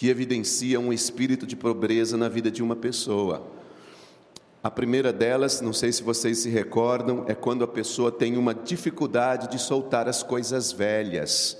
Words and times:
que 0.00 0.08
evidenciam 0.08 0.84
um 0.84 0.94
espírito 0.94 1.46
de 1.46 1.54
pobreza 1.54 2.16
na 2.16 2.26
vida 2.26 2.50
de 2.50 2.62
uma 2.62 2.74
pessoa. 2.74 3.46
A 4.62 4.70
primeira 4.70 5.12
delas, 5.12 5.60
não 5.60 5.74
sei 5.74 5.92
se 5.92 6.02
vocês 6.02 6.38
se 6.38 6.48
recordam, 6.48 7.26
é 7.28 7.34
quando 7.34 7.62
a 7.64 7.68
pessoa 7.68 8.10
tem 8.10 8.38
uma 8.38 8.54
dificuldade 8.54 9.50
de 9.50 9.58
soltar 9.58 10.08
as 10.08 10.22
coisas 10.22 10.72
velhas, 10.72 11.54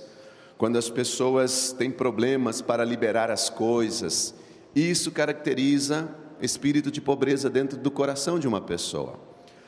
quando 0.57 0.75
as 0.79 0.89
pessoas 0.89 1.71
têm 1.71 1.91
problemas 1.91 2.63
para 2.63 2.83
liberar 2.83 3.29
as 3.29 3.47
coisas. 3.47 4.33
Isso 4.75 5.11
caracteriza 5.11 6.09
espírito 6.41 6.89
de 6.89 6.99
pobreza 6.99 7.47
dentro 7.47 7.77
do 7.77 7.91
coração 7.91 8.39
de 8.39 8.47
uma 8.47 8.59
pessoa. 8.59 9.19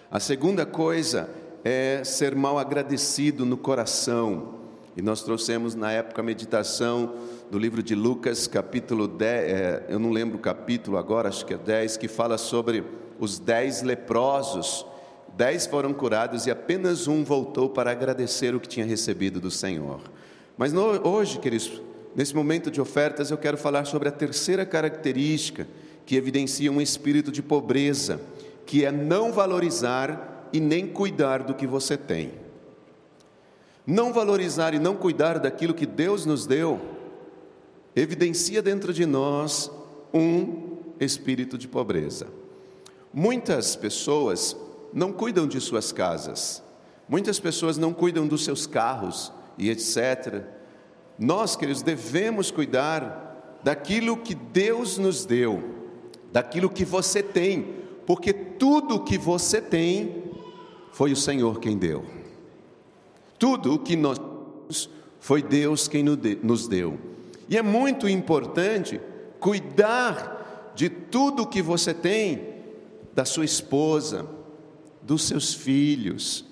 A 0.10 0.20
segunda 0.20 0.66
coisa 0.66 1.30
é 1.64 2.04
ser 2.04 2.34
mal 2.34 2.58
agradecido 2.58 3.46
no 3.46 3.56
coração. 3.56 4.63
E 4.96 5.02
nós 5.02 5.24
trouxemos 5.24 5.74
na 5.74 5.92
época 5.92 6.22
a 6.22 6.24
meditação 6.24 7.16
do 7.50 7.58
livro 7.58 7.82
de 7.82 7.96
Lucas, 7.96 8.46
capítulo 8.46 9.08
10, 9.08 9.52
é, 9.52 9.86
eu 9.90 9.98
não 9.98 10.12
lembro 10.12 10.38
o 10.38 10.42
capítulo 10.42 10.98
agora, 10.98 11.30
acho 11.30 11.46
que 11.46 11.54
é 11.56 11.58
10, 11.58 11.98
que 11.98 12.08
fala 12.08 12.38
sobre 12.38 12.84
os 13.20 13.40
dez 13.40 13.82
leprosos. 13.82 14.86
Dez 15.36 15.66
foram 15.66 15.94
curados 15.94 16.46
e 16.46 16.52
apenas 16.52 17.08
um 17.08 17.24
voltou 17.24 17.70
para 17.70 17.90
agradecer 17.90 18.54
o 18.54 18.60
que 18.60 18.68
tinha 18.68 18.86
recebido 18.86 19.40
do 19.40 19.50
Senhor. 19.50 20.00
Mas 20.56 20.72
no, 20.72 21.08
hoje, 21.08 21.40
queridos, 21.40 21.82
nesse 22.16 22.36
momento 22.36 22.70
de 22.70 22.80
ofertas, 22.80 23.32
eu 23.32 23.38
quero 23.38 23.58
falar 23.58 23.86
sobre 23.86 24.10
a 24.10 24.12
terceira 24.12 24.64
característica 24.64 25.68
que 26.06 26.16
evidencia 26.16 26.72
um 26.72 26.80
espírito 26.80 27.32
de 27.32 27.42
pobreza, 27.42 28.22
que 28.64 28.86
é 28.86 28.92
não 28.92 29.32
valorizar 29.32 30.50
e 30.54 30.60
nem 30.60 30.86
cuidar 30.86 31.42
do 31.42 31.56
que 31.56 31.66
você 31.66 31.98
tem. 31.98 32.43
Não 33.86 34.14
valorizar 34.14 34.74
e 34.74 34.80
não 34.80 34.96
cuidar 34.96 35.40
daquilo 35.40 35.74
que 35.74 35.86
Deus 35.86 36.26
nos 36.26 36.46
deu, 36.46 36.80
evidencia 37.96 38.62
dentro 38.62 38.94
de 38.94 39.06
nós 39.06 39.70
um 40.14 40.78
espírito 41.00 41.58
de 41.58 41.68
pobreza. 41.68 42.28
Muitas 43.14 43.76
pessoas 43.76 44.56
não 44.94 45.12
cuidam 45.12 45.48
de 45.48 45.60
suas 45.60 45.92
casas, 45.92 46.64
muitas 47.08 47.40
pessoas 47.40 47.78
não 47.78 47.94
cuidam 47.94 48.26
dos 48.26 48.44
seus 48.44 48.66
carros 48.66 49.32
e 49.58 49.70
etc. 49.70 50.44
Nós, 51.20 51.56
queridos, 51.56 51.82
devemos 51.82 52.52
cuidar 52.52 53.60
daquilo 53.64 54.18
que 54.18 54.34
Deus 54.34 54.98
nos 54.98 55.26
deu, 55.26 55.62
daquilo 56.32 56.70
que 56.70 56.86
você 56.86 57.22
tem, 57.22 57.76
porque 58.06 58.34
tudo 58.34 59.04
que 59.04 59.18
você 59.18 59.62
tem 59.62 60.24
foi 60.92 61.12
o 61.12 61.18
Senhor 61.18 61.60
quem 61.60 61.78
deu. 61.78 62.23
Tudo 63.44 63.74
o 63.74 63.80
que 63.80 63.98
nós 63.98 64.18
temos 64.18 64.90
foi 65.20 65.44
Deus 65.44 65.90
quem 65.90 66.02
nos 66.02 66.66
deu. 66.66 66.98
E 67.50 67.58
é 67.58 67.62
muito 67.62 68.08
importante 68.08 69.02
cuidar 69.38 70.72
de 70.74 70.88
tudo 70.88 71.46
que 71.46 71.62
você 71.62 71.94
tem 71.94 72.42
da 73.14 73.26
sua 73.26 73.44
esposa, 73.44 74.26
dos 75.02 75.24
seus 75.24 75.54
filhos, 75.54 76.46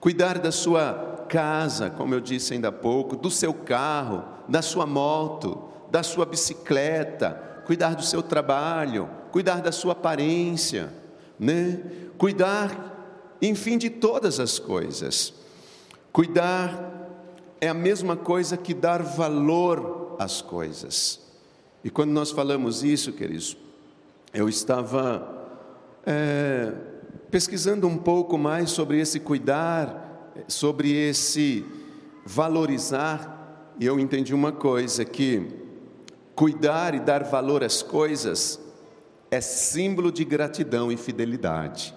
cuidar 0.00 0.40
da 0.40 0.50
sua 0.50 1.24
casa, 1.28 1.88
como 1.88 2.12
eu 2.12 2.20
disse 2.20 2.52
ainda 2.52 2.66
há 2.66 2.72
pouco, 2.72 3.14
do 3.14 3.30
seu 3.30 3.54
carro, 3.54 4.24
da 4.48 4.60
sua 4.60 4.86
moto, 4.86 5.68
da 5.88 6.02
sua 6.02 6.26
bicicleta, 6.26 7.62
cuidar 7.64 7.94
do 7.94 8.02
seu 8.02 8.24
trabalho, 8.24 9.08
cuidar 9.30 9.62
da 9.62 9.70
sua 9.70 9.92
aparência, 9.92 10.92
né? 11.38 11.80
Cuidar, 12.18 13.36
enfim, 13.40 13.78
de 13.78 13.88
todas 13.88 14.40
as 14.40 14.58
coisas. 14.58 15.43
Cuidar 16.14 17.10
é 17.60 17.68
a 17.68 17.74
mesma 17.74 18.16
coisa 18.16 18.56
que 18.56 18.72
dar 18.72 19.02
valor 19.02 20.14
às 20.16 20.40
coisas. 20.40 21.20
E 21.82 21.90
quando 21.90 22.12
nós 22.12 22.30
falamos 22.30 22.84
isso, 22.84 23.12
queridos, 23.12 23.56
eu 24.32 24.48
estava 24.48 25.48
é, 26.06 26.72
pesquisando 27.32 27.88
um 27.88 27.98
pouco 27.98 28.38
mais 28.38 28.70
sobre 28.70 29.00
esse 29.00 29.18
cuidar, 29.18 30.32
sobre 30.46 30.92
esse 30.92 31.66
valorizar, 32.24 33.74
e 33.80 33.84
eu 33.84 33.98
entendi 33.98 34.32
uma 34.32 34.52
coisa: 34.52 35.04
que 35.04 35.48
cuidar 36.36 36.94
e 36.94 37.00
dar 37.00 37.24
valor 37.24 37.64
às 37.64 37.82
coisas 37.82 38.60
é 39.32 39.40
símbolo 39.40 40.12
de 40.12 40.24
gratidão 40.24 40.92
e 40.92 40.96
fidelidade. 40.96 41.92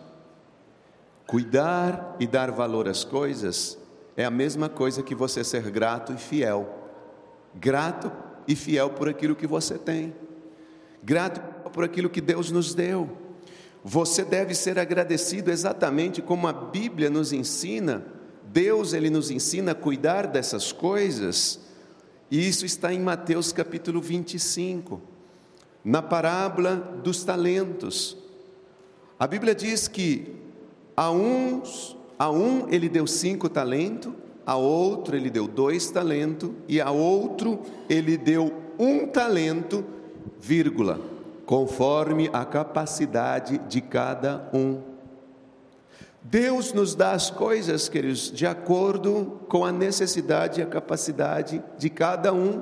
Cuidar 1.28 2.16
e 2.20 2.26
dar 2.26 2.50
valor 2.50 2.88
às 2.88 3.04
coisas 3.04 3.78
é 4.18 4.26
a 4.26 4.32
mesma 4.32 4.68
coisa 4.68 5.04
que 5.04 5.14
você 5.14 5.44
ser 5.44 5.70
grato 5.70 6.12
e 6.12 6.18
fiel. 6.18 6.68
Grato 7.54 8.12
e 8.48 8.56
fiel 8.56 8.90
por 8.90 9.08
aquilo 9.08 9.36
que 9.36 9.46
você 9.46 9.78
tem. 9.78 10.16
Grato 11.04 11.70
por 11.70 11.84
aquilo 11.84 12.10
que 12.10 12.20
Deus 12.20 12.50
nos 12.50 12.74
deu. 12.74 13.10
Você 13.84 14.26
deve 14.26 14.56
ser 14.56 14.80
agradecido 14.80 15.52
exatamente 15.52 16.22
como 16.22 16.48
a 16.48 16.54
Bíblia 16.54 17.12
nos 17.12 17.32
ensina. 17.32 18.06
Deus 18.44 18.94
ele 18.94 19.10
nos 19.12 19.30
ensina 19.30 19.74
a 19.74 19.76
cuidar 19.76 20.26
dessas 20.26 20.72
coisas. 20.72 21.60
E 22.32 22.48
isso 22.48 22.66
está 22.66 22.92
em 22.92 23.00
Mateus 23.00 23.52
capítulo 23.52 24.02
25, 24.02 25.02
na 25.86 26.02
parábola 26.02 26.76
dos 27.04 27.24
talentos. 27.24 28.18
A 29.20 29.28
Bíblia 29.28 29.54
diz 29.54 29.88
que 29.88 30.36
a 30.96 31.12
uns, 31.12 31.97
a 32.18 32.30
um 32.30 32.68
ele 32.70 32.90
deu 32.90 33.06
cinco 33.06 33.50
talentos, 33.50 34.14
a 34.46 34.56
outro 34.56 35.16
ele 35.16 35.30
deu 35.30 35.48
dois 35.48 35.90
talentos 35.92 36.52
e 36.68 36.80
a 36.80 36.92
outro 36.92 37.60
ele 37.90 38.18
deu 38.18 38.54
um 38.80 39.08
talento, 39.08 39.84
vírgula 40.40 41.18
conforme 41.48 42.30
a 42.34 42.44
capacidade 42.44 43.58
de 43.70 43.80
cada 43.80 44.50
um. 44.54 44.82
Deus 46.22 46.74
nos 46.74 46.94
dá 46.94 47.14
as 47.14 47.32
coisas, 47.32 47.88
queridos, 47.88 48.30
de 48.30 48.46
acordo 48.46 49.40
com 49.48 49.64
a 49.64 49.72
necessidade 49.72 50.60
e 50.60 50.64
a 50.64 50.68
capacidade 50.68 51.64
de 51.78 51.90
cada 51.90 52.34
um. 52.34 52.62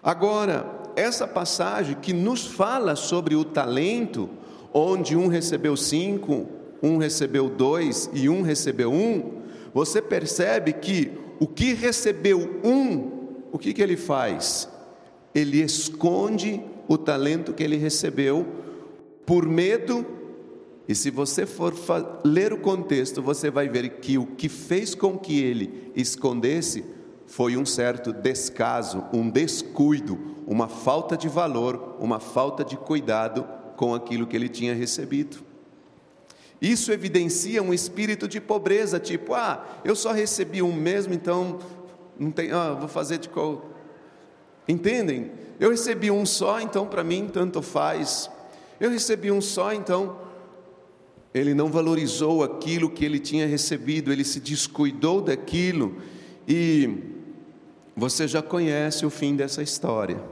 Agora, 0.00 0.64
essa 0.94 1.26
passagem 1.26 1.96
que 1.96 2.12
nos 2.12 2.46
fala 2.46 2.94
sobre 2.94 3.34
o 3.34 3.44
talento, 3.44 4.30
onde 4.72 5.16
um 5.16 5.26
recebeu 5.26 5.76
cinco, 5.76 6.46
um 6.82 6.96
recebeu 6.96 7.48
dois 7.48 8.10
e 8.12 8.28
um 8.28 8.42
recebeu 8.42 8.92
um, 8.92 9.42
você 9.72 10.02
percebe 10.02 10.72
que 10.72 11.12
o 11.38 11.46
que 11.46 11.72
recebeu 11.74 12.60
um, 12.64 13.10
o 13.52 13.58
que, 13.58 13.72
que 13.72 13.82
ele 13.82 13.96
faz? 13.96 14.68
Ele 15.34 15.62
esconde 15.62 16.62
o 16.88 16.98
talento 16.98 17.52
que 17.52 17.62
ele 17.62 17.76
recebeu 17.76 18.46
por 19.24 19.46
medo. 19.46 20.04
E 20.86 20.94
se 20.94 21.10
você 21.10 21.46
for 21.46 21.74
ler 22.24 22.52
o 22.52 22.58
contexto, 22.58 23.22
você 23.22 23.50
vai 23.50 23.68
ver 23.68 23.88
que 24.00 24.18
o 24.18 24.26
que 24.26 24.48
fez 24.48 24.94
com 24.94 25.16
que 25.18 25.40
ele 25.40 25.92
escondesse 25.94 26.84
foi 27.26 27.56
um 27.56 27.64
certo 27.64 28.12
descaso, 28.12 29.04
um 29.12 29.30
descuido, 29.30 30.18
uma 30.46 30.68
falta 30.68 31.16
de 31.16 31.28
valor, 31.28 31.96
uma 31.98 32.20
falta 32.20 32.64
de 32.64 32.76
cuidado 32.76 33.46
com 33.76 33.94
aquilo 33.94 34.26
que 34.26 34.36
ele 34.36 34.48
tinha 34.48 34.74
recebido. 34.74 35.51
Isso 36.62 36.92
evidencia 36.92 37.60
um 37.60 37.74
espírito 37.74 38.28
de 38.28 38.40
pobreza, 38.40 39.00
tipo, 39.00 39.34
ah, 39.34 39.80
eu 39.84 39.96
só 39.96 40.12
recebi 40.12 40.62
um 40.62 40.72
mesmo, 40.72 41.12
então 41.12 41.58
não 42.16 42.30
tem, 42.30 42.52
ah, 42.52 42.72
vou 42.74 42.86
fazer 42.86 43.18
de 43.18 43.28
qual. 43.28 43.68
Entendem? 44.68 45.32
Eu 45.58 45.70
recebi 45.70 46.08
um 46.08 46.24
só, 46.24 46.60
então 46.60 46.86
para 46.86 47.02
mim 47.02 47.28
tanto 47.32 47.60
faz. 47.62 48.30
Eu 48.78 48.90
recebi 48.90 49.32
um 49.32 49.40
só, 49.40 49.72
então 49.72 50.20
ele 51.34 51.52
não 51.52 51.66
valorizou 51.66 52.44
aquilo 52.44 52.88
que 52.88 53.04
ele 53.04 53.18
tinha 53.18 53.44
recebido, 53.44 54.12
ele 54.12 54.22
se 54.22 54.38
descuidou 54.38 55.20
daquilo 55.20 55.96
e 56.46 56.90
você 57.96 58.28
já 58.28 58.40
conhece 58.40 59.04
o 59.04 59.10
fim 59.10 59.34
dessa 59.34 59.64
história. 59.64 60.22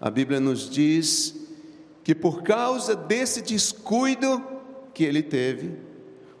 A 0.00 0.08
Bíblia 0.10 0.38
nos 0.38 0.70
diz 0.70 1.34
que 2.04 2.14
por 2.14 2.44
causa 2.44 2.94
desse 2.94 3.42
descuido 3.42 4.49
que 5.00 5.04
ele 5.06 5.22
teve, 5.22 5.72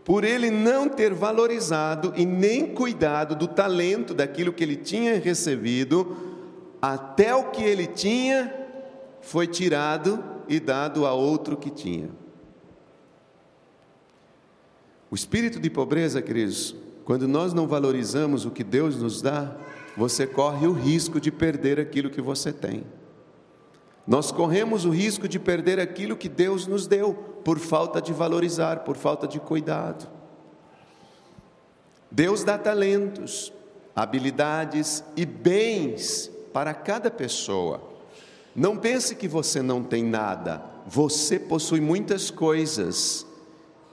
por 0.04 0.22
ele 0.22 0.50
não 0.50 0.86
ter 0.86 1.14
valorizado 1.14 2.12
e 2.14 2.26
nem 2.26 2.74
cuidado 2.74 3.34
do 3.34 3.48
talento 3.48 4.12
daquilo 4.12 4.52
que 4.52 4.62
ele 4.62 4.76
tinha 4.76 5.18
recebido, 5.18 6.14
até 6.82 7.34
o 7.34 7.44
que 7.44 7.62
ele 7.62 7.86
tinha 7.86 8.54
foi 9.22 9.46
tirado 9.46 10.22
e 10.46 10.60
dado 10.60 11.06
a 11.06 11.14
outro 11.14 11.56
que 11.56 11.70
tinha. 11.70 12.10
O 15.10 15.14
espírito 15.14 15.58
de 15.58 15.70
pobreza, 15.70 16.20
queridos, 16.20 16.76
quando 17.06 17.26
nós 17.26 17.54
não 17.54 17.66
valorizamos 17.66 18.44
o 18.44 18.50
que 18.50 18.62
Deus 18.62 19.00
nos 19.00 19.22
dá, 19.22 19.56
você 19.96 20.26
corre 20.26 20.66
o 20.66 20.72
risco 20.72 21.18
de 21.18 21.32
perder 21.32 21.80
aquilo 21.80 22.10
que 22.10 22.20
você 22.20 22.52
tem. 22.52 22.84
Nós 24.10 24.32
corremos 24.32 24.84
o 24.84 24.90
risco 24.90 25.28
de 25.28 25.38
perder 25.38 25.78
aquilo 25.78 26.16
que 26.16 26.28
Deus 26.28 26.66
nos 26.66 26.88
deu, 26.88 27.14
por 27.44 27.60
falta 27.60 28.02
de 28.02 28.12
valorizar, 28.12 28.80
por 28.80 28.96
falta 28.96 29.24
de 29.24 29.38
cuidado. 29.38 30.10
Deus 32.10 32.42
dá 32.42 32.58
talentos, 32.58 33.52
habilidades 33.94 35.04
e 35.16 35.24
bens 35.24 36.28
para 36.52 36.74
cada 36.74 37.08
pessoa. 37.08 37.80
Não 38.52 38.76
pense 38.76 39.14
que 39.14 39.28
você 39.28 39.62
não 39.62 39.84
tem 39.84 40.02
nada, 40.02 40.60
você 40.84 41.38
possui 41.38 41.80
muitas 41.80 42.32
coisas. 42.32 43.24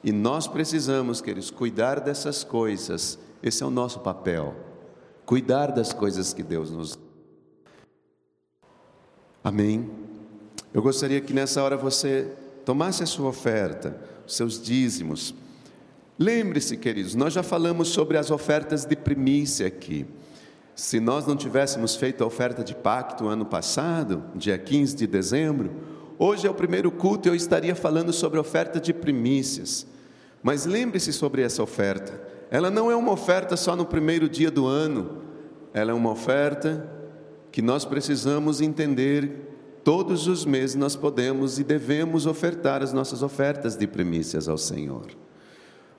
E 0.03 0.11
nós 0.11 0.47
precisamos, 0.47 1.21
queridos, 1.21 1.51
cuidar 1.51 1.99
dessas 1.99 2.43
coisas. 2.43 3.19
Esse 3.43 3.61
é 3.61 3.65
o 3.67 3.69
nosso 3.69 3.99
papel. 3.99 4.55
Cuidar 5.27 5.67
das 5.67 5.93
coisas 5.93 6.33
que 6.33 6.41
Deus 6.41 6.71
nos 6.71 6.97
Amém. 9.47 9.89
Eu 10.73 10.81
gostaria 10.81 11.21
que 11.21 11.31
nessa 11.31 11.63
hora 11.63 11.77
você 11.77 12.27
tomasse 12.65 13.01
a 13.01 13.05
sua 13.05 13.29
oferta, 13.29 13.95
os 14.27 14.35
seus 14.35 14.61
dízimos. 14.61 15.33
Lembre-se, 16.19 16.75
queridos, 16.75 17.15
nós 17.15 17.31
já 17.31 17.41
falamos 17.41 17.87
sobre 17.87 18.17
as 18.17 18.29
ofertas 18.29 18.83
de 18.83 18.93
primícia 18.97 19.65
aqui. 19.65 20.05
Se 20.75 20.99
nós 20.99 21.25
não 21.25 21.37
tivéssemos 21.37 21.95
feito 21.95 22.25
a 22.25 22.27
oferta 22.27 22.61
de 22.61 22.75
pacto 22.75 23.29
ano 23.29 23.45
passado, 23.45 24.21
dia 24.35 24.57
15 24.57 24.97
de 24.97 25.07
dezembro, 25.07 25.71
hoje 26.19 26.45
é 26.45 26.49
o 26.49 26.53
primeiro 26.53 26.91
culto 26.91 27.29
e 27.29 27.31
eu 27.31 27.35
estaria 27.35 27.73
falando 27.73 28.11
sobre 28.11 28.39
a 28.39 28.41
oferta 28.41 28.81
de 28.81 28.93
primícias. 28.93 29.87
Mas 30.43 30.65
lembre-se 30.65 31.13
sobre 31.13 31.41
essa 31.41 31.63
oferta. 31.63 32.21
Ela 32.51 32.69
não 32.69 32.91
é 32.91 32.97
uma 32.97 33.13
oferta 33.13 33.55
só 33.55 33.77
no 33.77 33.85
primeiro 33.85 34.27
dia 34.27 34.51
do 34.51 34.67
ano, 34.67 35.21
ela 35.73 35.91
é 35.91 35.93
uma 35.93 36.11
oferta 36.11 36.96
que 37.57 37.61
nós 37.63 37.83
precisamos 37.83 38.61
entender 38.61 39.81
todos 39.83 40.27
os 40.27 40.45
meses 40.45 40.75
nós 40.75 40.95
podemos 40.95 41.57
e 41.57 41.63
devemos 41.63 42.27
ofertar 42.27 42.83
as 42.83 42.93
nossas 42.93 43.23
ofertas 43.23 43.75
de 43.75 43.87
primícias 43.87 44.47
ao 44.47 44.59
Senhor. 44.59 45.07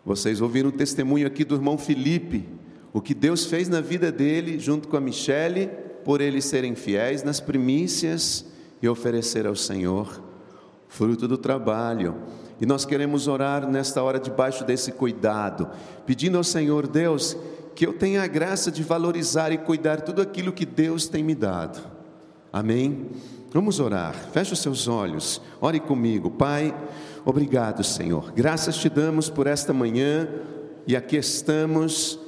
Vocês 0.04 0.40
ouviram 0.40 0.68
o 0.68 0.72
testemunho 0.72 1.26
aqui 1.26 1.44
do 1.44 1.56
irmão 1.56 1.76
Felipe, 1.76 2.48
o 2.92 3.00
que 3.00 3.12
Deus 3.12 3.44
fez 3.44 3.68
na 3.68 3.80
vida 3.80 4.12
dele, 4.12 4.60
junto 4.60 4.86
com 4.86 4.96
a 4.96 5.00
Michele, 5.00 5.68
por 6.04 6.20
eles 6.20 6.44
serem 6.44 6.76
fiéis 6.76 7.24
nas 7.24 7.40
primícias 7.40 8.44
e 8.80 8.88
oferecer 8.88 9.44
ao 9.44 9.56
Senhor, 9.56 10.22
fruto 10.86 11.26
do 11.26 11.36
trabalho. 11.36 12.14
E 12.60 12.66
nós 12.66 12.84
queremos 12.84 13.26
orar 13.26 13.68
nesta 13.68 14.00
hora 14.00 14.20
debaixo 14.20 14.64
desse 14.64 14.92
cuidado, 14.92 15.68
pedindo 16.06 16.38
ao 16.38 16.44
Senhor 16.44 16.86
Deus 16.86 17.36
que 17.78 17.86
eu 17.86 17.92
tenha 17.92 18.24
a 18.24 18.26
graça 18.26 18.72
de 18.72 18.82
valorizar 18.82 19.52
e 19.52 19.56
cuidar 19.56 20.00
tudo 20.00 20.20
aquilo 20.20 20.52
que 20.52 20.66
Deus 20.66 21.06
tem 21.06 21.22
me 21.22 21.32
dado. 21.32 21.80
Amém? 22.52 23.06
Vamos 23.52 23.78
orar. 23.78 24.16
Feche 24.32 24.52
os 24.52 24.58
seus 24.58 24.88
olhos. 24.88 25.40
Ore 25.60 25.78
comigo. 25.78 26.28
Pai, 26.28 26.74
obrigado, 27.24 27.84
Senhor. 27.84 28.32
Graças 28.32 28.78
te 28.78 28.88
damos 28.88 29.30
por 29.30 29.46
esta 29.46 29.72
manhã 29.72 30.28
e 30.88 30.96
aqui 30.96 31.16
estamos. 31.16 32.18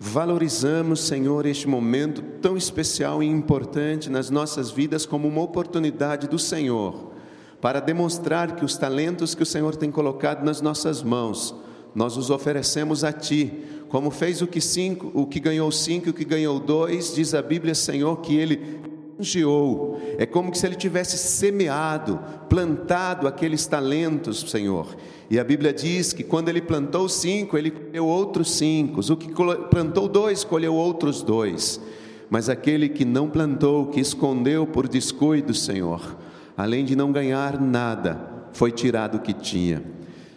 Valorizamos, 0.00 1.00
Senhor, 1.00 1.44
este 1.44 1.68
momento 1.68 2.22
tão 2.40 2.56
especial 2.56 3.22
e 3.22 3.26
importante 3.26 4.08
nas 4.08 4.30
nossas 4.30 4.70
vidas 4.70 5.04
como 5.04 5.28
uma 5.28 5.42
oportunidade 5.42 6.26
do 6.28 6.38
Senhor 6.38 7.12
para 7.60 7.78
demonstrar 7.78 8.56
que 8.56 8.64
os 8.64 8.78
talentos 8.78 9.34
que 9.34 9.42
o 9.42 9.46
Senhor 9.46 9.76
tem 9.76 9.90
colocado 9.90 10.42
nas 10.42 10.62
nossas 10.62 11.02
mãos, 11.02 11.54
nós 11.94 12.16
os 12.16 12.30
oferecemos 12.30 13.04
a 13.04 13.12
Ti 13.12 13.73
como 13.94 14.10
fez 14.10 14.42
o 14.42 14.46
que 14.48 14.60
cinco, 14.60 15.08
o 15.14 15.24
que 15.24 15.38
ganhou 15.38 15.70
cinco, 15.70 16.10
o 16.10 16.12
que 16.12 16.24
ganhou 16.24 16.58
dois, 16.58 17.14
diz 17.14 17.32
a 17.32 17.40
Bíblia, 17.40 17.76
Senhor, 17.76 18.16
que 18.22 18.34
ele 18.34 18.80
geou. 19.20 20.00
É 20.18 20.26
como 20.26 20.52
se 20.52 20.66
ele 20.66 20.74
tivesse 20.74 21.16
semeado, 21.16 22.18
plantado 22.48 23.28
aqueles 23.28 23.66
talentos, 23.66 24.50
Senhor. 24.50 24.96
E 25.30 25.38
a 25.38 25.44
Bíblia 25.44 25.72
diz 25.72 26.12
que 26.12 26.24
quando 26.24 26.48
ele 26.48 26.60
plantou 26.60 27.08
cinco, 27.08 27.56
ele 27.56 27.70
colheu 27.70 28.04
outros 28.04 28.50
cinco. 28.50 29.00
O 29.00 29.16
que 29.16 29.28
plantou 29.70 30.08
dois, 30.08 30.42
colheu 30.42 30.74
outros 30.74 31.22
dois. 31.22 31.80
Mas 32.28 32.48
aquele 32.48 32.88
que 32.88 33.04
não 33.04 33.30
plantou, 33.30 33.86
que 33.86 34.00
escondeu 34.00 34.66
por 34.66 34.88
descuido, 34.88 35.54
Senhor, 35.54 36.16
além 36.56 36.84
de 36.84 36.96
não 36.96 37.12
ganhar 37.12 37.60
nada, 37.60 38.48
foi 38.52 38.72
tirado 38.72 39.18
o 39.18 39.20
que 39.20 39.32
tinha. 39.32 39.93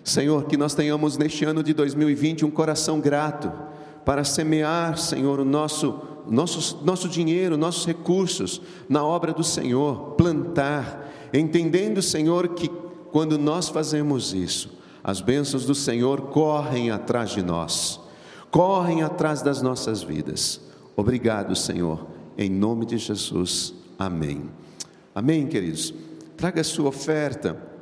Senhor, 0.07 0.45
que 0.45 0.56
nós 0.56 0.74
tenhamos 0.74 1.18
neste 1.18 1.44
ano 1.44 1.62
de 1.62 1.74
2020 1.74 2.45
um 2.45 2.50
coração 2.50 3.01
grato 3.01 3.51
para 4.06 4.24
semear, 4.24 4.98
Senhor, 4.98 5.38
o 5.38 5.44
nosso, 5.44 6.00
nosso, 6.25 6.80
nosso 6.81 7.09
dinheiro, 7.09 7.57
nossos 7.57 7.86
recursos 7.86 8.62
na 8.88 9.04
obra 9.04 9.33
do 9.33 9.44
Senhor, 9.44 10.13
plantar, 10.15 11.12
entendendo, 11.33 12.01
Senhor, 12.01 12.48
que 12.48 12.71
quando 13.12 13.38
nós 13.38 13.68
fazemos 13.68 14.33
isso, 14.33 14.69
as 15.04 15.19
bênçãos 15.19 15.65
do 15.65 15.75
Senhor 15.75 16.21
correm 16.30 16.89
atrás 16.89 17.31
de 17.31 17.44
nós, 17.44 18.00
correm 18.50 19.03
atrás 19.03 19.42
das 19.42 19.62
nossas 19.62 20.01
vidas. 20.01 20.62
Obrigado, 20.95 21.53
Senhor, 21.53 22.07
em 22.38 22.50
nome 22.50 22.86
de 22.86 22.98
Jesus. 22.98 23.74
Amém. 24.00 24.50
Amém, 25.13 25.48
queridos. 25.48 25.94
Traga 26.38 26.62
a 26.62 26.63
sua 26.63 26.88
oferta 26.88 27.75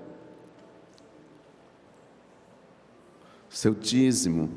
seu 3.55 3.73
dízimo. 3.73 4.49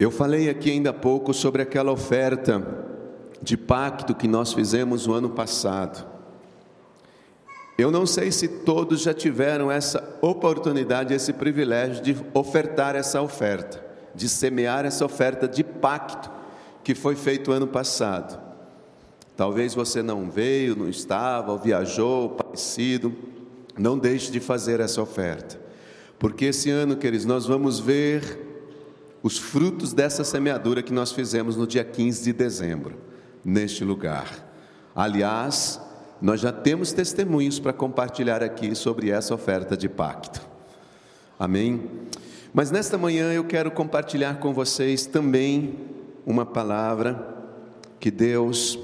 Eu 0.00 0.10
falei 0.10 0.48
aqui 0.48 0.70
ainda 0.72 0.90
há 0.90 0.92
pouco 0.92 1.32
sobre 1.32 1.62
aquela 1.62 1.92
oferta 1.92 2.89
de 3.42 3.56
pacto 3.56 4.14
que 4.14 4.28
nós 4.28 4.52
fizemos 4.52 5.06
o 5.06 5.12
ano 5.12 5.30
passado. 5.30 6.06
Eu 7.78 7.90
não 7.90 8.04
sei 8.04 8.30
se 8.30 8.46
todos 8.46 9.00
já 9.00 9.14
tiveram 9.14 9.70
essa 9.70 10.18
oportunidade, 10.20 11.14
esse 11.14 11.32
privilégio 11.32 12.02
de 12.02 12.16
ofertar 12.34 12.94
essa 12.94 13.22
oferta, 13.22 13.82
de 14.14 14.28
semear 14.28 14.84
essa 14.84 15.04
oferta 15.04 15.48
de 15.48 15.64
pacto 15.64 16.30
que 16.84 16.94
foi 16.94 17.16
feito 17.16 17.52
ano 17.52 17.66
passado. 17.66 18.38
Talvez 19.34 19.74
você 19.74 20.02
não 20.02 20.30
veio, 20.30 20.76
não 20.76 20.88
estava, 20.88 21.52
ou 21.52 21.58
viajou, 21.58 22.30
parecido. 22.30 23.14
Não 23.78 23.98
deixe 23.98 24.30
de 24.30 24.40
fazer 24.40 24.80
essa 24.80 25.00
oferta, 25.00 25.58
porque 26.18 26.46
esse 26.46 26.68
ano, 26.68 26.96
queridos, 26.96 27.24
nós 27.24 27.46
vamos 27.46 27.78
ver 27.78 28.46
os 29.22 29.38
frutos 29.38 29.94
dessa 29.94 30.22
semeadura 30.22 30.82
que 30.82 30.92
nós 30.92 31.12
fizemos 31.12 31.56
no 31.56 31.66
dia 31.66 31.84
15 31.84 32.24
de 32.24 32.32
dezembro 32.34 33.09
neste 33.44 33.84
lugar. 33.84 34.46
Aliás, 34.94 35.80
nós 36.20 36.40
já 36.40 36.52
temos 36.52 36.92
testemunhos 36.92 37.58
para 37.58 37.72
compartilhar 37.72 38.42
aqui 38.42 38.74
sobre 38.74 39.10
essa 39.10 39.34
oferta 39.34 39.76
de 39.76 39.88
pacto. 39.88 40.40
Amém? 41.38 41.88
Mas 42.52 42.70
nesta 42.70 42.98
manhã 42.98 43.32
eu 43.32 43.44
quero 43.44 43.70
compartilhar 43.70 44.38
com 44.40 44.52
vocês 44.52 45.06
também 45.06 45.78
uma 46.26 46.44
palavra 46.44 47.38
que 47.98 48.10
Deus, 48.10 48.78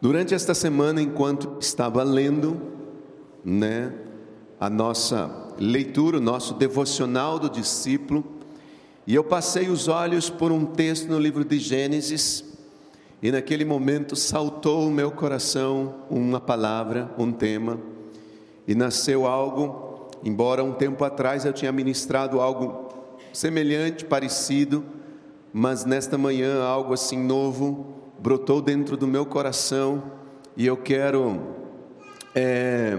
durante 0.00 0.34
esta 0.34 0.54
semana, 0.54 1.00
enquanto 1.00 1.56
estava 1.60 2.02
lendo, 2.02 2.60
né, 3.44 3.92
a 4.60 4.68
nossa 4.70 5.54
leitura, 5.58 6.18
o 6.18 6.20
nosso 6.20 6.54
devocional 6.54 7.38
do 7.38 7.48
discípulo, 7.48 8.35
e 9.06 9.14
eu 9.14 9.22
passei 9.22 9.68
os 9.68 9.86
olhos 9.86 10.28
por 10.28 10.50
um 10.50 10.66
texto 10.66 11.06
no 11.08 11.18
livro 11.18 11.44
de 11.44 11.58
Gênesis, 11.58 12.44
e 13.22 13.30
naquele 13.30 13.64
momento 13.64 14.16
saltou 14.16 14.86
o 14.86 14.90
meu 14.90 15.10
coração 15.10 15.94
uma 16.10 16.40
palavra, 16.40 17.10
um 17.16 17.30
tema, 17.30 17.78
e 18.66 18.74
nasceu 18.74 19.26
algo, 19.26 20.10
embora 20.24 20.64
um 20.64 20.72
tempo 20.72 21.04
atrás 21.04 21.44
eu 21.44 21.52
tinha 21.52 21.70
ministrado 21.70 22.40
algo 22.40 22.88
semelhante, 23.32 24.04
parecido, 24.04 24.84
mas 25.52 25.84
nesta 25.84 26.18
manhã 26.18 26.62
algo 26.64 26.92
assim 26.92 27.18
novo 27.18 27.86
brotou 28.18 28.60
dentro 28.60 28.96
do 28.96 29.06
meu 29.06 29.24
coração, 29.24 30.02
e 30.56 30.66
eu 30.66 30.76
quero 30.76 31.40
é, 32.34 32.98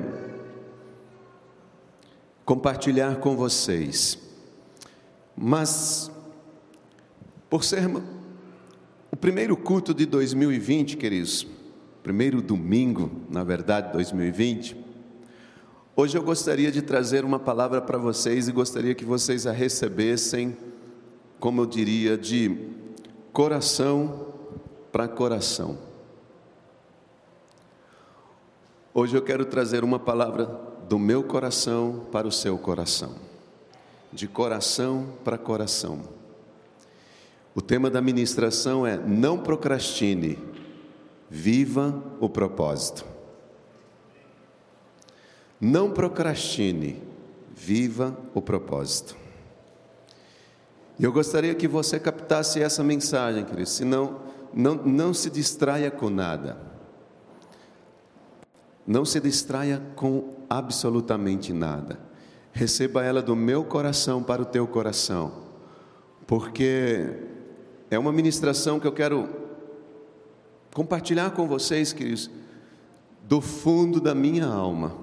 compartilhar 2.46 3.18
com 3.18 3.36
vocês. 3.36 4.27
Mas, 5.40 6.10
por 7.48 7.64
ser 7.64 7.88
o 9.12 9.16
primeiro 9.16 9.56
culto 9.56 9.94
de 9.94 10.08
2020, 10.08 10.98
queridos, 10.98 11.46
primeiro 12.02 12.42
domingo, 12.42 13.12
na 13.30 13.44
verdade, 13.44 13.94
2020, 13.94 14.76
hoje 15.96 16.18
eu 16.18 16.24
gostaria 16.24 16.72
de 16.72 16.82
trazer 16.82 17.24
uma 17.24 17.38
palavra 17.38 17.80
para 17.80 18.00
vocês 18.00 18.48
e 18.48 18.52
gostaria 18.52 18.96
que 18.96 19.06
vocês 19.06 19.46
a 19.46 19.52
recebessem, 19.52 20.58
como 21.40 21.62
eu 21.62 21.66
diria, 21.68 22.18
de 22.18 22.58
coração 23.32 24.34
para 24.92 25.08
coração. 25.08 25.78
Hoje 28.92 29.16
eu 29.16 29.22
quero 29.22 29.46
trazer 29.46 29.84
uma 29.84 30.00
palavra 30.00 30.46
do 30.90 30.98
meu 30.98 31.22
coração 31.22 32.08
para 32.12 32.28
o 32.28 32.32
seu 32.32 32.58
coração. 32.58 33.27
De 34.12 34.28
coração 34.28 35.08
para 35.24 35.38
coração. 35.38 36.02
O 37.54 37.62
tema 37.62 37.90
da 37.90 38.02
ministração 38.02 38.86
é: 38.86 38.98
não 38.98 39.40
procrastine, 39.40 40.38
viva 41.30 42.04
o 42.20 42.30
propósito. 42.30 43.06
Não 45.60 45.90
procrastine, 45.90 47.02
viva 47.56 48.16
o 48.36 48.42
propósito. 48.42 49.18
E 51.00 51.04
eu 51.04 51.12
gostaria 51.12 51.54
que 51.56 51.68
você 51.68 52.00
captasse 52.00 52.62
essa 52.62 52.84
mensagem, 52.84 53.44
querido, 53.44 53.70
senão 53.70 54.20
não, 54.54 54.76
não 54.76 55.14
se 55.14 55.30
distraia 55.30 55.92
com 55.92 56.10
nada. 56.10 56.58
Não 58.86 59.04
se 59.04 59.20
distraia 59.20 59.82
com 59.96 60.36
absolutamente 60.50 61.52
nada. 61.52 62.07
Receba 62.58 63.04
ela 63.04 63.22
do 63.22 63.36
meu 63.36 63.64
coração 63.64 64.24
para 64.24 64.42
o 64.42 64.46
teu 64.46 64.66
coração, 64.66 65.32
porque 66.26 67.06
é 67.88 68.00
uma 68.00 68.12
ministração 68.12 68.80
que 68.80 68.88
eu 68.88 68.92
quero 68.92 69.30
compartilhar 70.74 71.30
com 71.36 71.48
vocês, 71.48 71.94
queridos, 71.94 72.32
do 73.22 73.42
fundo 73.42 74.02
da 74.02 74.16
minha 74.16 74.48
alma, 74.48 74.98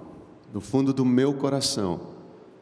do 0.52 0.60
fundo 0.60 0.92
do 0.92 1.04
meu 1.04 1.32
coração, 1.32 2.00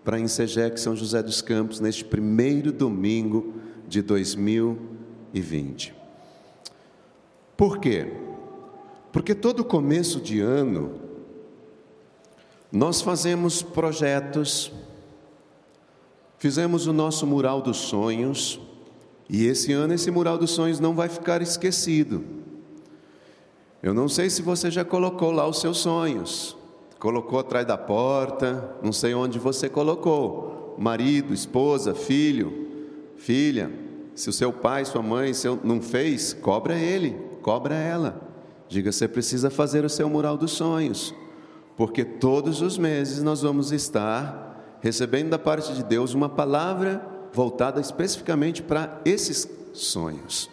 para 0.05 0.21
Insegec 0.21 0.79
São 0.79 0.95
José 0.95 1.23
dos 1.23 1.41
Campos, 1.41 1.81
neste 1.81 2.05
primeiro 2.05 2.71
domingo 2.71 3.55
de 3.89 4.03
2020. 4.03 5.95
Por 7.57 7.79
quê? 7.79 8.13
Porque 9.11 9.35
todo 9.35 9.65
começo 9.65 10.21
de 10.21 10.39
ano 10.41 11.01
nós 12.71 13.01
fazemos 13.03 13.63
projetos, 13.63 14.73
fizemos 16.43 16.89
o 16.89 16.93
nosso 16.93 17.25
mural 17.25 17.63
dos 17.63 17.77
sonhos, 17.77 18.61
e 19.31 19.47
esse 19.47 19.73
ano 19.73 19.95
esse 19.95 20.11
mural 20.11 20.37
dos 20.37 20.51
sonhos 20.51 20.81
não 20.81 20.93
vai 20.93 21.09
ficar 21.09 21.41
esquecido. 21.41 22.25
Eu 23.81 23.95
não 23.95 24.09
sei 24.09 24.29
se 24.29 24.43
você 24.43 24.69
já 24.69 24.85
colocou 24.85 25.31
lá 25.31 25.47
os 25.47 25.61
seus 25.61 25.79
sonhos, 25.79 26.57
colocou 26.99 27.39
atrás 27.39 27.65
da 27.65 27.79
porta, 27.79 28.75
não 28.83 28.93
sei 28.93 29.15
onde 29.15 29.39
você 29.39 29.69
colocou, 29.69 30.75
marido, 30.77 31.33
esposa, 31.33 31.95
filho, 31.95 32.67
filha. 33.15 33.71
Se 34.13 34.29
o 34.29 34.33
seu 34.33 34.53
pai, 34.53 34.85
sua 34.85 35.01
mãe 35.01 35.33
seu, 35.33 35.61
não 35.63 35.81
fez, 35.81 36.33
cobra 36.33 36.77
ele, 36.77 37.17
cobra 37.41 37.77
ela. 37.77 38.21
Diga, 38.69 38.91
você 38.91 39.07
precisa 39.07 39.49
fazer 39.49 39.85
o 39.85 39.89
seu 39.89 40.11
mural 40.11 40.37
dos 40.37 40.51
sonhos 40.51 41.15
porque 41.77 42.05
todos 42.05 42.61
os 42.61 42.77
meses 42.77 43.23
nós 43.23 43.43
vamos 43.43 43.73
estar 43.73 44.52
recebendo 44.83 45.31
da 45.31 45.39
parte 45.39 45.73
de 45.73 45.83
Deus 45.83 46.13
uma 46.13 46.29
palavra 46.29 47.03
voltada 47.33 47.81
especificamente 47.81 48.63
para 48.63 49.01
esses 49.07 49.49
sonhos. 49.73 50.51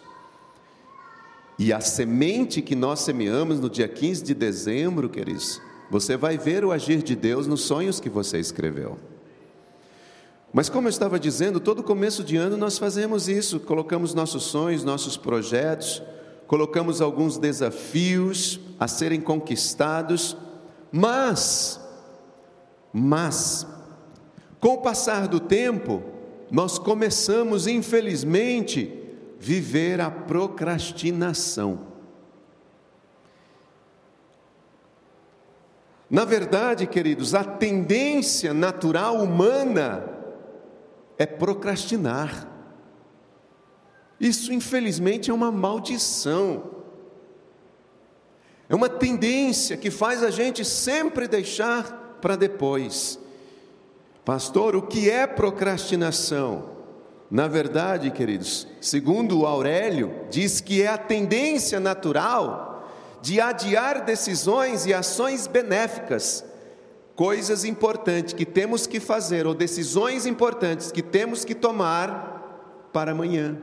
E 1.58 1.70
a 1.74 1.80
semente 1.80 2.62
que 2.62 2.74
nós 2.74 3.00
semeamos 3.00 3.60
no 3.60 3.68
dia 3.68 3.86
15 3.86 4.24
de 4.24 4.32
dezembro, 4.32 5.10
queridos, 5.10 5.60
você 5.90 6.16
vai 6.16 6.38
ver 6.38 6.64
o 6.64 6.72
agir 6.72 7.02
de 7.02 7.14
Deus 7.14 7.46
nos 7.46 7.60
sonhos 7.60 8.00
que 8.00 8.08
você 8.08 8.38
escreveu. 8.38 8.96
Mas 10.50 10.70
como 10.70 10.88
eu 10.88 10.90
estava 10.90 11.20
dizendo, 11.20 11.60
todo 11.60 11.82
começo 11.82 12.24
de 12.24 12.38
ano 12.38 12.56
nós 12.56 12.78
fazemos 12.78 13.28
isso, 13.28 13.60
colocamos 13.60 14.14
nossos 14.14 14.44
sonhos, 14.44 14.82
nossos 14.82 15.18
projetos, 15.18 16.02
colocamos 16.46 17.02
alguns 17.02 17.36
desafios 17.36 18.58
a 18.78 18.88
serem 18.88 19.20
conquistados 19.20 20.36
mas, 20.92 21.80
mas, 22.92 23.66
com 24.60 24.74
o 24.74 24.78
passar 24.78 25.26
do 25.26 25.40
tempo, 25.40 26.02
nós 26.50 26.78
começamos, 26.78 27.66
infelizmente, 27.66 28.92
viver 29.38 30.00
a 30.00 30.10
procrastinação. 30.10 31.88
Na 36.10 36.24
verdade, 36.24 36.88
queridos, 36.88 37.34
a 37.36 37.44
tendência 37.44 38.52
natural 38.52 39.16
humana 39.22 40.04
é 41.16 41.24
procrastinar. 41.24 42.48
Isso, 44.18 44.52
infelizmente, 44.52 45.30
é 45.30 45.34
uma 45.34 45.52
maldição. 45.52 46.64
É 48.68 48.74
uma 48.74 48.88
tendência 48.88 49.76
que 49.76 49.90
faz 49.90 50.22
a 50.24 50.30
gente 50.30 50.64
sempre 50.64 51.28
deixar 51.28 52.18
para 52.20 52.34
depois. 52.34 53.19
Pastor, 54.24 54.76
o 54.76 54.82
que 54.82 55.10
é 55.10 55.26
procrastinação? 55.26 56.78
Na 57.30 57.46
verdade, 57.46 58.10
queridos, 58.10 58.66
segundo 58.80 59.46
Aurélio, 59.46 60.26
diz 60.30 60.60
que 60.60 60.82
é 60.82 60.88
a 60.88 60.98
tendência 60.98 61.78
natural 61.78 62.88
de 63.22 63.40
adiar 63.40 64.04
decisões 64.04 64.84
e 64.86 64.94
ações 64.94 65.46
benéficas, 65.46 66.44
coisas 67.14 67.64
importantes 67.64 68.34
que 68.34 68.46
temos 68.46 68.86
que 68.86 68.98
fazer 68.98 69.46
ou 69.46 69.54
decisões 69.54 70.26
importantes 70.26 70.90
que 70.90 71.02
temos 71.02 71.44
que 71.44 71.54
tomar 71.54 72.88
para 72.92 73.12
amanhã. 73.12 73.58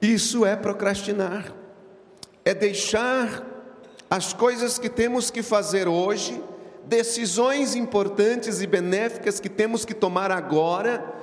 Isso 0.00 0.46
é 0.46 0.56
procrastinar 0.56 1.60
é 2.44 2.54
deixar 2.54 3.46
as 4.08 4.32
coisas 4.32 4.78
que 4.78 4.88
temos 4.88 5.30
que 5.30 5.42
fazer 5.42 5.86
hoje, 5.86 6.42
decisões 6.90 7.76
importantes 7.76 8.60
e 8.60 8.66
benéficas 8.66 9.38
que 9.38 9.48
temos 9.48 9.84
que 9.84 9.94
tomar 9.94 10.32
agora, 10.32 11.14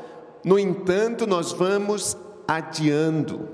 no 0.44 0.58
entanto, 0.58 1.28
nós 1.28 1.52
vamos 1.52 2.18
adiando. 2.48 3.50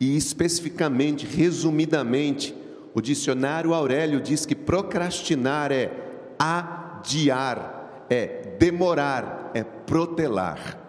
E 0.00 0.16
especificamente, 0.16 1.26
resumidamente, 1.26 2.56
o 2.94 3.02
dicionário 3.02 3.74
Aurélio 3.74 4.20
diz 4.22 4.46
que 4.46 4.54
procrastinar 4.54 5.70
é 5.70 5.90
adiar, 6.38 8.06
é 8.08 8.54
demorar, 8.58 9.50
é 9.52 9.62
protelar. 9.62 10.80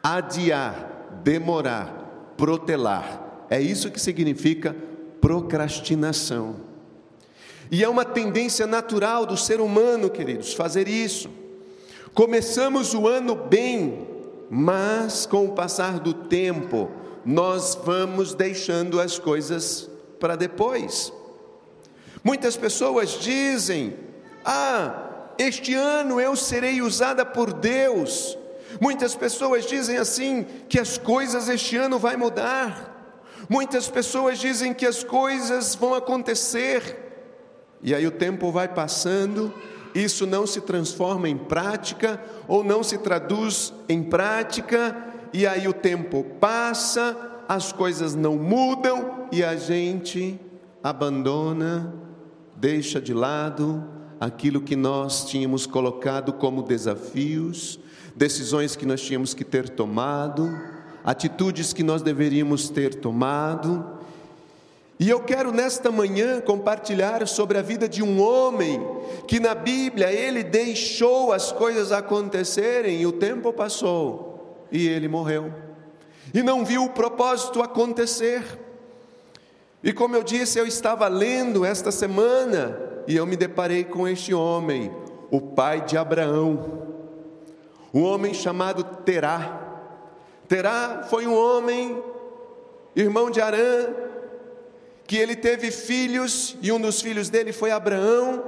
Adiar, 0.00 1.18
demorar, 1.24 2.34
protelar. 2.36 3.46
É 3.50 3.60
isso 3.60 3.90
que 3.90 4.00
significa 4.00 4.76
procrastinação. 5.20 6.71
E 7.72 7.82
é 7.82 7.88
uma 7.88 8.04
tendência 8.04 8.66
natural 8.66 9.24
do 9.24 9.34
ser 9.34 9.58
humano, 9.58 10.10
queridos, 10.10 10.52
fazer 10.52 10.86
isso. 10.86 11.30
Começamos 12.12 12.92
o 12.92 13.08
ano 13.08 13.34
bem, 13.34 14.06
mas 14.50 15.24
com 15.24 15.46
o 15.46 15.52
passar 15.52 15.98
do 15.98 16.12
tempo, 16.12 16.90
nós 17.24 17.74
vamos 17.82 18.34
deixando 18.34 19.00
as 19.00 19.18
coisas 19.18 19.88
para 20.20 20.36
depois. 20.36 21.10
Muitas 22.22 22.58
pessoas 22.58 23.18
dizem: 23.18 23.96
Ah, 24.44 25.32
este 25.38 25.72
ano 25.72 26.20
eu 26.20 26.36
serei 26.36 26.82
usada 26.82 27.24
por 27.24 27.54
Deus. 27.54 28.36
Muitas 28.78 29.14
pessoas 29.14 29.64
dizem 29.64 29.96
assim 29.96 30.46
que 30.68 30.78
as 30.78 30.98
coisas 30.98 31.48
este 31.48 31.78
ano 31.78 31.98
vai 31.98 32.18
mudar. 32.18 33.16
Muitas 33.48 33.88
pessoas 33.88 34.38
dizem 34.38 34.74
que 34.74 34.84
as 34.84 35.02
coisas 35.02 35.74
vão 35.74 35.94
acontecer, 35.94 37.11
e 37.82 37.94
aí 37.94 38.06
o 38.06 38.10
tempo 38.10 38.50
vai 38.52 38.68
passando, 38.68 39.52
isso 39.94 40.26
não 40.26 40.46
se 40.46 40.60
transforma 40.60 41.28
em 41.28 41.36
prática, 41.36 42.22
ou 42.46 42.62
não 42.62 42.82
se 42.82 42.98
traduz 42.98 43.74
em 43.88 44.02
prática, 44.02 44.96
e 45.32 45.46
aí 45.46 45.66
o 45.66 45.72
tempo 45.72 46.24
passa, 46.40 47.44
as 47.48 47.72
coisas 47.72 48.14
não 48.14 48.36
mudam, 48.36 49.28
e 49.32 49.42
a 49.42 49.56
gente 49.56 50.40
abandona, 50.82 51.94
deixa 52.56 53.00
de 53.00 53.12
lado 53.12 53.84
aquilo 54.20 54.60
que 54.60 54.76
nós 54.76 55.24
tínhamos 55.24 55.66
colocado 55.66 56.32
como 56.32 56.62
desafios, 56.62 57.80
decisões 58.14 58.76
que 58.76 58.86
nós 58.86 59.00
tínhamos 59.00 59.34
que 59.34 59.44
ter 59.44 59.68
tomado, 59.68 60.48
atitudes 61.04 61.72
que 61.72 61.82
nós 61.82 62.02
deveríamos 62.02 62.68
ter 62.68 62.94
tomado. 62.94 63.91
E 65.02 65.10
eu 65.10 65.18
quero 65.18 65.50
nesta 65.50 65.90
manhã 65.90 66.40
compartilhar 66.40 67.26
sobre 67.26 67.58
a 67.58 67.60
vida 67.60 67.88
de 67.88 68.04
um 68.04 68.22
homem 68.22 68.80
que 69.26 69.40
na 69.40 69.52
Bíblia 69.52 70.12
ele 70.12 70.44
deixou 70.44 71.32
as 71.32 71.50
coisas 71.50 71.90
acontecerem 71.90 73.00
e 73.00 73.04
o 73.04 73.10
tempo 73.10 73.52
passou 73.52 74.64
e 74.70 74.86
ele 74.86 75.08
morreu. 75.08 75.52
E 76.32 76.40
não 76.40 76.64
viu 76.64 76.84
o 76.84 76.90
propósito 76.90 77.60
acontecer. 77.60 78.44
E 79.82 79.92
como 79.92 80.14
eu 80.14 80.22
disse, 80.22 80.60
eu 80.60 80.68
estava 80.68 81.08
lendo 81.08 81.64
esta 81.64 81.90
semana 81.90 82.78
e 83.08 83.16
eu 83.16 83.26
me 83.26 83.34
deparei 83.34 83.82
com 83.82 84.06
este 84.06 84.32
homem, 84.32 84.94
o 85.32 85.40
pai 85.40 85.80
de 85.80 85.96
Abraão, 85.96 86.86
um 87.92 88.04
homem 88.04 88.32
chamado 88.32 88.84
Terá. 89.04 89.80
Terá 90.46 91.04
foi 91.10 91.26
um 91.26 91.34
homem, 91.34 92.00
irmão 92.94 93.32
de 93.32 93.40
Arã, 93.40 94.11
que 95.06 95.16
ele 95.16 95.36
teve 95.36 95.70
filhos, 95.70 96.56
e 96.62 96.72
um 96.72 96.80
dos 96.80 97.00
filhos 97.00 97.28
dele 97.28 97.52
foi 97.52 97.70
Abraão, 97.70 98.42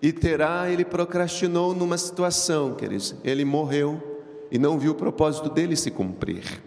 E 0.00 0.12
Terá, 0.12 0.68
ele 0.70 0.84
procrastinou 0.84 1.74
numa 1.74 1.96
situação, 1.96 2.74
queridos. 2.74 3.14
Ele 3.24 3.44
morreu 3.44 4.02
e 4.50 4.58
não 4.58 4.78
viu 4.78 4.92
o 4.92 4.94
propósito 4.94 5.48
dele 5.48 5.76
se 5.76 5.90
cumprir. 5.90 6.62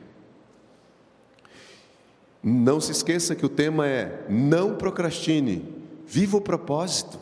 Não 2.42 2.82
se 2.82 2.92
esqueça 2.92 3.36
que 3.36 3.46
o 3.46 3.50
tema 3.50 3.88
é 3.88 4.26
não 4.28 4.76
procrastine, 4.76 5.76
viva 6.06 6.38
o 6.38 6.42
propósito. 6.42 7.20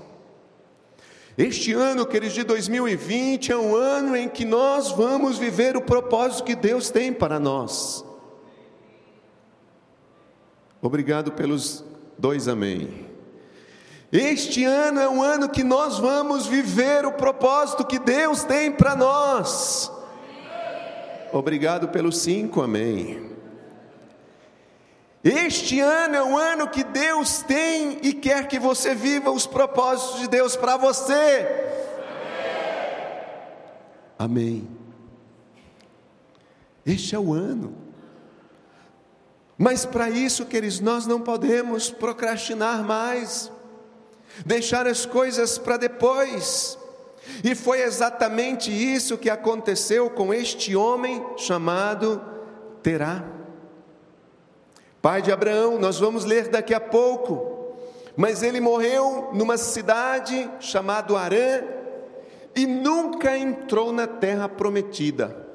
Este 1.38 1.74
ano, 1.74 2.06
queridos, 2.06 2.34
de 2.34 2.44
2020 2.44 3.52
é 3.52 3.58
um 3.58 3.76
ano 3.76 4.16
em 4.16 4.30
que 4.30 4.46
nós 4.46 4.92
vamos 4.92 5.38
viver 5.38 5.76
o 5.76 5.82
propósito 5.82 6.46
que 6.46 6.56
Deus 6.56 6.90
tem 6.90 7.12
para 7.12 7.40
nós. 7.40 8.06
Obrigado 10.86 11.32
pelos 11.32 11.84
dois 12.16 12.48
amém. 12.48 13.08
Este 14.12 14.64
ano 14.64 15.00
é 15.00 15.10
um 15.10 15.20
ano 15.20 15.50
que 15.50 15.64
nós 15.64 15.98
vamos 15.98 16.46
viver 16.46 17.08
o 17.08 17.14
propósito 17.14 17.84
que 17.84 17.98
Deus 17.98 18.44
tem 18.44 18.72
para 18.72 18.96
nós. 18.96 19.92
Obrigado 21.34 21.88
pelos 21.88 22.20
cinco 22.20 22.62
amém. 22.62 23.32
Este 25.24 25.80
ano 25.80 26.16
é 26.18 26.24
um 26.24 26.38
ano 26.38 26.68
que 26.68 26.84
Deus 26.84 27.42
tem 27.42 27.98
e 28.04 28.14
quer 28.14 28.48
que 28.48 28.60
você 28.60 28.94
viva 28.94 29.32
os 29.32 29.48
propósitos 29.48 30.20
de 30.20 30.28
Deus 30.28 30.56
para 30.56 30.78
você. 30.78 31.48
Amém. 34.20 34.70
Este 36.86 37.16
é 37.16 37.20
o 37.20 37.34
ano. 37.34 37.85
Mas 39.58 39.86
para 39.86 40.10
isso, 40.10 40.46
queridos, 40.46 40.80
nós 40.80 41.08
não 41.08 41.22
podemos 41.22 41.90
procrastinar 41.90 42.84
mais, 42.84 43.52
deixar 44.46 44.86
as 44.88 45.06
coisas 45.06 45.58
para 45.58 45.78
depois. 45.78 46.78
E 47.44 47.56
foi 47.56 47.82
exatamente 47.82 48.72
isso 48.72 49.18
que 49.18 49.30
aconteceu 49.30 50.10
com 50.10 50.34
este 50.34 50.76
homem 50.76 51.26
chamado 51.38 52.22
Terá 52.84 53.36
pai 55.06 55.22
de 55.22 55.32
Abraão, 55.32 55.78
nós 55.78 56.00
vamos 56.00 56.26
ler 56.26 56.48
daqui 56.48 56.74
a 56.74 56.80
pouco. 56.80 57.76
Mas 58.18 58.42
ele 58.42 58.60
morreu 58.60 59.30
numa 59.34 59.56
cidade 59.56 60.50
chamada 60.60 61.16
Arã 61.16 61.62
e 62.56 62.66
nunca 62.66 63.38
entrou 63.38 63.94
na 63.94 64.08
terra 64.08 64.50
prometida, 64.50 65.48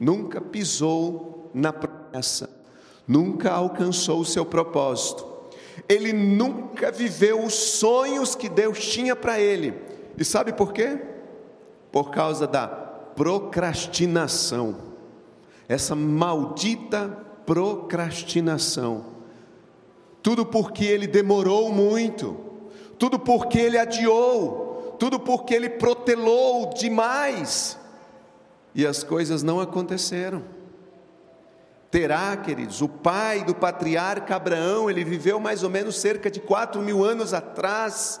nunca 0.00 0.40
pisou 0.40 1.50
na 1.52 1.70
promessa, 1.70 2.48
nunca 3.12 3.52
alcançou 3.52 4.20
o 4.20 4.24
seu 4.24 4.46
propósito. 4.46 5.26
Ele 5.86 6.12
nunca 6.12 6.90
viveu 6.90 7.44
os 7.44 7.52
sonhos 7.52 8.34
que 8.34 8.48
Deus 8.48 8.78
tinha 8.78 9.14
para 9.14 9.38
ele. 9.38 9.74
E 10.16 10.24
sabe 10.24 10.52
por 10.52 10.72
quê? 10.72 10.98
Por 11.90 12.10
causa 12.10 12.46
da 12.46 12.66
procrastinação. 12.66 14.76
Essa 15.68 15.94
maldita 15.94 17.08
procrastinação. 17.44 19.04
Tudo 20.22 20.46
porque 20.46 20.84
ele 20.84 21.06
demorou 21.06 21.72
muito, 21.72 22.36
tudo 22.98 23.18
porque 23.18 23.58
ele 23.58 23.76
adiou, 23.76 24.96
tudo 24.98 25.18
porque 25.18 25.52
ele 25.52 25.68
protelou 25.68 26.72
demais, 26.72 27.76
e 28.72 28.86
as 28.86 29.02
coisas 29.02 29.42
não 29.42 29.60
aconteceram. 29.60 30.44
Terá, 31.92 32.34
queridos, 32.38 32.80
o 32.80 32.88
pai 32.88 33.44
do 33.44 33.54
patriarca 33.54 34.34
Abraão, 34.34 34.88
ele 34.88 35.04
viveu 35.04 35.38
mais 35.38 35.62
ou 35.62 35.68
menos 35.68 36.00
cerca 36.00 36.30
de 36.30 36.40
quatro 36.40 36.80
mil 36.80 37.04
anos 37.04 37.34
atrás, 37.34 38.18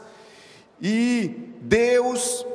e 0.80 1.54
Deus 1.62 2.46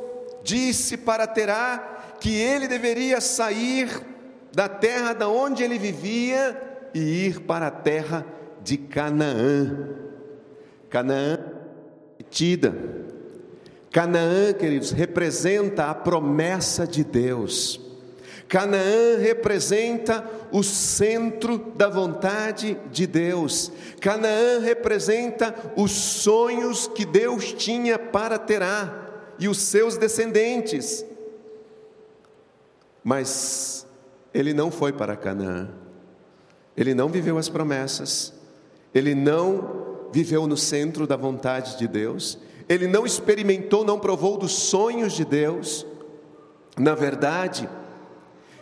disse 0.44 0.96
para 0.96 1.26
Terá 1.26 2.14
que 2.20 2.34
ele 2.34 2.68
deveria 2.68 3.20
sair 3.20 3.90
da 4.52 4.68
terra 4.68 5.12
da 5.12 5.28
onde 5.28 5.64
ele 5.64 5.76
vivia 5.76 6.88
e 6.94 7.26
ir 7.26 7.40
para 7.40 7.66
a 7.66 7.72
terra 7.72 8.24
de 8.62 8.76
Canaã. 8.76 9.88
Canaã 10.88 11.38
tida. 12.30 12.74
Canaã, 13.90 14.52
queridos, 14.52 14.92
representa 14.92 15.86
a 15.86 15.94
promessa 15.94 16.86
de 16.86 17.02
Deus. 17.02 17.87
Canaã 18.48 19.18
representa 19.18 20.24
o 20.50 20.62
centro 20.62 21.58
da 21.76 21.88
vontade 21.88 22.78
de 22.90 23.06
Deus. 23.06 23.70
Canaã 24.00 24.58
representa 24.60 25.54
os 25.76 25.92
sonhos 25.92 26.88
que 26.88 27.04
Deus 27.04 27.52
tinha 27.52 27.98
para 27.98 28.38
Terá 28.38 29.06
e 29.38 29.48
os 29.48 29.58
seus 29.58 29.98
descendentes. 29.98 31.04
Mas 33.04 33.86
ele 34.32 34.54
não 34.54 34.70
foi 34.70 34.92
para 34.92 35.14
Canaã. 35.14 35.68
Ele 36.74 36.94
não 36.94 37.08
viveu 37.08 37.36
as 37.36 37.50
promessas. 37.50 38.32
Ele 38.94 39.14
não 39.14 40.08
viveu 40.10 40.46
no 40.46 40.56
centro 40.56 41.06
da 41.06 41.16
vontade 41.16 41.76
de 41.76 41.86
Deus. 41.86 42.38
Ele 42.66 42.86
não 42.86 43.04
experimentou, 43.04 43.84
não 43.84 43.98
provou 43.98 44.38
dos 44.38 44.52
sonhos 44.52 45.12
de 45.12 45.24
Deus. 45.24 45.86
Na 46.78 46.94
verdade, 46.94 47.68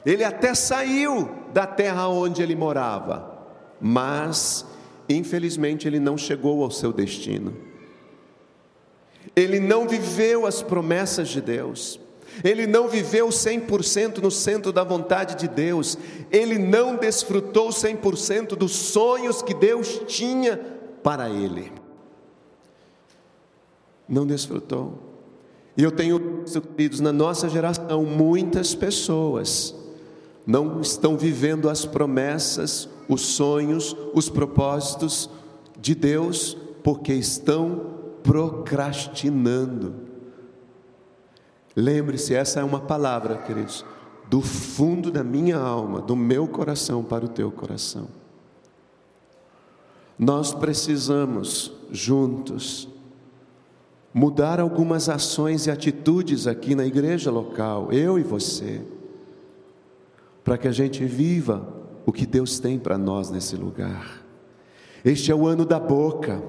ele 0.06 0.22
até 0.22 0.54
saiu 0.54 1.28
da 1.52 1.66
terra 1.66 2.06
onde 2.06 2.40
ele 2.40 2.54
morava, 2.54 3.44
mas 3.80 4.64
infelizmente 5.08 5.88
ele 5.88 5.98
não 5.98 6.16
chegou 6.16 6.62
ao 6.62 6.70
seu 6.70 6.92
destino. 6.92 7.56
Ele 9.34 9.58
não 9.58 9.88
viveu 9.88 10.46
as 10.46 10.62
promessas 10.62 11.28
de 11.28 11.40
Deus. 11.40 11.98
Ele 12.44 12.68
não 12.68 12.86
viveu 12.86 13.28
100% 13.28 14.18
no 14.18 14.30
centro 14.30 14.70
da 14.70 14.84
vontade 14.84 15.34
de 15.36 15.48
Deus, 15.48 15.96
ele 16.30 16.58
não 16.58 16.96
desfrutou 16.96 17.70
100% 17.70 18.48
dos 18.50 18.72
sonhos 18.72 19.40
que 19.40 19.54
Deus 19.54 20.02
tinha 20.06 20.58
para 21.02 21.30
ele. 21.30 21.72
Não 24.08 24.26
desfrutou. 24.26 24.98
E 25.76 25.82
eu 25.82 25.90
tenho, 25.90 26.44
queridos, 26.76 27.00
na 27.00 27.12
nossa 27.12 27.48
geração, 27.48 28.04
muitas 28.04 28.74
pessoas 28.74 29.75
não 30.46 30.80
estão 30.80 31.16
vivendo 31.16 31.68
as 31.68 31.84
promessas, 31.84 32.88
os 33.08 33.22
sonhos, 33.22 33.96
os 34.14 34.28
propósitos 34.28 35.28
de 35.80 35.94
Deus, 35.94 36.56
porque 36.84 37.12
estão 37.12 37.94
procrastinando. 38.22 39.94
Lembre-se, 41.74 42.34
essa 42.34 42.60
é 42.60 42.64
uma 42.64 42.80
palavra, 42.80 43.38
queridos, 43.38 43.84
do 44.30 44.40
fundo 44.40 45.10
da 45.10 45.22
minha 45.22 45.58
alma, 45.58 46.00
do 46.00 46.16
meu 46.16 46.46
coração 46.46 47.02
para 47.02 47.24
o 47.24 47.28
teu 47.28 47.50
coração. 47.50 48.08
Nós 50.18 50.54
precisamos, 50.54 51.72
juntos, 51.90 52.88
mudar 54.14 54.60
algumas 54.60 55.08
ações 55.08 55.66
e 55.66 55.70
atitudes 55.70 56.46
aqui 56.46 56.74
na 56.74 56.86
igreja 56.86 57.30
local, 57.30 57.92
eu 57.92 58.18
e 58.18 58.22
você, 58.22 58.80
para 60.46 60.56
que 60.56 60.68
a 60.68 60.72
gente 60.72 61.04
viva 61.04 61.66
o 62.06 62.12
que 62.12 62.24
Deus 62.24 62.60
tem 62.60 62.78
para 62.78 62.96
nós 62.96 63.30
nesse 63.30 63.56
lugar. 63.56 64.24
Este 65.04 65.32
é 65.32 65.34
o 65.34 65.44
ano 65.44 65.66
da 65.66 65.80
boca, 65.80 66.40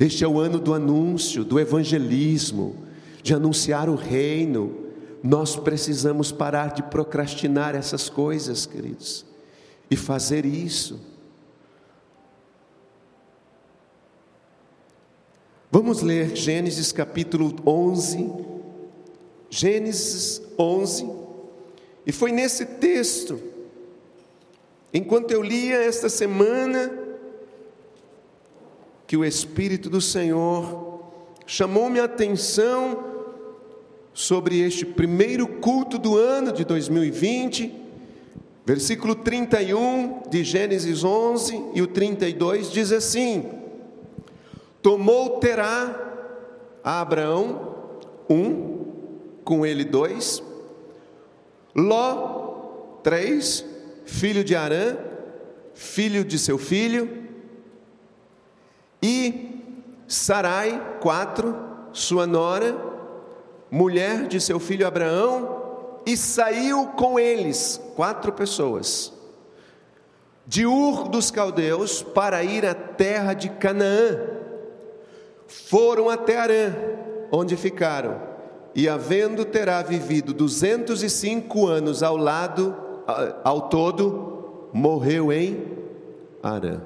este 0.00 0.24
é 0.24 0.28
o 0.28 0.40
ano 0.40 0.58
do 0.58 0.74
anúncio, 0.74 1.44
do 1.44 1.60
evangelismo, 1.60 2.74
de 3.22 3.32
anunciar 3.32 3.88
o 3.88 3.94
reino, 3.94 4.74
nós 5.22 5.54
precisamos 5.54 6.32
parar 6.32 6.72
de 6.74 6.82
procrastinar 6.82 7.76
essas 7.76 8.08
coisas, 8.08 8.66
queridos, 8.66 9.24
e 9.88 9.94
fazer 9.94 10.44
isso. 10.44 10.98
Vamos 15.70 16.02
ler 16.02 16.34
Gênesis 16.34 16.90
capítulo 16.90 17.54
11. 17.64 18.32
Gênesis 19.48 20.42
11. 20.58 21.29
E 22.10 22.12
foi 22.12 22.32
nesse 22.32 22.66
texto, 22.66 23.40
enquanto 24.92 25.30
eu 25.30 25.40
lia 25.40 25.76
esta 25.76 26.08
semana, 26.08 26.92
que 29.06 29.16
o 29.16 29.24
Espírito 29.24 29.88
do 29.88 30.00
Senhor 30.00 31.04
chamou-me 31.46 32.00
a 32.00 32.06
atenção 32.06 32.98
sobre 34.12 34.58
este 34.58 34.84
primeiro 34.84 35.46
culto 35.46 35.98
do 35.98 36.16
ano 36.16 36.50
de 36.50 36.64
2020, 36.64 37.72
versículo 38.66 39.14
31 39.14 40.22
de 40.28 40.42
Gênesis 40.42 41.04
11 41.04 41.64
e 41.74 41.80
o 41.80 41.86
32 41.86 42.72
diz 42.72 42.90
assim: 42.90 43.52
Tomou 44.82 45.38
Terá 45.38 46.26
a 46.82 47.00
Abraão 47.00 47.92
um, 48.28 48.84
com 49.44 49.64
ele 49.64 49.84
dois, 49.84 50.42
Ló 51.80 52.98
três, 53.02 53.64
filho 54.04 54.44
de 54.44 54.54
Arã, 54.54 54.96
filho 55.74 56.24
de 56.24 56.38
seu 56.38 56.58
filho, 56.58 57.28
e 59.02 59.56
Sarai 60.06 60.98
quatro, 61.00 61.56
sua 61.92 62.26
nora, 62.26 62.76
mulher 63.70 64.26
de 64.26 64.40
seu 64.40 64.58
filho 64.58 64.86
Abraão, 64.86 66.00
e 66.04 66.16
saiu 66.16 66.88
com 66.88 67.18
eles, 67.18 67.80
quatro 67.94 68.32
pessoas, 68.32 69.12
de 70.46 70.66
Ur 70.66 71.08
dos 71.08 71.30
Caldeus 71.30 72.02
para 72.02 72.42
ir 72.42 72.66
à 72.66 72.74
terra 72.74 73.34
de 73.34 73.48
Canaã. 73.50 74.18
Foram 75.46 76.10
até 76.10 76.36
Arã, 76.38 76.74
onde 77.30 77.56
ficaram, 77.56 78.20
e 78.74 78.88
havendo 78.88 79.44
terá 79.44 79.82
vivido 79.82 80.32
205 80.32 81.66
anos 81.66 82.02
ao 82.02 82.16
lado, 82.16 82.76
ao 83.42 83.68
todo, 83.68 84.68
morreu 84.72 85.32
em 85.32 85.66
Arã. 86.42 86.80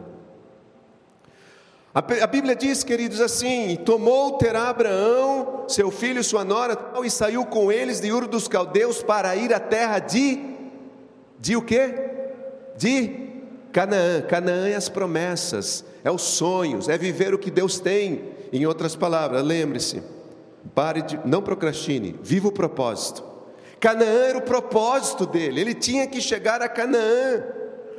A 1.94 2.26
Bíblia 2.26 2.56
diz, 2.56 2.82
queridos, 2.82 3.20
assim: 3.20 3.76
tomou 3.76 4.36
Terá 4.36 4.68
Abraão, 4.68 5.64
seu 5.68 5.92
filho 5.92 6.24
sua 6.24 6.44
nora, 6.44 6.76
e 7.04 7.08
saiu 7.08 7.44
com 7.46 7.70
eles 7.70 8.00
de 8.00 8.10
Ur 8.10 8.26
dos 8.26 8.48
Caldeus 8.48 9.00
para 9.00 9.36
ir 9.36 9.54
à 9.54 9.60
terra 9.60 10.00
de. 10.00 10.54
De 11.38 11.54
o 11.56 11.62
quê? 11.62 11.94
De 12.76 13.10
Canaã. 13.72 14.22
Canaã 14.22 14.68
é 14.68 14.74
as 14.74 14.88
promessas, 14.88 15.84
é 16.02 16.10
os 16.10 16.22
sonhos, 16.22 16.88
é 16.88 16.98
viver 16.98 17.32
o 17.32 17.38
que 17.38 17.50
Deus 17.50 17.78
tem. 17.78 18.24
Em 18.52 18.66
outras 18.66 18.96
palavras, 18.96 19.44
lembre-se, 19.44 20.02
pare 20.74 21.02
de. 21.02 21.18
Não 21.24 21.42
procrastine, 21.42 22.18
viva 22.22 22.48
o 22.48 22.52
propósito. 22.52 23.24
Canaã 23.80 24.28
era 24.28 24.38
o 24.38 24.42
propósito 24.42 25.26
dele, 25.26 25.60
ele 25.60 25.74
tinha 25.74 26.06
que 26.06 26.20
chegar 26.20 26.62
a 26.62 26.68
Canaã. 26.68 27.42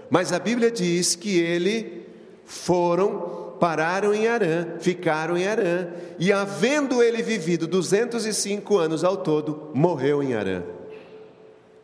Mas 0.09 0.31
a 0.31 0.39
Bíblia 0.39 0.71
diz 0.71 1.15
que 1.15 1.39
ele 1.39 2.07
foram 2.45 3.45
pararam 3.59 4.13
em 4.13 4.27
Arã, 4.27 4.67
ficaram 4.79 5.37
em 5.37 5.47
Arã, 5.47 5.87
e 6.19 6.31
havendo 6.31 7.01
ele 7.01 7.21
vivido 7.23 7.67
205 7.67 8.77
anos 8.77 9.03
ao 9.03 9.17
todo, 9.17 9.69
morreu 9.73 10.21
em 10.21 10.33
Arã. 10.33 10.63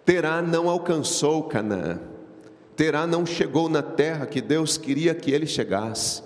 Terá 0.06 0.41
não 0.41 0.70
alcançou 0.70 1.44
Canaã. 1.44 2.00
Terá 2.76 3.06
não 3.06 3.26
chegou 3.26 3.70
na 3.70 3.82
terra 3.82 4.26
que 4.26 4.41
Deus 4.41 4.78
queria 4.78 5.13
que 5.13 5.32
ele 5.32 5.46
chegasse. 5.46 6.24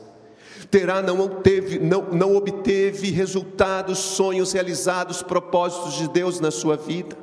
Terá 0.70 1.02
não 1.02 1.20
obteve, 1.20 1.80
não, 1.80 2.04
não 2.12 2.36
obteve 2.36 3.12
resultados, 3.12 4.00
sonhos 4.00 4.54
realizados, 4.54 5.22
propósitos 5.22 5.94
de 5.94 6.08
Deus 6.08 6.40
na 6.40 6.52
sua 6.52 6.76
vida. 6.76 7.16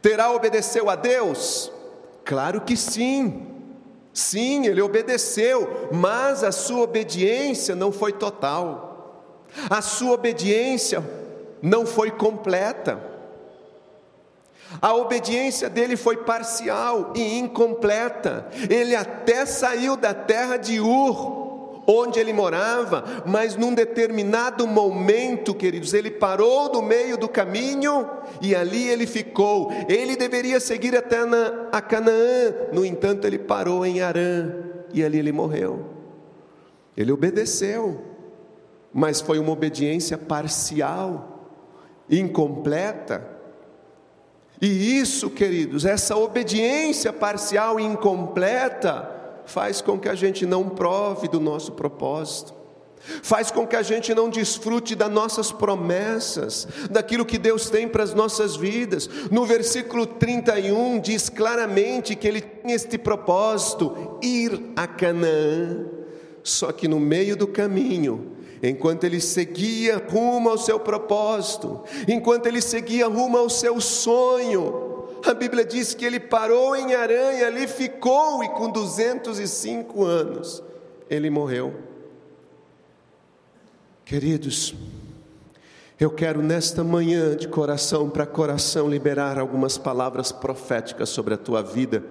Terá 0.00 0.30
obedeceu 0.30 0.88
a 0.88 0.94
Deus? 0.94 1.72
Claro 2.24 2.60
que 2.60 2.76
sim. 2.76 3.46
Sim, 4.12 4.66
ele 4.66 4.80
obedeceu, 4.80 5.90
mas 5.92 6.42
a 6.42 6.50
sua 6.50 6.84
obediência 6.84 7.74
não 7.74 7.92
foi 7.92 8.14
total, 8.14 9.22
a 9.68 9.82
sua 9.82 10.12
obediência 10.12 11.04
não 11.60 11.84
foi 11.84 12.10
completa. 12.10 12.98
A 14.80 14.94
obediência 14.94 15.68
dele 15.68 15.96
foi 15.96 16.16
parcial 16.16 17.12
e 17.14 17.38
incompleta. 17.38 18.48
Ele 18.68 18.96
até 18.96 19.46
saiu 19.46 19.96
da 19.96 20.12
terra 20.12 20.56
de 20.56 20.80
Ur, 20.80 21.45
onde 21.86 22.18
ele 22.18 22.32
morava, 22.32 23.04
mas 23.24 23.54
num 23.54 23.72
determinado 23.72 24.66
momento, 24.66 25.54
queridos, 25.54 25.94
ele 25.94 26.10
parou 26.10 26.72
no 26.72 26.82
meio 26.82 27.16
do 27.16 27.28
caminho 27.28 28.08
e 28.42 28.54
ali 28.54 28.88
ele 28.88 29.06
ficou. 29.06 29.70
Ele 29.88 30.16
deveria 30.16 30.58
seguir 30.58 30.96
até 30.96 31.18
a 31.72 31.80
Canaã, 31.80 32.54
no 32.72 32.84
entanto, 32.84 33.26
ele 33.26 33.38
parou 33.38 33.86
em 33.86 34.00
Arã 34.02 34.52
e 34.92 35.04
ali 35.04 35.18
ele 35.18 35.32
morreu. 35.32 35.86
Ele 36.96 37.12
obedeceu, 37.12 38.02
mas 38.92 39.20
foi 39.20 39.38
uma 39.38 39.52
obediência 39.52 40.18
parcial, 40.18 41.52
incompleta. 42.10 43.36
E 44.60 44.98
isso, 44.98 45.28
queridos, 45.28 45.84
essa 45.84 46.16
obediência 46.16 47.12
parcial 47.12 47.78
e 47.78 47.84
incompleta, 47.84 49.15
faz 49.46 49.80
com 49.80 49.98
que 49.98 50.08
a 50.08 50.14
gente 50.14 50.44
não 50.44 50.68
prove 50.68 51.28
do 51.28 51.40
nosso 51.40 51.72
propósito, 51.72 52.54
faz 53.22 53.50
com 53.50 53.66
que 53.66 53.76
a 53.76 53.82
gente 53.82 54.14
não 54.14 54.28
desfrute 54.28 54.94
das 54.94 55.10
nossas 55.10 55.52
promessas, 55.52 56.66
daquilo 56.90 57.24
que 57.24 57.38
Deus 57.38 57.70
tem 57.70 57.88
para 57.88 58.02
as 58.02 58.12
nossas 58.12 58.56
vidas. 58.56 59.08
No 59.30 59.46
versículo 59.46 60.06
31 60.06 60.98
diz 61.00 61.28
claramente 61.28 62.16
que 62.16 62.26
ele 62.26 62.40
tinha 62.40 62.74
este 62.74 62.98
propósito: 62.98 64.18
ir 64.22 64.72
a 64.74 64.86
Canaã. 64.86 65.86
Só 66.42 66.70
que 66.70 66.86
no 66.86 67.00
meio 67.00 67.36
do 67.36 67.46
caminho, 67.48 68.32
enquanto 68.62 69.04
ele 69.04 69.20
seguia 69.20 70.02
rumo 70.08 70.48
ao 70.48 70.58
seu 70.58 70.78
propósito, 70.78 71.82
enquanto 72.06 72.46
ele 72.46 72.60
seguia 72.60 73.08
rumo 73.08 73.36
ao 73.36 73.50
seu 73.50 73.80
sonho, 73.80 74.95
a 75.30 75.34
Bíblia 75.34 75.64
diz 75.64 75.94
que 75.94 76.04
ele 76.04 76.20
parou 76.20 76.76
em 76.76 76.94
Aranha, 76.94 77.46
ali 77.46 77.66
ficou 77.66 78.42
e 78.42 78.48
com 78.50 78.70
205 78.70 80.04
anos 80.04 80.62
ele 81.08 81.30
morreu. 81.30 81.74
Queridos, 84.04 84.74
eu 85.98 86.10
quero 86.10 86.42
nesta 86.42 86.84
manhã, 86.84 87.34
de 87.34 87.48
coração 87.48 88.10
para 88.10 88.26
coração, 88.26 88.88
liberar 88.88 89.38
algumas 89.38 89.78
palavras 89.78 90.30
proféticas 90.30 91.08
sobre 91.08 91.34
a 91.34 91.38
tua 91.38 91.62
vida. 91.62 92.04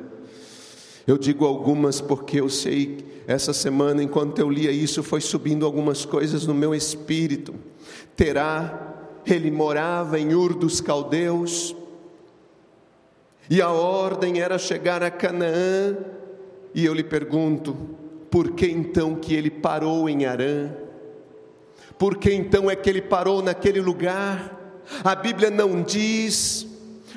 Eu 1.08 1.18
digo 1.18 1.46
algumas 1.46 2.02
porque 2.02 2.42
eu 2.42 2.50
sei, 2.50 3.24
essa 3.28 3.54
semana, 3.54 4.02
enquanto 4.02 4.40
eu 4.40 4.50
lia 4.50 4.72
isso, 4.72 5.04
foi 5.04 5.22
subindo 5.22 5.66
algumas 5.66 6.04
coisas 6.04 6.48
no 6.48 6.54
meu 6.54 6.74
espírito. 6.74 7.54
Terá, 8.16 9.22
ele 9.26 9.52
morava 9.52 10.20
em 10.20 10.34
Ur 10.34 10.56
dos 10.56 10.82
Caldeus, 10.82 11.76
e 13.50 13.62
a 13.62 13.70
ordem 13.70 14.42
era 14.42 14.58
chegar 14.58 15.04
a 15.04 15.12
Canaã, 15.12 15.98
e 16.74 16.86
eu 16.86 16.94
lhe 16.94 17.04
pergunto, 17.04 17.76
por 18.30 18.52
que 18.52 18.68
então 18.68 19.16
que 19.16 19.34
ele 19.34 19.50
parou 19.50 20.10
em 20.10 20.26
Arã? 20.26 20.72
Por 21.98 22.18
que 22.18 22.34
então 22.34 22.70
é 22.70 22.76
que 22.76 22.90
ele 22.90 23.02
parou 23.02 23.42
naquele 23.42 23.80
lugar? 23.80 24.82
A 25.04 25.16
Bíblia 25.16 25.50
não 25.50 25.82
diz, 25.82 26.68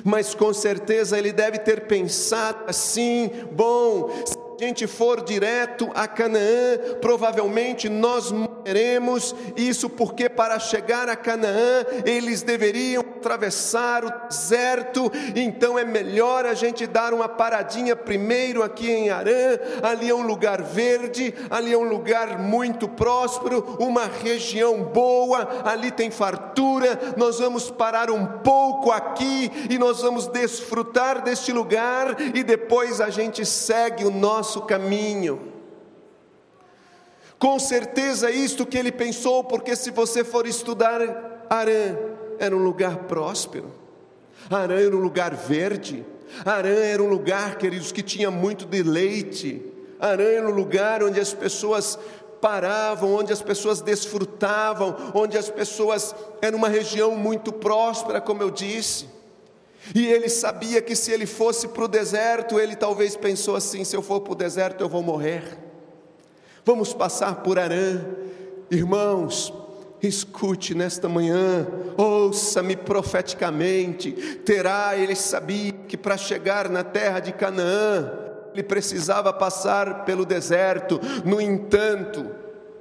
mas 0.03 0.33
com 0.33 0.53
certeza 0.53 1.17
ele 1.17 1.33
deve 1.33 1.59
ter 1.59 1.81
pensado 1.81 2.65
assim: 2.67 3.29
bom, 3.51 4.09
se 4.25 4.37
a 4.59 4.67
gente 4.67 4.87
for 4.87 5.23
direto 5.23 5.89
a 5.95 6.05
Canaã, 6.05 6.77
provavelmente 6.99 7.87
nós 7.87 8.29
morreremos. 8.29 9.33
Isso 9.55 9.89
porque 9.89 10.27
para 10.27 10.59
chegar 10.59 11.07
a 11.07 11.15
Canaã 11.15 11.85
eles 12.03 12.41
deveriam 12.41 13.01
atravessar 13.01 14.03
o 14.03 14.27
deserto, 14.27 15.09
então 15.35 15.79
é 15.79 15.85
melhor 15.85 16.45
a 16.45 16.53
gente 16.53 16.85
dar 16.85 17.13
uma 17.13 17.29
paradinha 17.29 17.95
primeiro 17.95 18.61
aqui 18.61 18.89
em 18.89 19.09
Arã, 19.09 19.57
ali 19.81 20.09
é 20.09 20.15
um 20.15 20.25
lugar 20.25 20.61
verde, 20.61 21.33
ali 21.49 21.73
é 21.73 21.77
um 21.77 21.87
lugar 21.87 22.39
muito 22.39 22.87
próspero, 22.87 23.77
uma 23.79 24.05
região 24.05 24.83
boa, 24.83 25.47
ali 25.63 25.89
tem 25.89 26.11
fartura, 26.11 26.99
nós 27.15 27.39
vamos 27.39 27.69
parar 27.71 28.09
um 28.11 28.25
pouco 28.25 28.91
aqui 28.91 29.51
e 29.69 29.77
nós 29.77 30.01
vamos 30.01 30.27
desfrutar 30.27 31.21
deste 31.21 31.51
lugar. 31.51 32.15
E 32.33 32.43
depois 32.43 33.01
a 33.01 33.09
gente 33.09 33.45
segue 33.45 34.05
o 34.05 34.11
nosso 34.11 34.48
caminho. 34.61 35.53
Com 37.37 37.57
certeza 37.57 38.29
isto 38.29 38.65
que 38.65 38.77
ele 38.77 38.91
pensou, 38.91 39.43
porque 39.43 39.75
se 39.75 39.91
você 39.91 40.23
for 40.23 40.45
estudar 40.45 40.99
Arã, 41.49 41.95
era 42.37 42.55
um 42.55 42.63
lugar 42.63 43.03
próspero, 43.03 43.71
Arã 44.49 44.75
era 44.75 44.95
um 44.95 44.99
lugar 44.99 45.33
verde, 45.35 46.05
Arã 46.45 46.69
era 46.69 47.01
um 47.01 47.07
lugar, 47.07 47.57
queridos, 47.57 47.91
que 47.91 48.03
tinha 48.03 48.29
muito 48.29 48.65
deleite, 48.65 49.61
Arã 49.99 50.23
era 50.23 50.47
um 50.47 50.53
lugar 50.53 51.01
onde 51.01 51.19
as 51.19 51.33
pessoas 51.33 51.97
paravam, 52.41 53.13
onde 53.13 53.31
as 53.31 53.41
pessoas 53.41 53.81
desfrutavam, 53.81 54.95
onde 55.13 55.37
as 55.37 55.49
pessoas 55.49 56.15
era 56.41 56.55
uma 56.55 56.67
região 56.67 57.15
muito 57.15 57.51
próspera, 57.51 58.19
como 58.19 58.41
eu 58.41 58.49
disse. 58.49 59.18
E 59.93 60.05
ele 60.05 60.29
sabia 60.29 60.81
que 60.81 60.95
se 60.95 61.11
ele 61.11 61.25
fosse 61.25 61.67
para 61.67 61.85
o 61.85 61.87
deserto, 61.87 62.59
ele 62.59 62.75
talvez 62.75 63.15
pensou 63.15 63.55
assim: 63.55 63.83
se 63.83 63.95
eu 63.95 64.01
for 64.01 64.21
para 64.21 64.33
o 64.33 64.35
deserto, 64.35 64.81
eu 64.81 64.89
vou 64.89 65.01
morrer. 65.01 65.57
Vamos 66.65 66.93
passar 66.93 67.35
por 67.43 67.57
Arã, 67.57 68.01
irmãos. 68.69 69.53
Escute 70.01 70.73
nesta 70.73 71.09
manhã, 71.09 71.67
ouça-me 71.97 72.73
profeticamente. 72.77 74.11
Terá, 74.45 74.95
ele 74.95 75.13
sabia 75.13 75.73
que 75.73 75.97
para 75.97 76.15
chegar 76.15 76.69
na 76.69 76.85
terra 76.85 77.19
de 77.19 77.33
Canaã, 77.33 78.09
ele 78.53 78.63
precisava 78.63 79.33
passar 79.33 80.05
pelo 80.05 80.25
deserto. 80.25 81.01
No 81.25 81.41
entanto, 81.41 82.25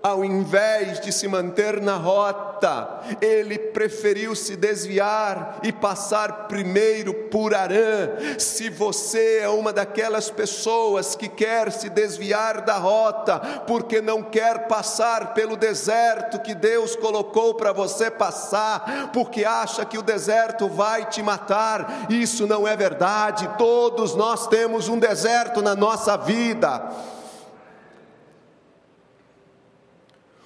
ao 0.02 0.24
invés 0.24 1.00
de 1.00 1.12
se 1.12 1.26
manter 1.26 1.80
na 1.80 1.96
rota, 1.96 3.00
ele 3.20 3.58
preferiu 3.58 4.34
se 4.34 4.56
desviar 4.56 5.58
e 5.62 5.72
passar 5.72 6.46
primeiro 6.46 7.12
por 7.12 7.54
Arã. 7.54 8.10
Se 8.38 8.70
você 8.70 9.38
é 9.38 9.48
uma 9.48 9.72
daquelas 9.72 10.30
pessoas 10.30 11.16
que 11.16 11.28
quer 11.28 11.72
se 11.72 11.88
desviar 11.88 12.62
da 12.62 12.76
rota, 12.76 13.38
porque 13.66 14.00
não 14.00 14.22
quer 14.22 14.68
passar 14.68 15.34
pelo 15.34 15.56
deserto 15.56 16.40
que 16.40 16.54
Deus 16.54 16.94
colocou 16.94 17.54
para 17.54 17.72
você 17.72 18.10
passar, 18.10 19.10
porque 19.12 19.44
acha 19.44 19.84
que 19.84 19.98
o 19.98 20.02
deserto 20.02 20.68
vai 20.68 21.06
te 21.06 21.22
matar, 21.22 22.06
isso 22.08 22.46
não 22.46 22.66
é 22.66 22.76
verdade. 22.76 23.48
Todos 23.58 24.14
nós 24.14 24.46
temos 24.46 24.88
um 24.88 24.98
deserto 24.98 25.60
na 25.60 25.74
nossa 25.74 26.16
vida. 26.16 26.88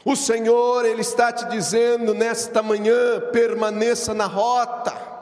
O 0.05 0.17
Senhor, 0.17 0.85
Ele 0.85 1.01
está 1.01 1.33
te 1.33 1.45
dizendo 1.47 2.15
nesta 2.15 2.63
manhã: 2.63 3.21
permaneça 3.33 4.13
na 4.13 4.27
rota. 4.27 5.13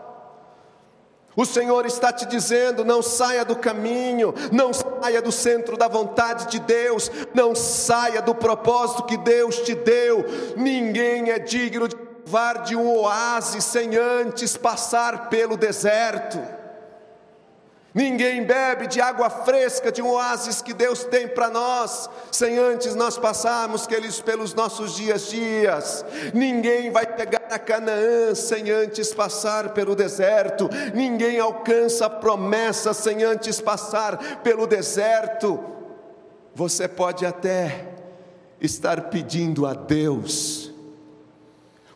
O 1.36 1.44
Senhor 1.44 1.86
está 1.86 2.12
te 2.12 2.26
dizendo: 2.26 2.84
não 2.84 3.02
saia 3.02 3.44
do 3.44 3.56
caminho, 3.56 4.34
não 4.52 4.72
saia 4.72 5.22
do 5.22 5.30
centro 5.30 5.76
da 5.76 5.88
vontade 5.88 6.46
de 6.46 6.58
Deus, 6.58 7.10
não 7.34 7.54
saia 7.54 8.20
do 8.20 8.34
propósito 8.34 9.04
que 9.04 9.16
Deus 9.16 9.58
te 9.60 9.74
deu. 9.74 10.24
Ninguém 10.56 11.30
é 11.30 11.38
digno 11.38 11.86
de 11.86 11.96
levar 11.96 12.62
de 12.62 12.76
um 12.76 12.96
oásis 12.96 13.64
sem 13.64 13.96
antes 13.96 14.56
passar 14.56 15.28
pelo 15.28 15.56
deserto. 15.56 16.38
Ninguém 17.92 18.44
bebe 18.44 18.86
de 18.86 19.00
água 19.00 19.28
fresca, 19.28 19.90
de 19.90 20.00
um 20.00 20.10
oásis 20.10 20.62
que 20.62 20.72
Deus 20.72 21.02
tem 21.02 21.26
para 21.26 21.50
nós, 21.50 22.08
sem 22.30 22.56
antes 22.56 22.94
nós 22.94 23.18
passarmos 23.18 23.88
pelos 24.24 24.54
nossos 24.54 24.94
dias 24.94 25.28
dias. 25.28 26.04
Ninguém 26.32 26.92
vai 26.92 27.04
pegar 27.04 27.48
a 27.50 27.58
Canaã 27.58 28.32
sem 28.34 28.70
antes 28.70 29.12
passar 29.12 29.70
pelo 29.70 29.96
deserto. 29.96 30.70
Ninguém 30.94 31.40
alcança 31.40 32.06
a 32.06 32.10
promessa 32.10 32.94
sem 32.94 33.24
antes 33.24 33.60
passar 33.60 34.40
pelo 34.42 34.68
deserto. 34.68 35.58
Você 36.54 36.86
pode 36.86 37.26
até 37.26 37.88
estar 38.60 39.08
pedindo 39.08 39.66
a 39.66 39.74
Deus, 39.74 40.72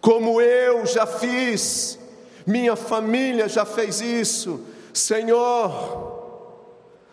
como 0.00 0.40
eu 0.40 0.84
já 0.86 1.06
fiz, 1.06 1.98
minha 2.46 2.74
família 2.74 3.48
já 3.48 3.64
fez 3.64 4.00
isso 4.00 4.73
Senhor, 4.94 6.62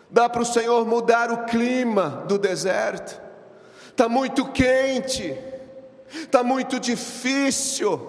dá 0.08 0.28
para 0.28 0.42
o 0.42 0.46
Senhor 0.46 0.86
mudar 0.86 1.32
o 1.32 1.44
clima 1.46 2.24
do 2.28 2.38
deserto, 2.38 3.20
está 3.90 4.08
muito 4.08 4.50
quente, 4.52 5.36
está 6.14 6.44
muito 6.44 6.78
difícil. 6.78 8.08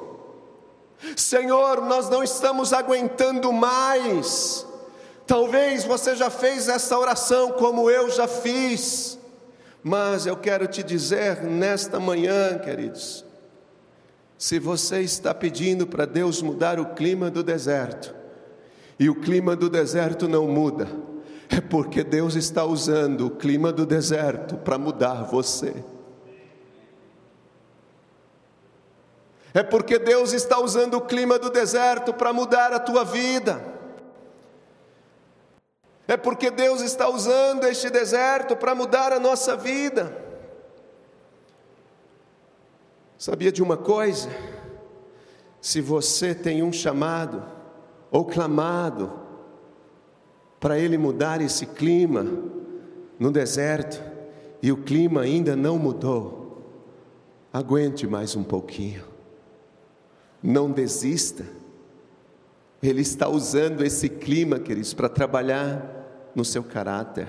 Senhor, 1.18 1.82
nós 1.82 2.08
não 2.08 2.24
estamos 2.24 2.72
aguentando 2.72 3.52
mais. 3.52 4.66
Talvez 5.26 5.84
você 5.84 6.16
já 6.16 6.30
fez 6.30 6.70
essa 6.70 6.98
oração 6.98 7.54
como 7.54 7.90
eu 7.90 8.12
já 8.12 8.28
fiz, 8.28 9.18
mas 9.82 10.28
eu 10.28 10.38
quero 10.38 10.68
te 10.68 10.84
dizer 10.84 11.42
nesta 11.42 12.00
manhã, 12.00 12.60
queridos, 12.60 13.26
se 14.38 14.60
você 14.60 15.02
está 15.02 15.34
pedindo 15.34 15.88
para 15.88 16.06
Deus 16.06 16.42
mudar 16.42 16.80
o 16.80 16.94
clima 16.94 17.32
do 17.32 17.42
deserto, 17.42 18.23
e 19.00 19.10
o 19.10 19.16
clima 19.16 19.56
do 19.56 19.70
deserto 19.70 20.28
não 20.28 20.48
muda, 20.48 20.88
é 21.50 21.62
porque 21.62 22.04
Deus 22.04 22.36
está 22.36 22.64
usando 22.64 23.28
o 23.28 23.32
clima 23.32 23.72
do 23.72 23.86
deserto 23.86 24.58
para 24.58 24.78
mudar 24.78 25.24
você. 25.24 25.74
É 29.54 29.62
porque 29.62 30.00
Deus 30.00 30.34
está 30.34 30.60
usando 30.60 30.96
o 30.96 31.02
clima 31.02 31.38
do 31.38 31.50
deserto 31.50 32.12
para 32.12 32.34
mudar 32.34 32.74
a 32.74 32.80
tua 32.80 33.04
vida. 33.04 33.64
É 36.08 36.18
porque 36.18 36.50
Deus 36.50 36.82
está 36.82 37.08
usando 37.08 37.66
este 37.66 37.90
deserto 37.90 38.56
para 38.56 38.74
mudar 38.74 39.14
a 39.14 39.20
nossa 39.20 39.56
vida. 39.56 40.18
Sabia 43.18 43.52
de 43.52 43.62
uma 43.62 43.78
coisa? 43.78 44.30
Se 45.62 45.80
você 45.80 46.34
tem 46.34 46.62
um 46.62 46.74
chamado, 46.74 47.53
ou 48.14 48.24
clamado 48.24 49.12
para 50.60 50.78
Ele 50.78 51.00
mudar 51.00 51.42
esse 51.42 51.66
clima 51.66 52.24
no 53.20 53.32
deserto 53.32 54.02
e 54.62 54.72
o 54.72 54.78
clima 54.78 55.22
ainda 55.22 55.56
não 55.56 55.80
mudou, 55.80 56.64
aguente 57.52 58.06
mais 58.06 58.36
um 58.36 58.44
pouquinho, 58.44 59.04
não 60.42 60.72
desista. 60.72 61.44
Ele 62.82 63.02
está 63.02 63.28
usando 63.28 63.84
esse 63.84 64.08
clima, 64.08 64.60
queridos, 64.60 64.94
para 64.94 65.10
trabalhar 65.10 66.32
no 66.36 66.46
seu 66.46 66.64
caráter. 66.64 67.28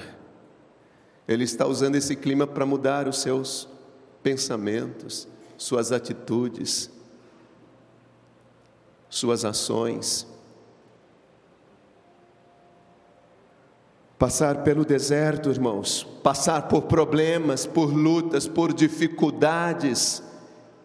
Ele 1.26 1.44
está 1.44 1.66
usando 1.66 1.94
esse 1.94 2.14
clima 2.14 2.46
para 2.46 2.66
mudar 2.66 3.08
os 3.08 3.22
seus 3.22 3.68
pensamentos, 4.22 5.26
suas 5.56 5.92
atitudes, 5.92 6.90
suas 9.08 9.44
ações. 9.44 10.33
Passar 14.18 14.62
pelo 14.62 14.84
deserto, 14.84 15.50
irmãos, 15.50 16.06
passar 16.22 16.68
por 16.68 16.82
problemas, 16.82 17.66
por 17.66 17.92
lutas, 17.92 18.46
por 18.46 18.72
dificuldades, 18.72 20.22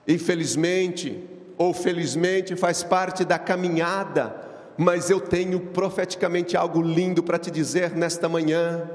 infelizmente 0.07 1.29
ou 1.55 1.73
felizmente 1.73 2.55
faz 2.55 2.83
parte 2.83 3.25
da 3.25 3.37
caminhada, 3.37 4.33
mas 4.77 5.09
eu 5.09 5.19
tenho 5.19 5.59
profeticamente 5.59 6.55
algo 6.55 6.81
lindo 6.81 7.21
para 7.21 7.37
te 7.37 7.51
dizer 7.51 7.91
nesta 7.91 8.29
manhã. 8.29 8.89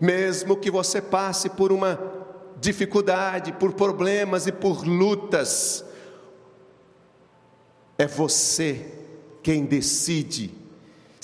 Mesmo 0.00 0.56
que 0.56 0.70
você 0.70 1.02
passe 1.02 1.50
por 1.50 1.72
uma 1.72 1.98
dificuldade, 2.60 3.52
por 3.52 3.72
problemas 3.72 4.46
e 4.46 4.52
por 4.52 4.86
lutas, 4.86 5.84
é 7.98 8.06
você 8.06 8.92
quem 9.42 9.64
decide 9.64 10.63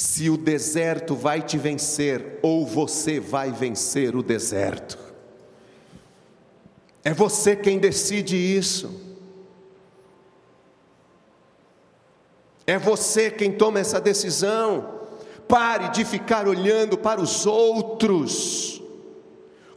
se 0.00 0.30
o 0.30 0.38
deserto 0.38 1.14
vai 1.14 1.42
te 1.42 1.58
vencer 1.58 2.38
ou 2.40 2.64
você 2.64 3.20
vai 3.20 3.52
vencer 3.52 4.16
o 4.16 4.22
deserto. 4.22 4.98
É 7.04 7.12
você 7.12 7.54
quem 7.54 7.78
decide 7.78 8.34
isso. 8.34 8.98
É 12.66 12.78
você 12.78 13.30
quem 13.30 13.52
toma 13.52 13.78
essa 13.78 14.00
decisão. 14.00 15.00
Pare 15.46 15.90
de 15.90 16.02
ficar 16.02 16.48
olhando 16.48 16.96
para 16.96 17.20
os 17.20 17.44
outros. 17.44 18.82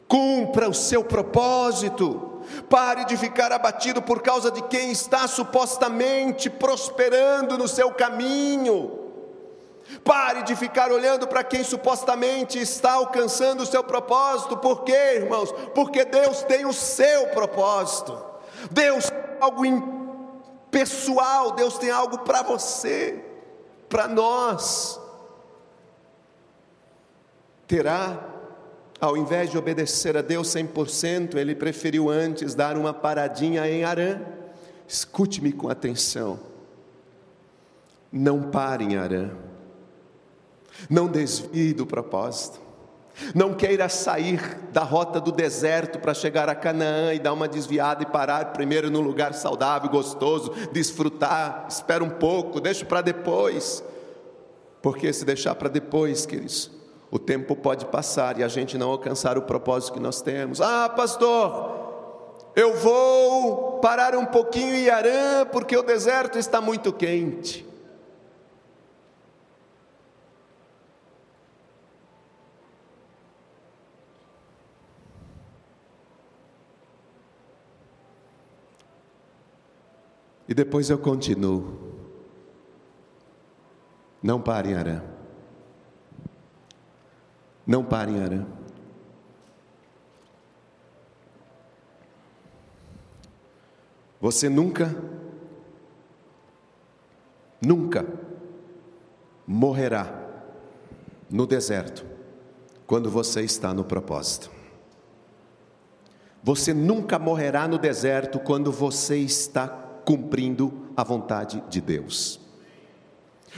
Cumpra 0.08 0.70
o 0.70 0.74
seu 0.74 1.04
propósito. 1.04 2.40
Pare 2.70 3.04
de 3.04 3.18
ficar 3.18 3.52
abatido 3.52 4.02
por 4.02 4.22
causa 4.22 4.50
de 4.50 4.62
quem 4.70 4.90
está 4.90 5.28
supostamente 5.28 6.50
prosperando 6.50 7.58
no 7.58 7.68
seu 7.68 7.92
caminho. 7.92 9.03
Pare 10.04 10.44
de 10.44 10.56
ficar 10.56 10.92
olhando 10.92 11.28
para 11.28 11.44
quem 11.44 11.64
supostamente 11.64 12.60
está 12.60 12.94
alcançando 12.94 13.64
o 13.64 13.66
seu 13.66 13.84
propósito. 13.84 14.58
Por 14.58 14.84
quê, 14.84 15.16
irmãos? 15.16 15.52
Porque 15.74 16.06
Deus 16.06 16.44
tem 16.44 16.66
o 16.66 16.74
seu 16.74 17.28
propósito. 17.28 18.18
Deus 18.72 19.10
tem 19.10 19.20
algo 19.40 19.64
pessoal, 20.72 21.52
Deus 21.52 21.78
tem 21.78 21.92
algo 21.92 22.20
para 22.20 22.42
você, 22.42 23.24
para 23.88 24.08
nós. 24.08 25.00
Terá, 27.68 28.20
ao 29.00 29.16
invés 29.16 29.50
de 29.50 29.58
obedecer 29.58 30.18
a 30.18 30.22
Deus 30.22 30.48
100%, 30.48 31.36
ele 31.36 31.56
preferiu 31.56 32.10
antes 32.10 32.56
dar 32.56 32.78
uma 32.78 32.94
paradinha 32.94 33.68
em 33.70 33.84
Arã. 33.84 34.20
Escute-me 34.88 35.52
com 35.52 35.70
atenção. 35.70 36.40
Não 38.12 38.44
pare 38.44 38.84
em 38.84 38.98
Arã. 38.98 39.32
Não 40.90 41.08
desvie 41.08 41.74
do 41.74 41.86
propósito. 41.86 42.62
Não 43.36 43.54
queira 43.54 43.88
sair 43.90 44.58
da 44.72 44.82
rota 44.84 45.22
do 45.22 45.32
deserto 45.32 46.00
para 46.00 46.14
chegar 46.14 46.50
a 46.50 46.56
Canaã 46.56 47.14
e 47.14 47.20
dar 47.20 47.34
uma 47.34 47.48
desviada 47.48 48.02
e 48.02 48.08
parar 48.08 48.54
primeiro 48.54 48.90
num 48.90 49.02
lugar 49.02 49.34
saudável, 49.34 49.90
gostoso, 49.90 50.52
desfrutar. 50.72 51.68
Espera 51.70 52.04
um 52.04 52.10
pouco, 52.10 52.60
deixa 52.60 52.86
para 52.86 53.02
depois. 53.02 53.84
Porque 54.82 55.14
se 55.14 55.24
deixar 55.24 55.56
para 55.56 55.70
depois, 55.70 56.26
queridos, 56.26 56.72
o 57.12 57.20
tempo 57.20 57.56
pode 57.56 57.86
passar 57.86 58.40
e 58.40 58.44
a 58.44 58.48
gente 58.48 58.78
não 58.78 58.90
alcançar 58.90 59.38
o 59.38 59.44
propósito 59.44 59.94
que 59.94 60.00
nós 60.00 60.22
temos. 60.22 60.60
Ah, 60.60 60.90
pastor, 60.90 61.84
eu 62.56 62.76
vou 62.76 63.80
parar 63.80 64.16
um 64.16 64.26
pouquinho 64.26 64.76
em 64.76 64.90
Arã 64.90 65.46
porque 65.52 65.78
o 65.78 65.84
deserto 65.84 66.40
está 66.40 66.60
muito 66.60 66.92
quente. 66.92 67.73
E 80.54 80.56
depois 80.56 80.88
eu 80.92 81.00
continuo. 81.00 81.80
Não 84.22 84.40
pare 84.40 84.70
em 84.70 84.76
Arã. 84.76 85.02
Não 87.66 87.84
pare 87.84 88.12
em 88.12 88.22
Arã. 88.22 88.46
Você 94.22 94.48
nunca, 94.48 94.96
nunca 97.60 98.06
morrerá 99.48 100.06
no 101.32 101.48
deserto 101.48 102.06
quando 102.86 103.10
você 103.10 103.42
está 103.42 103.74
no 103.74 103.84
propósito. 103.84 104.52
Você 106.44 106.76
nunca 106.76 107.18
morrerá 107.18 107.68
no 107.68 107.80
deserto 107.80 108.40
quando 108.40 108.72
você 108.72 109.18
está 109.18 109.93
cumprindo 110.06 110.90
a 110.96 111.04
vontade 111.04 111.64
de 111.70 111.82
Deus. 111.82 112.40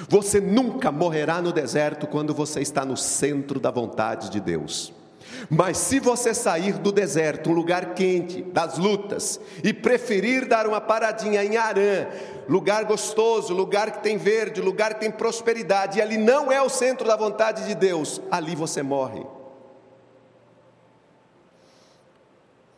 Você 0.10 0.42
nunca 0.42 0.92
morrerá 0.92 1.42
no 1.42 1.54
deserto 1.54 2.06
quando 2.06 2.34
você 2.34 2.62
está 2.62 2.84
no 2.84 2.98
centro 2.98 3.60
da 3.60 3.72
vontade 3.72 4.30
de 4.30 4.40
Deus. 4.40 4.94
Mas 5.50 5.78
se 5.78 6.00
você 6.00 6.34
sair 6.34 6.74
do 6.74 6.92
deserto, 6.92 7.50
um 7.50 7.54
lugar 7.54 7.94
quente, 7.94 8.42
das 8.42 8.78
lutas, 8.78 9.40
e 9.64 9.74
preferir 9.74 10.48
dar 10.48 10.68
uma 10.68 10.82
paradinha 10.82 11.44
em 11.44 11.58
Arã, 11.58 12.08
lugar 12.48 12.84
gostoso, 12.86 13.54
lugar 13.54 13.92
que 13.92 14.04
tem 14.04 14.18
verde, 14.18 14.62
lugar 14.62 14.96
que 14.96 15.00
tem 15.00 15.12
prosperidade, 15.12 16.00
e 16.00 16.02
ali 16.02 16.18
não 16.18 16.52
é 16.52 16.62
o 16.62 16.70
centro 16.70 17.08
da 17.08 17.16
vontade 17.16 17.66
de 17.66 17.76
Deus, 17.76 18.22
ali 18.30 18.56
você 18.56 18.84
morre. 18.84 19.26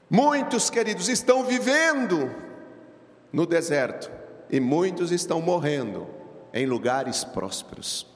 Muitos, 0.10 0.70
queridos, 0.70 1.10
estão 1.10 1.44
vivendo 1.44 2.47
no 3.38 3.46
deserto, 3.46 4.12
e 4.50 4.60
muitos 4.60 5.12
estão 5.12 5.40
morrendo 5.40 6.08
em 6.52 6.66
lugares 6.66 7.24
prósperos. 7.24 8.08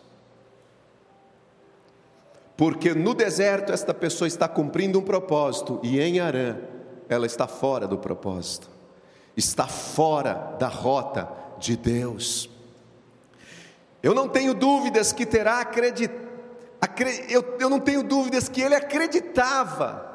Porque 2.57 2.95
no 2.95 3.13
deserto 3.13 3.71
esta 3.71 3.93
pessoa 3.93 4.27
está 4.27 4.47
cumprindo 4.47 4.97
um 4.97 5.03
propósito 5.03 5.79
e 5.83 5.99
em 5.99 6.19
Arã 6.19 6.57
ela 7.07 7.27
está 7.27 7.45
fora 7.45 7.87
do 7.87 7.99
propósito, 7.99 8.67
está 9.37 9.67
fora 9.67 10.55
da 10.57 10.67
rota 10.67 11.29
de 11.59 11.77
Deus. 11.77 12.49
Eu 14.01 14.15
não 14.15 14.27
tenho 14.27 14.55
dúvidas 14.55 15.13
que 15.13 15.23
terá 15.23 15.59
acreditado, 15.59 16.19
eu, 17.29 17.57
eu 17.59 17.69
não 17.69 17.79
tenho 17.79 18.01
dúvidas 18.01 18.49
que 18.49 18.59
ele 18.59 18.73
acreditava 18.73 20.09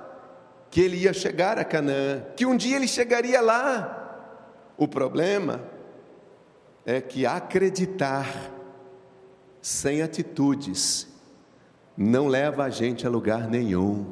que 0.69 0.81
ele 0.81 0.97
ia 0.97 1.13
chegar 1.13 1.61
a 1.61 1.65
Canaã, 1.65 2.25
que 2.37 2.45
um 2.45 2.57
dia 2.57 2.75
ele 2.75 2.89
chegaria 2.89 3.41
lá. 3.41 3.96
O 4.79 4.87
problema 4.87 5.63
é 6.85 7.01
que 7.01 7.25
acreditar 7.25 8.29
sem 9.61 10.03
atitudes 10.03 11.09
não 11.97 12.29
leva 12.29 12.65
a 12.65 12.71
gente 12.71 13.07
a 13.07 13.11
lugar 13.11 13.49
nenhum. 13.49 14.07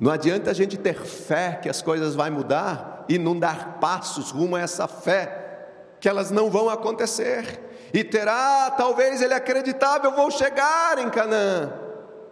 Não 0.00 0.10
adianta 0.10 0.50
a 0.50 0.54
gente 0.54 0.76
ter 0.76 0.96
fé 0.96 1.58
que 1.62 1.68
as 1.68 1.82
coisas 1.82 2.14
vão 2.14 2.30
mudar 2.30 3.04
e 3.08 3.18
não 3.18 3.38
dar 3.38 3.78
passos 3.78 4.30
rumo 4.30 4.56
a 4.56 4.60
essa 4.60 4.88
fé, 4.88 5.68
que 6.00 6.08
elas 6.08 6.30
não 6.30 6.50
vão 6.50 6.68
acontecer. 6.68 7.60
E 7.92 8.02
terá, 8.02 8.70
talvez 8.70 9.20
ele 9.20 9.34
acreditava, 9.34 10.06
eu 10.06 10.16
vou 10.16 10.30
chegar 10.30 10.98
em 10.98 11.10
Canaã. 11.10 11.72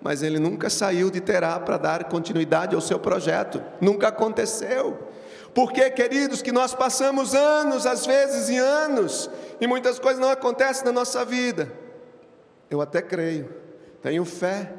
Mas 0.01 0.23
ele 0.23 0.39
nunca 0.39 0.71
saiu 0.71 1.11
de 1.11 1.21
Terá 1.21 1.61
para 1.61 1.77
dar 1.77 2.05
continuidade 2.05 2.75
ao 2.75 2.81
seu 2.81 2.99
projeto. 2.99 3.63
Nunca 3.81 4.09
aconteceu. 4.09 4.99
Porque, 5.55 5.91
queridos, 5.91 6.43
que 6.43 6.53
nós 6.53 6.75
passamos 6.75 7.35
anos, 7.35 7.87
às 7.87 8.07
vezes 8.07 8.49
e 8.49 8.57
anos, 8.57 9.31
e 9.61 9.67
muitas 9.67 9.99
coisas 9.99 10.21
não 10.21 10.31
acontecem 10.31 10.85
na 10.85 10.93
nossa 10.93 11.25
vida. 11.25 11.73
Eu 12.71 12.81
até 12.81 13.03
creio 13.03 13.61
tenho 14.03 14.25
fé, 14.25 14.73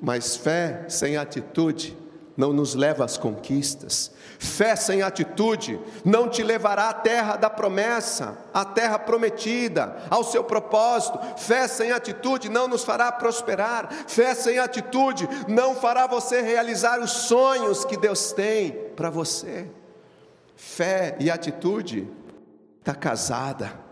mas 0.00 0.36
fé 0.36 0.84
sem 0.88 1.16
atitude 1.16 1.96
não 2.36 2.52
nos 2.52 2.74
leva 2.74 3.04
às 3.04 3.16
conquistas. 3.16 4.10
Fé 4.38 4.74
sem 4.74 5.02
atitude 5.02 5.78
não 6.04 6.28
te 6.28 6.42
levará 6.42 6.88
à 6.88 6.92
terra 6.92 7.36
da 7.36 7.48
promessa, 7.48 8.36
à 8.52 8.64
terra 8.64 8.98
prometida, 8.98 9.96
ao 10.10 10.24
seu 10.24 10.42
propósito. 10.42 11.18
Fé 11.36 11.68
sem 11.68 11.92
atitude 11.92 12.48
não 12.48 12.66
nos 12.66 12.84
fará 12.84 13.12
prosperar. 13.12 13.88
Fé 14.06 14.34
sem 14.34 14.58
atitude 14.58 15.28
não 15.46 15.74
fará 15.74 16.06
você 16.06 16.40
realizar 16.40 17.00
os 17.00 17.10
sonhos 17.10 17.84
que 17.84 17.96
Deus 17.96 18.32
tem 18.32 18.72
para 18.96 19.10
você. 19.10 19.68
Fé 20.56 21.16
e 21.20 21.30
atitude 21.30 22.08
está 22.80 22.94
casada 22.94 23.82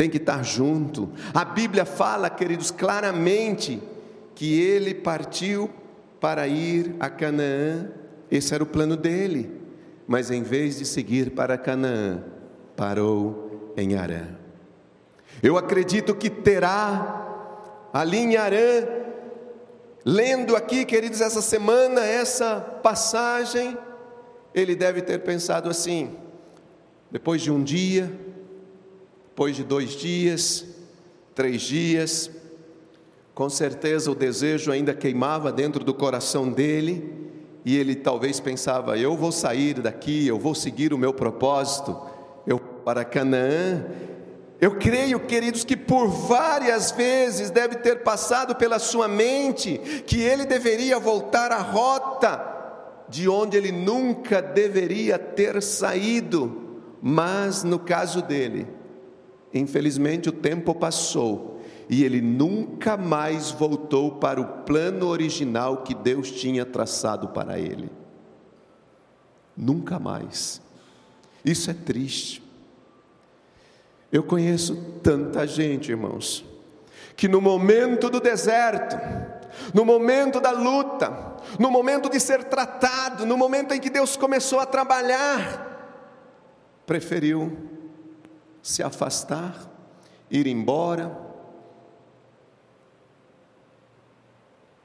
tem 0.00 0.08
que 0.08 0.16
estar 0.16 0.42
junto. 0.42 1.12
A 1.34 1.44
Bíblia 1.44 1.84
fala, 1.84 2.30
queridos, 2.30 2.70
claramente 2.70 3.82
que 4.34 4.58
ele 4.58 4.94
partiu 4.94 5.68
para 6.20 6.46
ir 6.46 6.94
a 7.00 7.08
Canaã, 7.08 7.90
esse 8.30 8.54
era 8.54 8.62
o 8.62 8.66
plano 8.66 8.96
dele, 8.96 9.50
mas 10.06 10.30
em 10.30 10.42
vez 10.42 10.78
de 10.78 10.84
seguir 10.84 11.30
para 11.30 11.56
Canaã, 11.56 12.22
parou 12.76 13.72
em 13.76 13.96
Arã. 13.96 14.28
Eu 15.42 15.56
acredito 15.56 16.14
que 16.14 16.28
terá 16.28 17.26
ali 17.92 18.18
em 18.18 18.36
Arã, 18.36 18.86
lendo 20.04 20.54
aqui, 20.54 20.84
queridos, 20.84 21.20
essa 21.20 21.40
semana, 21.40 22.04
essa 22.04 22.60
passagem, 22.60 23.76
ele 24.54 24.74
deve 24.74 25.02
ter 25.02 25.20
pensado 25.20 25.70
assim: 25.70 26.16
depois 27.10 27.40
de 27.40 27.50
um 27.50 27.62
dia, 27.62 28.12
depois 29.28 29.56
de 29.56 29.64
dois 29.64 29.90
dias, 29.90 30.66
três 31.34 31.62
dias, 31.62 32.30
com 33.40 33.48
certeza 33.48 34.10
o 34.10 34.14
desejo 34.14 34.70
ainda 34.70 34.92
queimava 34.92 35.50
dentro 35.50 35.82
do 35.82 35.94
coração 35.94 36.52
dele, 36.52 37.10
e 37.64 37.74
ele 37.74 37.94
talvez 37.94 38.38
pensava: 38.38 38.98
eu 38.98 39.16
vou 39.16 39.32
sair 39.32 39.80
daqui, 39.80 40.26
eu 40.26 40.38
vou 40.38 40.54
seguir 40.54 40.92
o 40.92 40.98
meu 40.98 41.14
propósito, 41.14 41.98
eu 42.46 42.58
para 42.58 43.02
Canaã. 43.02 43.86
Eu 44.60 44.76
creio, 44.76 45.18
queridos, 45.20 45.64
que 45.64 45.74
por 45.74 46.06
várias 46.06 46.90
vezes 46.90 47.48
deve 47.48 47.76
ter 47.76 48.02
passado 48.02 48.54
pela 48.56 48.78
sua 48.78 49.08
mente 49.08 49.78
que 50.06 50.20
ele 50.20 50.44
deveria 50.44 50.98
voltar 50.98 51.50
à 51.50 51.62
rota 51.62 52.46
de 53.08 53.26
onde 53.26 53.56
ele 53.56 53.72
nunca 53.72 54.42
deveria 54.42 55.18
ter 55.18 55.62
saído, 55.62 56.82
mas 57.00 57.64
no 57.64 57.78
caso 57.78 58.20
dele, 58.20 58.66
Infelizmente, 59.52 60.28
o 60.28 60.32
tempo 60.32 60.74
passou 60.74 61.59
e 61.90 62.04
ele 62.04 62.20
nunca 62.20 62.96
mais 62.96 63.50
voltou 63.50 64.12
para 64.12 64.40
o 64.40 64.62
plano 64.62 65.08
original 65.08 65.78
que 65.78 65.92
Deus 65.92 66.30
tinha 66.30 66.64
traçado 66.64 67.30
para 67.30 67.58
ele. 67.58 67.90
Nunca 69.56 69.98
mais. 69.98 70.62
Isso 71.44 71.68
é 71.68 71.74
triste. 71.74 72.40
Eu 74.12 74.22
conheço 74.22 74.76
tanta 75.02 75.44
gente, 75.48 75.90
irmãos, 75.90 76.44
que 77.16 77.26
no 77.26 77.40
momento 77.40 78.08
do 78.08 78.20
deserto, 78.20 78.96
no 79.74 79.84
momento 79.84 80.40
da 80.40 80.52
luta, 80.52 81.34
no 81.58 81.72
momento 81.72 82.08
de 82.08 82.20
ser 82.20 82.44
tratado, 82.44 83.26
no 83.26 83.36
momento 83.36 83.74
em 83.74 83.80
que 83.80 83.90
Deus 83.90 84.16
começou 84.16 84.60
a 84.60 84.66
trabalhar, 84.66 85.98
preferiu 86.86 87.68
se 88.62 88.80
afastar, 88.80 89.68
ir 90.30 90.46
embora, 90.46 91.19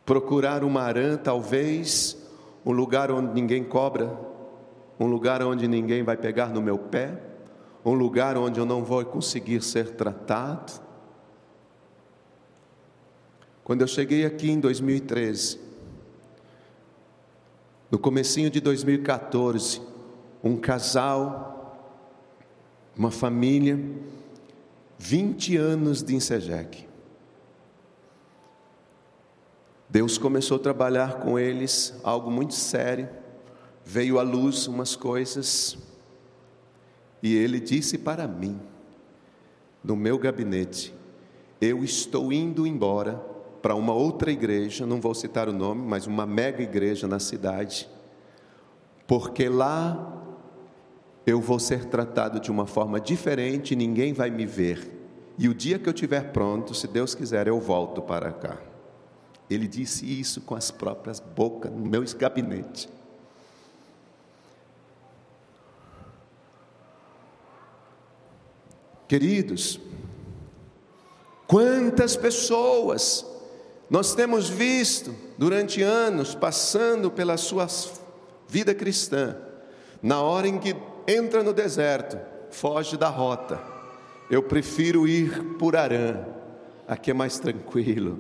procurar 0.05 0.63
uma 0.63 0.81
arã, 0.81 1.17
talvez, 1.17 2.17
um 2.65 2.71
lugar 2.71 3.11
onde 3.11 3.33
ninguém 3.33 3.63
cobra, 3.63 4.17
um 4.99 5.07
lugar 5.07 5.41
onde 5.43 5.67
ninguém 5.67 6.03
vai 6.03 6.15
pegar 6.15 6.49
no 6.49 6.61
meu 6.61 6.77
pé, 6.77 7.19
um 7.83 7.93
lugar 7.93 8.37
onde 8.37 8.59
eu 8.59 8.65
não 8.65 8.83
vou 8.83 9.03
conseguir 9.05 9.61
ser 9.61 9.91
tratado. 9.91 10.73
Quando 13.63 13.81
eu 13.81 13.87
cheguei 13.87 14.25
aqui 14.25 14.51
em 14.51 14.59
2013, 14.59 15.59
no 17.89 17.97
comecinho 17.97 18.49
de 18.49 18.59
2014, 18.61 19.81
um 20.43 20.55
casal 20.55 21.55
uma 22.97 23.11
família, 23.11 23.77
20 24.97 25.57
anos 25.57 26.01
de 26.01 26.15
Insegec. 26.15 26.84
Deus 29.95 30.17
começou 30.17 30.57
a 30.57 30.59
trabalhar 30.59 31.19
com 31.19 31.39
eles 31.39 31.97
algo 32.03 32.29
muito 32.29 32.53
sério, 32.53 33.07
veio 33.85 34.19
à 34.19 34.23
luz 34.23 34.67
umas 34.67 34.93
coisas, 34.93 35.77
e 37.23 37.33
ele 37.33 37.61
disse 37.61 37.97
para 37.97 38.27
mim, 38.27 38.59
no 39.81 39.95
meu 39.95 40.19
gabinete, 40.19 40.93
eu 41.61 41.81
estou 41.81 42.33
indo 42.33 42.67
embora 42.67 43.13
para 43.61 43.73
uma 43.73 43.93
outra 43.93 44.29
igreja, 44.33 44.85
não 44.85 44.99
vou 44.99 45.15
citar 45.15 45.47
o 45.47 45.53
nome, 45.53 45.87
mas 45.87 46.07
uma 46.07 46.25
mega 46.25 46.61
igreja 46.61 47.07
na 47.07 47.17
cidade, 47.17 47.89
porque 49.07 49.47
lá 49.47 50.21
eu 51.25 51.39
vou 51.39 51.57
ser 51.57 51.85
tratado 51.85 52.41
de 52.41 52.51
uma 52.51 52.65
forma 52.65 52.99
diferente, 52.99 53.77
ninguém 53.77 54.11
vai 54.11 54.29
me 54.29 54.45
ver. 54.45 54.91
E 55.37 55.47
o 55.47 55.53
dia 55.53 55.79
que 55.79 55.87
eu 55.87 55.93
estiver 55.93 56.33
pronto, 56.33 56.73
se 56.73 56.85
Deus 56.85 57.15
quiser, 57.15 57.47
eu 57.47 57.61
volto 57.61 58.01
para 58.01 58.33
cá. 58.33 58.57
Ele 59.49 59.67
disse 59.67 60.05
isso 60.05 60.41
com 60.41 60.55
as 60.55 60.71
próprias 60.71 61.19
bocas 61.19 61.71
no 61.71 61.85
meu 61.85 62.03
gabinete. 62.17 62.89
Queridos, 69.07 69.79
quantas 71.45 72.15
pessoas 72.15 73.23
nós 73.87 74.15
temos 74.15 74.49
visto 74.49 75.13
durante 75.37 75.83
anos 75.83 76.33
passando 76.33 77.11
pela 77.11 77.37
sua 77.37 77.67
vida 78.47 78.73
cristã, 78.73 79.37
na 80.01 80.21
hora 80.21 80.47
em 80.47 80.57
que 80.57 80.75
entra 81.07 81.43
no 81.43 81.53
deserto, 81.53 82.17
foge 82.49 82.97
da 82.97 83.09
rota. 83.09 83.61
Eu 84.29 84.41
prefiro 84.41 85.07
ir 85.07 85.55
por 85.59 85.75
Arã, 85.75 86.25
aqui 86.87 87.11
é 87.11 87.13
mais 87.13 87.37
tranquilo, 87.37 88.19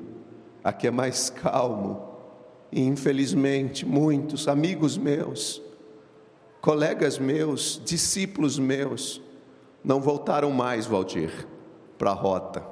aqui 0.65 0.87
é 0.87 0.91
mais 0.91 1.29
calmo. 1.29 2.15
E 2.71 2.81
infelizmente, 2.81 3.85
muitos 3.85 4.47
amigos 4.47 4.97
meus, 4.97 5.61
colegas 6.59 7.19
meus, 7.19 7.79
discípulos 7.85 8.57
meus, 8.57 9.21
não 9.83 10.01
voltaram 10.01 10.49
mais, 10.49 10.87
Valdir, 10.87 11.47
para 11.99 12.09
a 12.09 12.13
rota. 12.15 12.65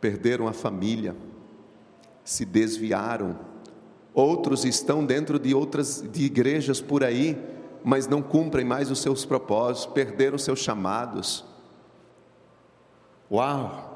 Perderam 0.00 0.46
a 0.46 0.52
família, 0.52 1.16
se 2.22 2.44
desviaram. 2.44 3.36
Outros 4.14 4.64
estão 4.64 5.04
dentro 5.04 5.40
de 5.40 5.52
outras 5.52 6.00
de 6.00 6.24
igrejas 6.24 6.80
por 6.80 7.02
aí, 7.02 7.36
mas 7.84 8.06
não 8.06 8.22
cumprem 8.22 8.64
mais 8.64 8.92
os 8.92 9.00
seus 9.00 9.24
propósitos, 9.24 9.92
perderam 9.92 10.38
seus 10.38 10.60
chamados. 10.60 11.44
Uau! 13.28 13.87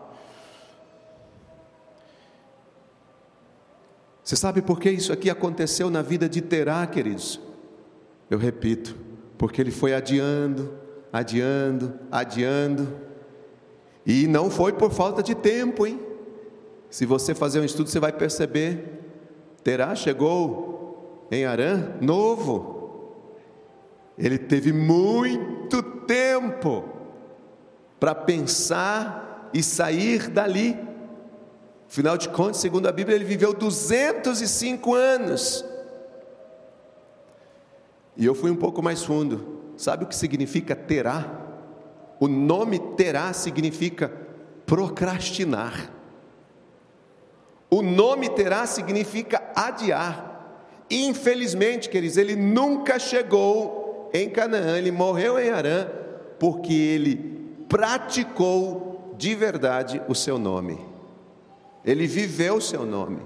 Você 4.23 4.37
sabe 4.37 4.63
por 4.63 4.79
que 4.79 4.91
isso 4.91 5.13
aqui 5.13 5.29
aconteceu 5.29 5.91
na 5.91 6.03
vida 6.03 6.29
de 6.29 6.41
Terá, 6.41 6.87
queridos? 6.87 7.41
Eu 8.31 8.39
repito, 8.39 8.97
porque 9.37 9.61
ele 9.61 9.71
foi 9.71 9.95
adiando, 9.95 10.73
adiando, 11.13 11.93
adiando. 12.11 12.89
E 14.07 14.27
não 14.27 14.51
foi 14.51 14.73
por 14.73 14.93
falta 14.93 15.23
de 15.23 15.35
tempo, 15.35 15.87
hein? 15.87 16.01
Se 16.89 17.05
você 17.05 17.35
fazer 17.35 17.61
um 17.61 17.65
estudo, 17.65 17.89
você 17.89 17.99
vai 17.99 18.13
perceber. 18.13 19.01
Terá 19.65 19.95
chegou 19.95 21.27
em 21.31 21.45
Arã 21.45 21.95
novo. 22.01 23.17
Ele 24.19 24.39
teve 24.39 24.73
muito 24.73 25.83
tempo 25.83 26.85
para 27.99 28.15
pensar 28.15 29.51
e 29.55 29.63
sair 29.63 30.29
dali. 30.29 30.79
Afinal 31.93 32.17
de 32.17 32.31
contas, 32.31 32.57
segundo 32.57 32.87
a 32.87 32.91
Bíblia, 32.91 33.15
ele 33.15 33.27
viveu 33.27 33.53
205 33.53 34.95
anos. 34.95 35.63
E 38.17 38.25
eu 38.25 38.35
fui 38.35 38.51
um 38.51 38.57
pouco 38.57 38.83
mais 38.83 39.05
fundo. 39.05 39.75
Sabe 39.77 40.05
o 40.05 40.07
que 40.07 40.17
significa 40.17 40.75
terá? 40.75 41.31
O 42.19 42.27
nome 42.27 42.79
terá 42.97 43.35
significa 43.35 44.11
procrastinar. 44.65 45.93
O 47.69 47.83
nome 47.83 48.31
terá 48.31 48.65
significa 48.65 49.43
adiar. 49.55 50.87
Infelizmente, 50.91 51.91
queridos, 51.91 52.17
ele 52.17 52.35
nunca 52.35 52.99
chegou 52.99 54.11
em 54.15 54.31
Canaã, 54.31 54.79
ele 54.79 54.91
morreu 54.91 55.39
em 55.39 55.51
Arã, 55.51 55.91
porque 56.39 56.73
ele 56.73 57.17
praticou 57.69 59.15
de 59.19 59.35
verdade 59.35 60.01
o 60.09 60.15
seu 60.15 60.39
nome. 60.39 60.92
Ele 61.85 62.07
viveu 62.07 62.57
o 62.57 62.61
seu 62.61 62.87
nome. 62.87 63.23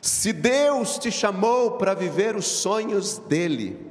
Se 0.00 0.32
Deus 0.32 0.98
te 0.98 1.10
chamou 1.10 1.72
para 1.72 1.94
viver 1.94 2.34
os 2.34 2.46
sonhos 2.46 3.18
dele, 3.18 3.90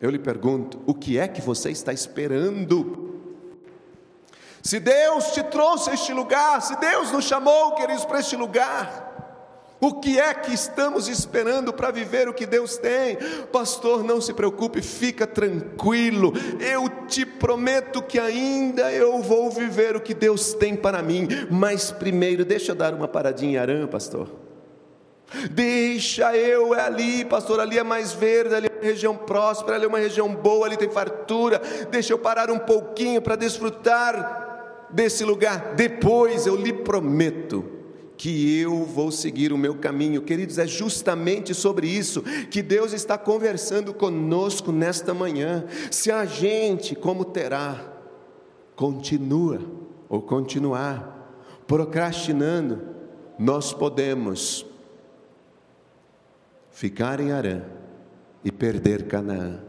eu 0.00 0.10
lhe 0.10 0.18
pergunto: 0.18 0.80
o 0.86 0.94
que 0.94 1.18
é 1.18 1.26
que 1.26 1.40
você 1.40 1.70
está 1.70 1.92
esperando? 1.92 3.14
Se 4.62 4.80
Deus 4.80 5.32
te 5.32 5.42
trouxe 5.42 5.90
a 5.90 5.94
este 5.94 6.12
lugar, 6.12 6.60
se 6.62 6.74
Deus 6.76 7.10
nos 7.12 7.24
chamou, 7.24 7.74
queridos, 7.74 8.04
para 8.04 8.20
este 8.20 8.34
lugar, 8.34 9.13
o 9.84 10.00
que 10.00 10.18
é 10.18 10.32
que 10.32 10.54
estamos 10.54 11.08
esperando 11.08 11.72
para 11.72 11.90
viver 11.90 12.26
o 12.26 12.32
que 12.32 12.46
Deus 12.46 12.78
tem? 12.78 13.18
Pastor, 13.52 14.02
não 14.02 14.18
se 14.18 14.32
preocupe, 14.32 14.80
fica 14.80 15.26
tranquilo. 15.26 16.32
Eu 16.58 16.88
te 17.06 17.26
prometo 17.26 18.02
que 18.02 18.18
ainda 18.18 18.90
eu 18.90 19.20
vou 19.20 19.50
viver 19.50 19.94
o 19.94 20.00
que 20.00 20.14
Deus 20.14 20.54
tem 20.54 20.74
para 20.74 21.02
mim. 21.02 21.28
Mas 21.50 21.90
primeiro, 21.90 22.46
deixa 22.46 22.72
eu 22.72 22.76
dar 22.76 22.94
uma 22.94 23.06
paradinha 23.06 23.52
em 23.52 23.56
Arã, 23.58 23.86
pastor. 23.86 24.30
Deixa 25.50 26.34
eu 26.34 26.74
é 26.74 26.80
ali, 26.80 27.24
pastor, 27.24 27.60
ali 27.60 27.78
é 27.78 27.82
mais 27.82 28.12
verde, 28.12 28.54
ali 28.54 28.68
é 28.68 28.74
uma 28.74 28.84
região 28.84 29.14
próspera, 29.14 29.76
ali 29.76 29.84
é 29.84 29.88
uma 29.88 29.98
região 29.98 30.34
boa, 30.34 30.66
ali 30.66 30.78
tem 30.78 30.88
fartura. 30.88 31.60
Deixa 31.90 32.14
eu 32.14 32.18
parar 32.18 32.50
um 32.50 32.58
pouquinho 32.58 33.20
para 33.20 33.36
desfrutar 33.36 34.86
desse 34.88 35.24
lugar. 35.24 35.74
Depois 35.74 36.46
eu 36.46 36.56
lhe 36.56 36.72
prometo 36.72 37.83
que 38.16 38.58
eu 38.58 38.84
vou 38.84 39.10
seguir 39.10 39.52
o 39.52 39.58
meu 39.58 39.74
caminho. 39.76 40.22
Queridos, 40.22 40.58
é 40.58 40.66
justamente 40.66 41.54
sobre 41.54 41.88
isso 41.88 42.22
que 42.50 42.62
Deus 42.62 42.92
está 42.92 43.18
conversando 43.18 43.92
conosco 43.92 44.70
nesta 44.70 45.12
manhã. 45.12 45.64
Se 45.90 46.10
a 46.10 46.24
gente, 46.24 46.94
como 46.94 47.24
terá, 47.24 47.92
continua 48.76 49.60
ou 50.08 50.22
continuar 50.22 51.12
procrastinando, 51.66 52.82
nós 53.38 53.72
podemos 53.72 54.66
ficar 56.70 57.20
em 57.20 57.32
Arã 57.32 57.62
e 58.44 58.52
perder 58.52 59.06
Canaã. 59.06 59.60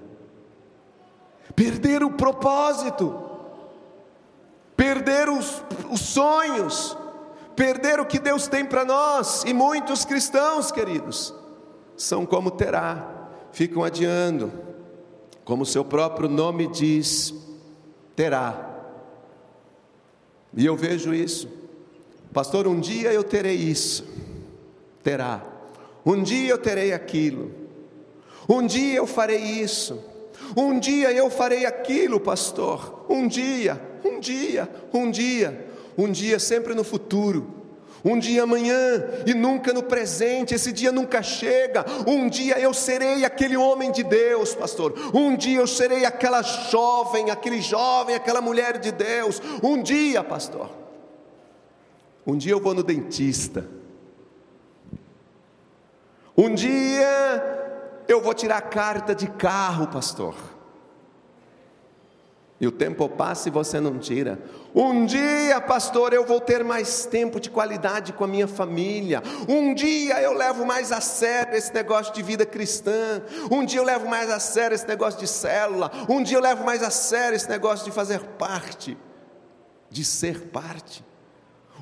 Perder 1.56 2.04
o 2.04 2.12
propósito, 2.12 3.18
perder 4.76 5.30
os, 5.30 5.64
os 5.90 6.02
sonhos, 6.02 6.98
perder 7.56 8.00
o 8.00 8.06
que 8.06 8.20
Deus 8.20 8.48
tem 8.48 8.66
para 8.66 8.86
nós. 8.86 9.44
E 9.46 9.54
muitos 9.54 10.06
cristãos, 10.06 10.72
queridos, 10.72 11.34
são 11.96 12.26
como 12.26 12.52
Terá, 12.52 13.30
ficam 13.52 13.84
adiando, 13.84 14.52
como 15.44 15.66
seu 15.66 15.86
próprio 15.86 16.28
nome 16.28 16.68
diz, 16.68 17.34
Terá. 18.16 18.74
E 20.56 20.66
eu 20.66 20.76
vejo 20.76 21.14
isso, 21.14 21.50
pastor. 22.32 22.66
Um 22.68 22.80
dia 22.80 23.12
eu 23.12 23.24
terei 23.24 23.56
isso, 23.56 24.06
terá. 25.04 25.44
Um 26.06 26.24
dia 26.24 26.50
eu 26.50 26.58
terei 26.58 26.94
aquilo. 26.94 27.52
Um 28.48 28.66
dia 28.66 28.96
eu 28.96 29.08
farei 29.08 29.42
isso. 29.42 30.02
Um 30.56 30.80
dia 30.80 31.12
eu 31.12 31.30
farei 31.30 31.66
aquilo, 31.66 32.20
pastor. 32.20 33.06
Um 33.10 33.28
dia, 33.28 33.82
um 34.04 34.20
dia, 34.20 34.70
um 34.94 35.12
dia. 35.12 35.65
Um 35.98 36.12
dia 36.12 36.40
sempre 36.40 36.74
no 36.74 36.84
futuro. 36.84 37.66
Um 38.04 38.20
dia 38.20 38.44
amanhã 38.44 39.04
e 39.26 39.34
nunca 39.34 39.74
no 39.74 39.82
presente, 39.82 40.54
esse 40.54 40.72
dia 40.72 40.92
nunca 40.92 41.24
chega. 41.24 41.84
Um 42.06 42.30
dia 42.30 42.60
eu 42.60 42.72
serei 42.72 43.26
aquele 43.26 43.58
homem 43.58 43.92
de 43.92 44.04
Deus, 44.04 44.54
pastor. 44.54 44.94
Um 45.12 45.36
dia 45.36 45.60
eu 45.60 45.66
serei 45.66 46.06
aquela 46.06 46.44
jovem, 46.44 47.32
aquele 47.32 47.60
jovem, 47.60 48.16
aquela 48.16 48.42
mulher 48.42 48.78
de 48.78 48.92
Deus. 48.92 49.42
Um 49.64 49.82
dia, 49.82 50.24
pastor. 50.24 50.70
Um 52.28 52.38
dia 52.38 52.52
eu 52.52 52.60
vou 52.60 52.76
no 52.76 52.84
dentista. 52.84 53.68
Um 56.38 56.54
dia 56.54 58.04
eu 58.08 58.22
vou 58.22 58.36
tirar 58.36 58.62
carta 58.62 59.16
de 59.16 59.26
carro, 59.28 59.88
pastor. 59.88 60.36
E 62.60 62.66
o 62.66 62.72
tempo 62.72 63.10
passa 63.10 63.50
e 63.50 63.52
você 63.52 63.82
não 63.82 64.00
tira. 64.00 64.40
Um 64.74 65.06
dia, 65.06 65.60
pastor, 65.60 66.14
eu 66.14 66.26
vou 66.26 66.40
ter 66.40 66.64
mais 66.64 67.06
tempo 67.06 67.38
de 67.38 67.50
qualidade 67.50 68.14
com 68.14 68.24
a 68.24 68.28
minha 68.28 68.48
família. 68.48 69.22
Um 69.48 69.74
dia 69.74 70.22
eu 70.22 70.34
levo 70.34 70.66
mais 70.66 70.90
a 70.92 71.02
sério 71.02 71.54
esse 71.54 71.74
negócio 71.74 72.14
de 72.14 72.22
vida 72.22 72.46
cristã. 72.46 73.22
Um 73.52 73.66
dia 73.66 73.80
eu 73.82 73.84
levo 73.84 74.08
mais 74.08 74.30
a 74.30 74.40
sério 74.40 74.74
esse 74.74 74.88
negócio 74.88 75.20
de 75.20 75.28
célula. 75.28 75.92
Um 76.08 76.24
dia 76.24 76.38
eu 76.38 76.42
levo 76.42 76.64
mais 76.64 76.82
a 76.82 76.90
sério 76.90 77.36
esse 77.36 77.50
negócio 77.50 77.84
de 77.84 77.92
fazer 77.92 78.22
parte, 78.22 78.98
de 79.90 80.06
ser 80.06 80.48
parte. 80.48 81.04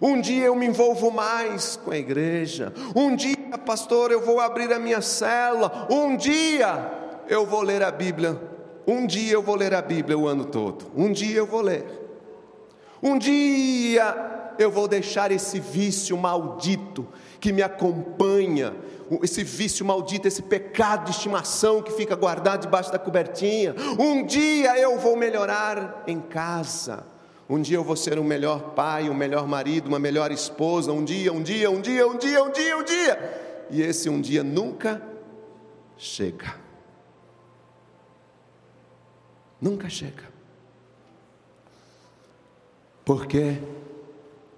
Um 0.02 0.20
dia 0.20 0.46
eu 0.46 0.56
me 0.56 0.66
envolvo 0.66 1.12
mais 1.12 1.76
com 1.76 1.92
a 1.92 1.98
igreja. 1.98 2.74
Um 2.96 3.16
dia, 3.16 3.38
pastor, 3.64 4.12
eu 4.12 4.22
vou 4.22 4.40
abrir 4.40 4.74
a 4.74 4.80
minha 4.80 5.02
célula. 5.02 5.88
Um 5.90 6.18
dia 6.18 6.92
eu 7.28 7.46
vou 7.46 7.62
ler 7.62 7.84
a 7.84 7.92
Bíblia. 7.92 8.53
Um 8.86 9.06
dia 9.06 9.34
eu 9.34 9.42
vou 9.42 9.56
ler 9.56 9.74
a 9.74 9.82
Bíblia 9.82 10.18
o 10.18 10.28
ano 10.28 10.46
todo. 10.46 10.92
Um 10.96 11.12
dia 11.12 11.38
eu 11.38 11.46
vou 11.46 11.62
ler. 11.62 11.86
Um 13.02 13.18
dia 13.18 14.54
eu 14.58 14.70
vou 14.70 14.88
deixar 14.88 15.32
esse 15.32 15.60
vício 15.60 16.18
maldito 16.18 17.08
que 17.40 17.52
me 17.52 17.62
acompanha, 17.62 18.74
esse 19.22 19.44
vício 19.44 19.86
maldito, 19.86 20.28
esse 20.28 20.42
pecado 20.42 21.06
de 21.06 21.12
estimação 21.12 21.82
que 21.82 21.92
fica 21.92 22.16
guardado 22.16 22.62
debaixo 22.62 22.92
da 22.92 23.00
cobertinha. 23.00 23.76
Um 24.00 24.26
dia 24.26 24.78
eu 24.80 24.98
vou 24.98 25.18
melhorar 25.18 26.04
em 26.08 26.20
casa. 26.20 27.06
Um 27.50 27.62
dia 27.62 27.78
eu 27.78 27.84
vou 27.84 27.96
ser 27.96 28.18
um 28.18 28.24
melhor 28.24 28.72
pai, 28.72 29.10
um 29.10 29.14
melhor 29.14 29.48
marido, 29.48 29.88
uma 29.88 30.00
melhor 30.00 30.32
esposa. 30.32 30.92
Um 30.92 31.04
dia, 31.04 31.32
um 31.34 31.44
dia, 31.44 31.70
um 31.70 31.82
dia, 31.82 32.08
um 32.08 32.18
dia, 32.18 32.44
um 32.44 32.52
dia, 32.52 32.78
um 32.78 32.84
dia. 32.84 33.68
E 33.70 33.82
esse 33.82 34.10
um 34.10 34.22
dia 34.22 34.44
nunca 34.44 35.02
chega. 35.98 36.63
Nunca 39.64 39.88
chega. 39.90 40.24
Por 43.06 43.26
quê? 43.26 43.60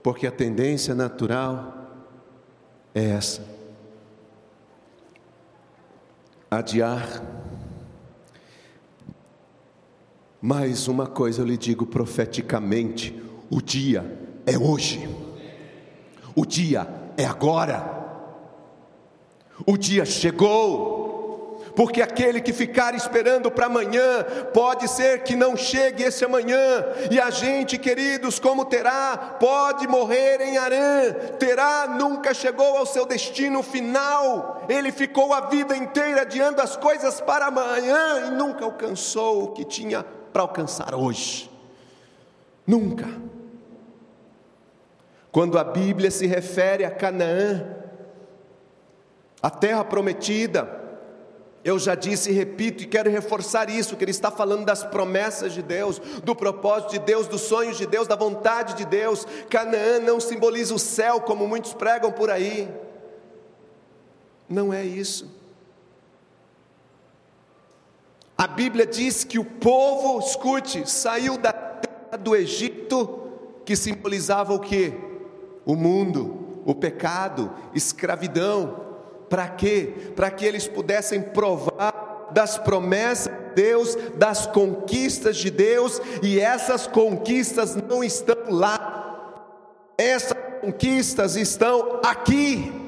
Porque 0.02 0.26
a 0.26 0.32
tendência 0.32 0.96
natural 0.96 1.92
é 2.92 3.12
essa: 3.12 3.48
adiar. 6.50 7.22
Mas 10.42 10.88
uma 10.88 11.06
coisa 11.06 11.44
eu 11.44 11.46
lhe 11.46 11.56
digo 11.56 11.86
profeticamente: 11.86 13.24
o 13.48 13.62
dia 13.62 14.28
é 14.44 14.58
hoje, 14.58 15.08
o 16.36 16.48
dia 16.48 16.88
é 17.16 17.26
agora, 17.26 17.86
o 19.68 19.78
dia 19.78 20.04
chegou 20.04 20.95
porque 21.76 22.02
aquele 22.02 22.40
que 22.40 22.54
ficar 22.54 22.96
esperando 22.96 23.52
para 23.52 23.66
amanhã, 23.66 24.24
pode 24.54 24.88
ser 24.88 25.24
que 25.24 25.36
não 25.36 25.58
chegue 25.58 26.04
esse 26.04 26.24
amanhã, 26.24 26.86
e 27.12 27.20
a 27.20 27.30
gente, 27.30 27.78
queridos, 27.78 28.40
como 28.40 28.64
terá, 28.64 29.36
pode 29.40 29.86
morrer 29.88 30.40
em 30.42 30.58
Arã, 30.58 31.12
terá, 31.38 31.88
nunca 31.88 32.34
chegou 32.34 32.78
ao 32.78 32.86
seu 32.86 33.06
destino 33.06 33.62
final, 33.62 34.64
ele 34.70 34.92
ficou 34.92 35.34
a 35.34 35.42
vida 35.42 35.76
inteira 35.76 36.22
adiando 36.22 36.62
as 36.62 36.78
coisas 36.78 37.20
para 37.20 37.48
amanhã 37.48 38.28
e 38.28 38.32
nunca 38.32 38.64
alcançou 38.64 39.44
o 39.44 39.52
que 39.52 39.66
tinha 39.66 40.06
para 40.32 40.44
alcançar 40.44 40.96
hoje. 40.96 41.52
Nunca. 42.66 43.08
Quando 45.32 45.60
a 45.60 45.64
Bíblia 45.64 46.10
se 46.10 46.26
refere 46.26 46.86
a 46.86 46.90
Canaã, 46.90 47.68
a 49.42 49.50
terra 49.50 49.84
prometida, 49.84 50.85
eu 51.66 51.80
já 51.80 51.96
disse 51.96 52.30
e 52.30 52.34
repito 52.34 52.84
e 52.84 52.86
quero 52.86 53.10
reforçar 53.10 53.72
isso, 53.72 53.98
que 53.98 54.04
ele 54.04 54.12
está 54.12 54.30
falando 54.30 54.64
das 54.64 54.84
promessas 54.84 55.52
de 55.52 55.64
Deus, 55.64 55.98
do 56.24 56.36
propósito 56.36 56.92
de 56.92 57.00
Deus, 57.00 57.28
dos 57.28 57.42
sonhos 57.42 57.76
de 57.76 57.88
Deus, 57.88 58.08
da 58.08 58.16
vontade 58.16 58.76
de 58.76 58.86
Deus. 58.86 59.26
Canaã 59.50 59.98
não 59.98 60.20
simboliza 60.20 60.76
o 60.76 60.80
céu 60.80 61.20
como 61.20 61.48
muitos 61.48 61.74
pregam 61.74 62.12
por 62.12 62.30
aí. 62.30 62.72
Não 64.48 64.72
é 64.72 64.86
isso. 64.86 65.28
A 68.38 68.46
Bíblia 68.46 68.86
diz 68.86 69.24
que 69.24 69.40
o 69.40 69.46
povo, 69.46 70.20
escute, 70.20 70.88
saiu 70.88 71.36
da 71.36 71.52
terra 71.52 72.18
do 72.20 72.36
Egito, 72.36 73.32
que 73.66 73.76
simbolizava 73.76 74.54
o 74.54 74.60
que? 74.60 74.94
O 75.66 75.76
mundo, 75.76 76.62
o 76.64 76.76
pecado, 76.76 77.52
escravidão, 77.74 78.85
para 79.36 79.50
quê? 79.50 79.92
Para 80.16 80.32
que 80.32 80.46
eles 80.46 80.66
pudessem 80.66 81.22
provar 81.22 82.30
das 82.32 82.58
promessas 82.58 83.34
de 83.34 83.64
Deus, 83.64 83.98
das 84.16 84.48
conquistas 84.48 85.36
de 85.36 85.52
Deus, 85.52 86.02
e 86.24 86.40
essas 86.40 86.88
conquistas 86.88 87.76
não 87.76 88.02
estão 88.02 88.50
lá, 88.50 89.44
essas 89.98 90.38
conquistas 90.62 91.36
estão 91.36 92.00
aqui. 92.02 92.85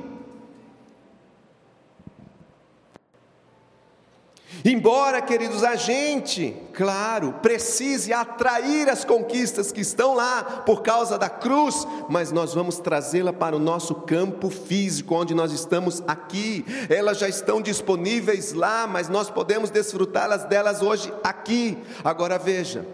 Embora, 4.69 5.21
queridos, 5.21 5.63
a 5.63 5.77
gente, 5.77 6.53
claro, 6.73 7.35
precise 7.41 8.11
atrair 8.11 8.89
as 8.89 9.05
conquistas 9.05 9.71
que 9.71 9.79
estão 9.79 10.13
lá 10.13 10.43
por 10.65 10.81
causa 10.81 11.17
da 11.17 11.29
cruz, 11.29 11.87
mas 12.09 12.33
nós 12.33 12.53
vamos 12.53 12.77
trazê-la 12.77 13.31
para 13.31 13.55
o 13.55 13.59
nosso 13.59 13.95
campo 13.95 14.49
físico, 14.49 15.15
onde 15.15 15.33
nós 15.33 15.53
estamos 15.53 16.03
aqui. 16.05 16.65
Elas 16.89 17.17
já 17.17 17.29
estão 17.29 17.61
disponíveis 17.61 18.51
lá, 18.51 18.85
mas 18.85 19.07
nós 19.07 19.29
podemos 19.29 19.69
desfrutá-las 19.69 20.43
delas 20.43 20.81
hoje 20.81 21.13
aqui. 21.23 21.77
Agora 22.03 22.37
veja, 22.37 22.85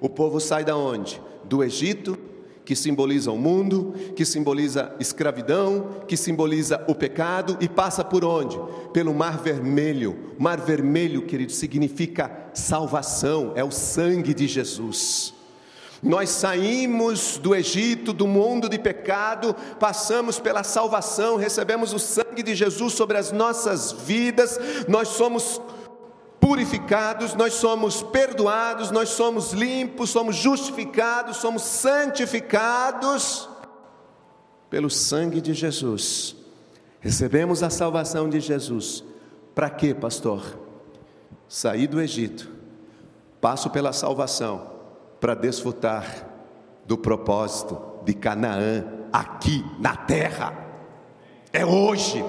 o 0.00 0.08
povo 0.08 0.40
sai 0.40 0.64
da 0.64 0.78
onde? 0.78 1.20
Do 1.44 1.62
Egito 1.62 2.18
que 2.64 2.76
simboliza 2.76 3.30
o 3.30 3.38
mundo, 3.38 3.94
que 4.14 4.24
simboliza 4.24 4.94
escravidão, 5.00 6.02
que 6.06 6.16
simboliza 6.16 6.84
o 6.86 6.94
pecado 6.94 7.56
e 7.60 7.68
passa 7.68 8.04
por 8.04 8.24
onde? 8.24 8.58
Pelo 8.92 9.14
Mar 9.14 9.38
Vermelho. 9.38 10.16
Mar 10.38 10.60
Vermelho, 10.60 11.22
querido, 11.22 11.52
significa 11.52 12.30
salvação, 12.54 13.52
é 13.54 13.64
o 13.64 13.70
sangue 13.70 14.32
de 14.32 14.46
Jesus. 14.46 15.34
Nós 16.02 16.30
saímos 16.30 17.38
do 17.38 17.54
Egito, 17.54 18.12
do 18.12 18.26
mundo 18.26 18.68
de 18.68 18.76
pecado, 18.76 19.54
passamos 19.78 20.40
pela 20.40 20.64
salvação, 20.64 21.36
recebemos 21.36 21.92
o 21.92 21.98
sangue 21.98 22.42
de 22.42 22.56
Jesus 22.56 22.94
sobre 22.94 23.16
as 23.16 23.30
nossas 23.30 23.92
vidas, 23.92 24.58
nós 24.88 25.08
somos 25.08 25.60
purificados, 26.42 27.34
nós 27.34 27.54
somos 27.54 28.02
perdoados, 28.02 28.90
nós 28.90 29.10
somos 29.10 29.52
limpos, 29.52 30.10
somos 30.10 30.34
justificados, 30.34 31.36
somos 31.36 31.62
santificados 31.62 33.48
pelo 34.68 34.90
sangue 34.90 35.40
de 35.40 35.54
Jesus. 35.54 36.34
Recebemos 36.98 37.62
a 37.62 37.70
salvação 37.70 38.28
de 38.28 38.40
Jesus. 38.40 39.04
Para 39.54 39.70
quê, 39.70 39.94
pastor? 39.94 40.58
Saí 41.48 41.86
do 41.86 42.00
Egito, 42.00 42.50
passo 43.40 43.70
pela 43.70 43.92
salvação 43.92 44.68
para 45.20 45.36
desfrutar 45.36 46.28
do 46.84 46.98
propósito 46.98 47.80
de 48.04 48.14
Canaã 48.14 48.84
aqui 49.12 49.64
na 49.78 49.94
terra. 49.94 50.58
É 51.52 51.64
hoje. 51.64 52.24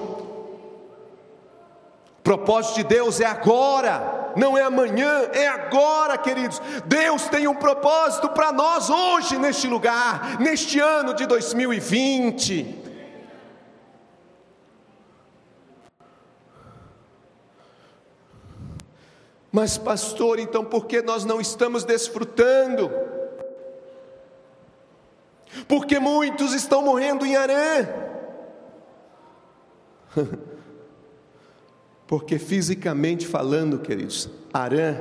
Propósito 2.24 2.76
de 2.76 2.84
Deus 2.86 3.20
é 3.20 3.26
agora, 3.26 4.32
não 4.38 4.58
é 4.58 4.62
amanhã, 4.64 5.30
é 5.34 5.46
agora, 5.46 6.18
queridos. 6.18 6.62
Deus 6.86 7.28
tem 7.28 7.50
um 7.50 7.56
propósito 7.56 8.30
para 8.30 8.54
nós 8.54 8.90
hoje, 8.90 9.38
neste 9.38 9.68
lugar, 9.68 10.40
neste 10.40 10.80
ano 10.80 11.14
de 11.14 11.26
2020. 11.26 12.82
Mas, 19.52 19.78
pastor, 19.78 20.40
então 20.40 20.64
por 20.64 20.86
que 20.86 21.02
nós 21.02 21.26
não 21.26 21.42
estamos 21.42 21.84
desfrutando? 21.84 22.90
Porque 25.68 26.00
muitos 26.00 26.54
estão 26.54 26.82
morrendo 26.82 27.26
em 27.26 27.36
Arã. 27.36 27.88
Porque 32.14 32.38
fisicamente 32.38 33.26
falando, 33.26 33.80
queridos, 33.80 34.30
Arã 34.53 34.97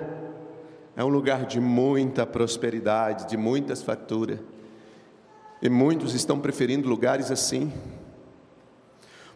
é 0.96 1.04
um 1.04 1.08
lugar 1.08 1.44
de 1.44 1.60
muita 1.60 2.24
prosperidade, 2.24 3.28
de 3.28 3.36
muitas 3.36 3.82
farturas. 3.82 4.38
E 5.60 5.68
muitos 5.68 6.14
estão 6.14 6.40
preferindo 6.40 6.88
lugares 6.88 7.30
assim. 7.30 7.70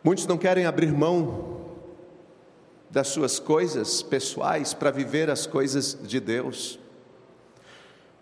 Muitos 0.02 0.26
não 0.26 0.38
querem 0.38 0.64
abrir 0.64 0.90
mão 0.90 1.66
das 2.88 3.08
suas 3.08 3.38
coisas 3.38 4.00
pessoais 4.00 4.72
para 4.72 4.90
viver 4.90 5.28
as 5.28 5.46
coisas 5.46 5.98
de 6.02 6.18
Deus. 6.18 6.78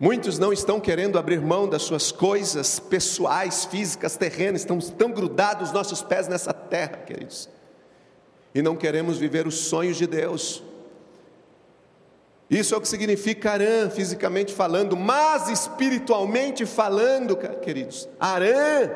Muitos 0.00 0.36
não 0.36 0.52
estão 0.52 0.80
querendo 0.80 1.16
abrir 1.16 1.40
mão 1.40 1.68
das 1.68 1.82
suas 1.82 2.10
coisas 2.10 2.80
pessoais, 2.80 3.66
físicas, 3.66 4.16
terrenas, 4.16 4.62
estão 4.62 4.80
tão 4.80 5.12
grudados 5.12 5.68
os 5.68 5.72
nossos 5.72 6.02
pés 6.02 6.26
nessa 6.26 6.52
terra, 6.52 6.96
queridos 7.06 7.53
e 8.54 8.62
não 8.62 8.76
queremos 8.76 9.18
viver 9.18 9.46
os 9.46 9.58
sonhos 9.58 9.96
de 9.96 10.06
Deus. 10.06 10.62
Isso 12.48 12.74
é 12.74 12.78
o 12.78 12.80
que 12.80 12.86
significa 12.86 13.52
Arã, 13.52 13.90
fisicamente 13.90 14.54
falando, 14.54 14.96
mas 14.96 15.48
espiritualmente 15.48 16.64
falando, 16.64 17.36
queridos. 17.36 18.08
Arã 18.20 18.90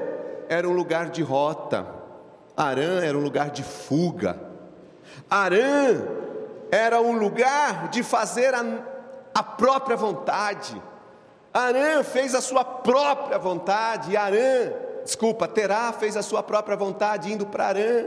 era 0.49 0.69
um 0.69 0.73
lugar 0.73 1.11
de 1.11 1.23
rota, 1.23 1.87
Arã 2.57 3.01
era 3.03 3.19
um 3.19 3.23
lugar 3.23 3.51
de 3.51 3.63
fuga, 3.65 4.39
Arã 5.29 6.03
era 6.71 7.01
um 7.01 7.19
lugar 7.19 7.89
de 7.89 8.03
fazer 8.03 8.55
a, 8.55 8.65
a 9.35 9.43
própria 9.43 9.97
vontade. 9.97 10.81
Arã 11.53 12.05
fez 12.05 12.35
a 12.35 12.41
sua 12.41 12.63
própria 12.63 13.39
vontade, 13.39 14.13
e 14.13 14.17
Arã, 14.17 14.71
desculpa, 15.09 15.49
Terá 15.49 15.91
fez 15.91 16.19
a 16.19 16.23
sua 16.23 16.43
própria 16.43 16.77
vontade 16.77 17.33
indo 17.33 17.47
para 17.47 17.69
Arã. 17.69 18.05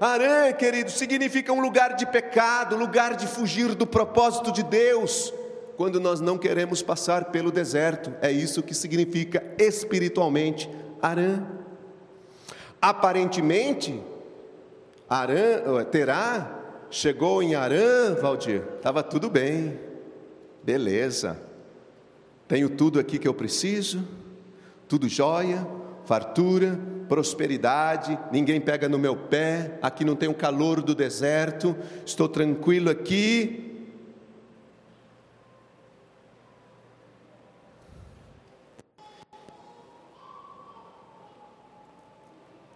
Arã, 0.00 0.52
querido, 0.52 0.90
significa 0.90 1.52
um 1.52 1.60
lugar 1.60 1.94
de 1.94 2.04
pecado, 2.06 2.76
lugar 2.76 3.14
de 3.14 3.28
fugir 3.28 3.76
do 3.76 3.86
propósito 3.86 4.50
de 4.50 4.64
Deus. 4.64 5.32
quando 5.76 5.98
nós 5.98 6.20
não 6.20 6.36
queremos 6.36 6.82
passar 6.82 7.26
pelo 7.26 7.50
deserto. 7.50 8.12
É 8.20 8.30
isso 8.30 8.62
que 8.62 8.74
significa 8.74 9.42
espiritualmente 9.58 10.68
Arã. 11.00 11.42
Aparentemente, 12.82 14.02
Arã, 15.08 15.82
Terá 15.90 16.58
chegou 16.90 17.42
em 17.42 17.54
Arã, 17.54 18.14
Valdir, 18.20 18.62
estava 18.76 19.02
tudo 19.02 19.30
bem, 19.30 19.80
beleza, 20.62 21.40
tenho 22.46 22.68
tudo 22.68 23.00
aqui 23.00 23.18
que 23.18 23.28
eu 23.28 23.32
preciso, 23.32 24.06
tudo 24.86 25.08
jóia, 25.08 25.66
fartura, 26.04 26.78
prosperidade, 27.08 28.18
ninguém 28.30 28.60
pega 28.60 28.88
no 28.88 28.98
meu 28.98 29.16
pé, 29.16 29.78
aqui 29.82 30.04
não 30.04 30.14
tem 30.14 30.28
o 30.28 30.34
calor 30.34 30.80
do 30.80 30.94
deserto, 30.94 31.76
estou 32.06 32.28
tranquilo 32.28 32.88
aqui. 32.88 33.66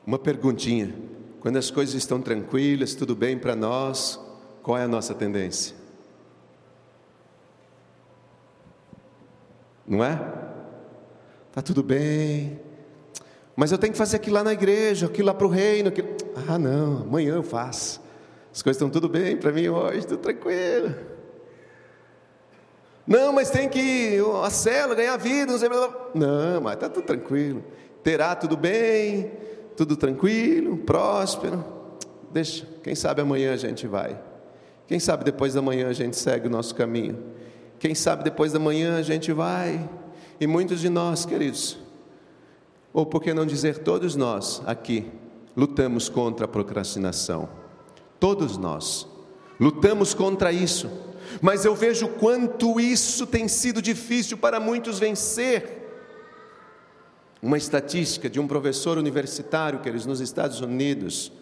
Uma 0.06 0.18
perguntinha: 0.18 0.94
quando 1.40 1.56
as 1.56 1.70
coisas 1.70 1.94
estão 1.94 2.20
tranquilas, 2.20 2.94
tudo 2.94 3.14
bem 3.14 3.38
para 3.38 3.54
nós, 3.54 4.20
qual 4.62 4.76
é 4.78 4.82
a 4.82 4.88
nossa 4.88 5.14
tendência? 5.14 5.76
Não 9.86 10.02
é? 10.02 10.16
Tá 11.52 11.62
tudo 11.62 11.82
bem. 11.82 12.58
Mas 13.57 13.70
eu 13.70 13.78
tenho 13.78 13.92
que 13.92 13.98
fazer 13.98 14.16
aquilo 14.16 14.34
lá 14.34 14.44
na 14.44 14.52
igreja, 14.52 15.07
aquilo 15.07 15.26
lá 15.26 15.34
para 15.34 15.46
o 15.46 15.50
reino. 15.50 15.88
Aquilo... 15.88 16.09
Ah, 16.48 16.59
não, 16.59 17.02
amanhã 17.02 17.34
eu 17.34 17.42
faço. 17.42 18.00
As 18.52 18.62
coisas 18.62 18.76
estão 18.76 18.90
tudo 18.90 19.09
bem 19.09 19.36
para 19.36 19.52
mim 19.52 19.68
hoje, 19.68 20.07
tudo 20.07 20.20
tranquilo. 20.20 20.94
Não, 23.07 23.32
mas 23.32 23.50
tem 23.50 23.68
que 23.68 24.18
a 24.42 24.50
célula 24.50 24.94
ganhar 24.94 25.16
vida, 25.16 25.52
não 25.52 25.59
sei. 25.59 25.68
Não, 25.68 26.61
mas 26.62 26.74
está 26.74 26.88
tudo 26.88 27.05
tranquilo. 27.05 27.62
Terá 28.02 28.34
tudo 28.34 28.57
bem, 28.57 29.32
tudo 29.76 29.96
tranquilo, 29.96 30.76
próspero. 30.78 31.64
Deixa, 32.32 32.66
quem 32.82 32.94
sabe 32.94 33.20
amanhã 33.20 33.52
a 33.52 33.57
gente 33.57 33.86
vai. 33.86 34.18
Quem 34.86 34.98
sabe 34.98 35.24
depois 35.24 35.55
da 35.55 35.62
manhã 35.62 35.88
a 35.88 35.92
gente 35.92 36.16
segue 36.16 36.46
o 36.46 36.50
nosso 36.50 36.74
caminho. 36.74 37.22
Quem 37.78 37.94
sabe 37.94 38.24
depois 38.24 38.52
da 38.52 38.59
manhã 38.59 38.96
a 38.96 39.02
gente 39.02 39.32
vai. 39.32 39.88
E 40.40 40.46
muitos 40.46 40.80
de 40.80 40.88
nós, 40.88 41.24
queridos, 41.24 41.78
ou 42.95 43.05
por 43.05 43.20
que 43.20 43.34
não 43.34 43.45
dizer 43.45 43.78
todos 43.78 44.14
nós 44.14 44.62
aqui, 44.64 45.05
lutamos 45.57 46.09
contra 46.09 46.45
a 46.45 46.49
procrastinação. 46.49 47.49
Todos 48.20 48.57
nós 48.57 49.07
lutamos 49.59 50.14
contra 50.14 50.53
isso. 50.53 50.88
Mas 51.42 51.64
eu 51.64 51.74
vejo 51.74 52.07
quanto 52.07 52.78
isso 52.78 53.26
tem 53.26 53.49
sido 53.49 53.82
difícil 53.82 54.36
para 54.38 54.61
muitos 54.61 55.01
vencer 55.01 55.82
uma 57.42 57.59
estatística 57.59 58.30
de 58.30 58.38
um 58.38 58.47
professor 58.47 58.97
universitário 58.97 59.80
que 59.80 59.88
eles 59.88 60.07
nos 60.07 60.20
Estados 60.20 60.61
Unidos. 60.61 61.32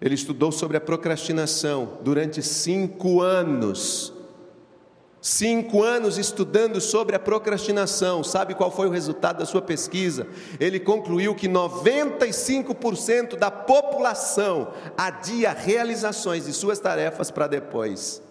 Ele 0.00 0.14
estudou 0.14 0.50
sobre 0.50 0.78
a 0.78 0.80
procrastinação 0.80 1.98
durante 2.02 2.42
cinco 2.42 3.20
anos. 3.20 4.12
Cinco 5.20 5.82
anos 5.82 6.16
estudando 6.16 6.80
sobre 6.80 7.16
a 7.16 7.18
procrastinação. 7.18 8.22
Sabe 8.22 8.54
qual 8.54 8.70
foi 8.70 8.86
o 8.86 8.90
resultado 8.90 9.38
da 9.38 9.46
sua 9.46 9.60
pesquisa? 9.60 10.28
Ele 10.60 10.78
concluiu 10.78 11.34
que 11.34 11.48
95% 11.48 13.36
da 13.36 13.50
população 13.50 14.72
adia 14.96 15.50
realizações 15.52 16.46
de 16.46 16.52
suas 16.52 16.78
tarefas 16.78 17.32
para 17.32 17.48
depois. 17.48 18.22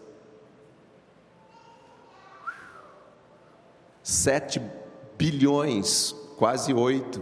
Sete 4.01 4.61
bilhões 5.17 6.15
quase 6.37 6.73
8, 6.73 7.21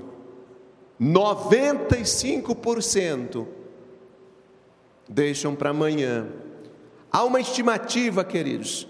95% 1.02 3.48
deixam 5.10 5.56
para 5.56 5.72
amanhã. 5.72 6.28
Há 7.12 7.24
uma 7.24 7.40
estimativa, 7.40 8.24
queridos, 8.24 8.88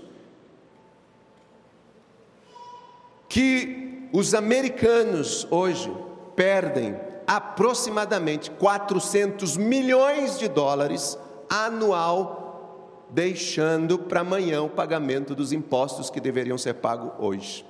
que 3.35 4.07
os 4.13 4.33
americanos 4.33 5.45
hoje 5.51 5.93
perdem 6.37 6.97
aproximadamente 7.27 8.49
400 8.49 9.57
milhões 9.57 10.39
de 10.39 10.47
dólares 10.47 11.19
anual, 11.49 13.09
deixando 13.09 13.99
para 13.99 14.21
amanhã 14.21 14.61
o 14.61 14.69
pagamento 14.69 15.35
dos 15.35 15.51
impostos 15.51 16.09
que 16.09 16.21
deveriam 16.21 16.57
ser 16.57 16.75
pagos 16.75 17.11
hoje. 17.19 17.65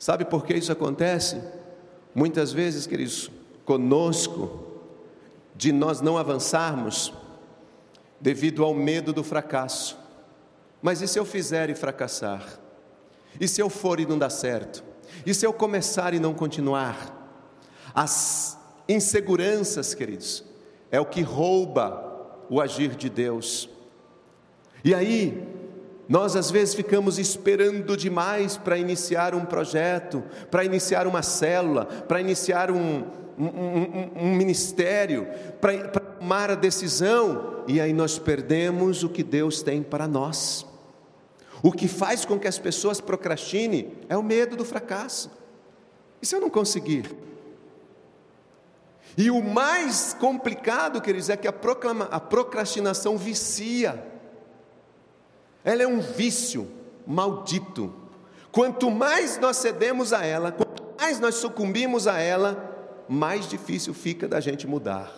Sabe 0.00 0.24
por 0.24 0.44
que 0.44 0.54
isso 0.54 0.72
acontece? 0.72 1.40
Muitas 2.12 2.52
vezes, 2.52 2.88
queridos, 2.88 3.30
conosco, 3.64 4.66
de 5.54 5.70
nós 5.70 6.00
não 6.00 6.18
avançarmos 6.18 7.12
devido 8.20 8.64
ao 8.64 8.74
medo 8.74 9.12
do 9.12 9.22
fracasso. 9.22 10.01
Mas 10.82 11.00
e 11.00 11.06
se 11.06 11.18
eu 11.18 11.24
fizer 11.24 11.70
e 11.70 11.74
fracassar? 11.74 12.44
E 13.40 13.46
se 13.46 13.60
eu 13.60 13.70
for 13.70 14.00
e 14.00 14.06
não 14.06 14.18
dar 14.18 14.30
certo? 14.30 14.82
E 15.24 15.32
se 15.32 15.46
eu 15.46 15.52
começar 15.52 16.12
e 16.12 16.18
não 16.18 16.34
continuar? 16.34 17.20
As 17.94 18.58
inseguranças, 18.88 19.94
queridos, 19.94 20.44
é 20.90 21.00
o 21.00 21.06
que 21.06 21.22
rouba 21.22 22.10
o 22.50 22.60
agir 22.60 22.96
de 22.96 23.08
Deus. 23.08 23.68
E 24.84 24.94
aí, 24.94 25.46
nós 26.08 26.34
às 26.34 26.50
vezes 26.50 26.74
ficamos 26.74 27.18
esperando 27.18 27.96
demais 27.96 28.56
para 28.56 28.76
iniciar 28.76 29.34
um 29.34 29.44
projeto, 29.44 30.22
para 30.50 30.64
iniciar 30.64 31.06
uma 31.06 31.22
célula, 31.22 31.86
para 31.86 32.20
iniciar 32.20 32.70
um, 32.70 33.04
um, 33.38 33.46
um, 33.46 34.10
um 34.16 34.34
ministério, 34.34 35.28
para 35.60 35.88
tomar 35.88 36.50
a 36.50 36.54
decisão, 36.54 37.64
e 37.66 37.80
aí 37.80 37.92
nós 37.92 38.18
perdemos 38.18 39.04
o 39.04 39.08
que 39.08 39.22
Deus 39.22 39.62
tem 39.62 39.82
para 39.82 40.08
nós. 40.08 40.66
O 41.62 41.70
que 41.70 41.86
faz 41.86 42.24
com 42.24 42.38
que 42.38 42.48
as 42.48 42.58
pessoas 42.58 43.00
procrastinem 43.00 43.92
é 44.08 44.16
o 44.16 44.22
medo 44.22 44.56
do 44.56 44.64
fracasso. 44.64 45.30
E 46.20 46.26
se 46.26 46.34
eu 46.34 46.40
não 46.40 46.50
conseguir? 46.50 47.14
E 49.16 49.30
o 49.30 49.42
mais 49.42 50.14
complicado, 50.18 51.00
queridos, 51.00 51.28
é 51.28 51.36
que 51.36 51.46
a, 51.46 51.52
proclama, 51.52 52.06
a 52.06 52.18
procrastinação 52.18 53.16
vicia. 53.16 54.02
Ela 55.64 55.82
é 55.82 55.86
um 55.86 56.00
vício 56.00 56.68
maldito. 57.06 57.94
Quanto 58.50 58.90
mais 58.90 59.38
nós 59.38 59.58
cedemos 59.58 60.12
a 60.12 60.24
ela, 60.24 60.50
quanto 60.50 60.82
mais 60.98 61.20
nós 61.20 61.36
sucumbimos 61.36 62.06
a 62.06 62.18
ela, 62.18 63.04
mais 63.08 63.48
difícil 63.48 63.94
fica 63.94 64.26
da 64.26 64.40
gente 64.40 64.66
mudar. 64.66 65.12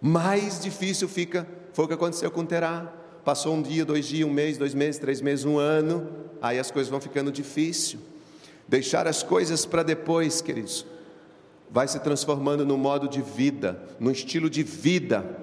Mais 0.00 0.60
difícil 0.60 1.08
fica, 1.08 1.46
foi 1.72 1.84
o 1.84 1.88
que 1.88 1.94
aconteceu 1.94 2.30
com 2.30 2.44
Terá. 2.44 2.92
Passou 3.24 3.54
um 3.54 3.62
dia, 3.62 3.84
dois 3.84 4.06
dias, 4.06 4.28
um 4.28 4.32
mês, 4.32 4.58
dois 4.58 4.74
meses, 4.74 5.00
três 5.00 5.20
meses, 5.20 5.44
um 5.44 5.58
ano, 5.58 6.08
aí 6.42 6.58
as 6.58 6.70
coisas 6.70 6.90
vão 6.90 7.00
ficando 7.00 7.32
difícil. 7.32 7.98
Deixar 8.68 9.06
as 9.06 9.22
coisas 9.22 9.64
para 9.64 9.82
depois, 9.82 10.40
queridos, 10.40 10.84
vai 11.70 11.88
se 11.88 11.98
transformando 12.00 12.64
no 12.64 12.76
modo 12.76 13.08
de 13.08 13.22
vida, 13.22 13.82
no 13.98 14.10
estilo 14.10 14.50
de 14.50 14.62
vida. 14.62 15.38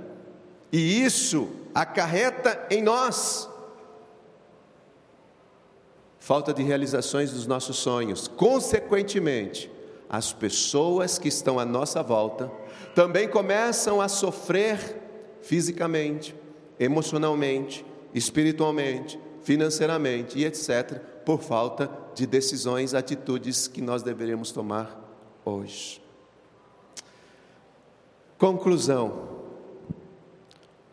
E 0.72 1.04
isso 1.04 1.50
acarreta 1.74 2.68
em 2.70 2.82
nós 2.82 3.50
falta 6.22 6.54
de 6.54 6.62
realizações 6.62 7.32
dos 7.32 7.48
nossos 7.48 7.78
sonhos. 7.78 8.28
Consequentemente, 8.28 9.70
as 10.08 10.32
pessoas 10.32 11.18
que 11.18 11.28
estão 11.28 11.60
à 11.60 11.66
nossa 11.66 12.04
volta 12.04 12.50
também 12.94 13.28
começam 13.28 14.00
a 14.00 14.08
sofrer 14.08 15.02
fisicamente, 15.42 16.36
emocionalmente, 16.82 17.86
espiritualmente, 18.12 19.20
financeiramente 19.44 20.40
e 20.40 20.46
etc., 20.46 21.00
por 21.24 21.42
falta 21.42 21.90
de 22.16 22.26
decisões, 22.26 22.96
atitudes 22.96 23.68
que 23.68 23.82
nós 23.82 24.02
deveríamos 24.02 24.52
tomar 24.52 25.00
hoje. 25.46 26.02
Conclusão: 28.38 29.30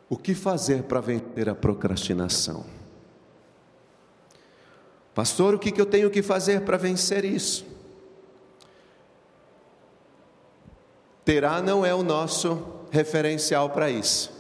o 0.09 0.16
que 0.16 0.34
fazer 0.34 0.82
para 0.82 1.01
vencer 1.01 1.49
a 1.49 1.55
procrastinação? 1.55 2.66
Pastor, 5.14 5.55
o 5.55 5.59
que 5.59 5.80
eu 5.80 5.86
tenho 5.86 6.11
que 6.11 6.22
fazer 6.22 6.61
para 6.61 6.76
vencer 6.76 7.24
isso? 7.24 7.66
Terá 11.24 11.61
não 11.61 11.84
é 11.84 11.95
o 11.95 12.03
nosso 12.03 12.62
referencial 12.91 13.70
para 13.70 13.91
isso, 13.91 14.30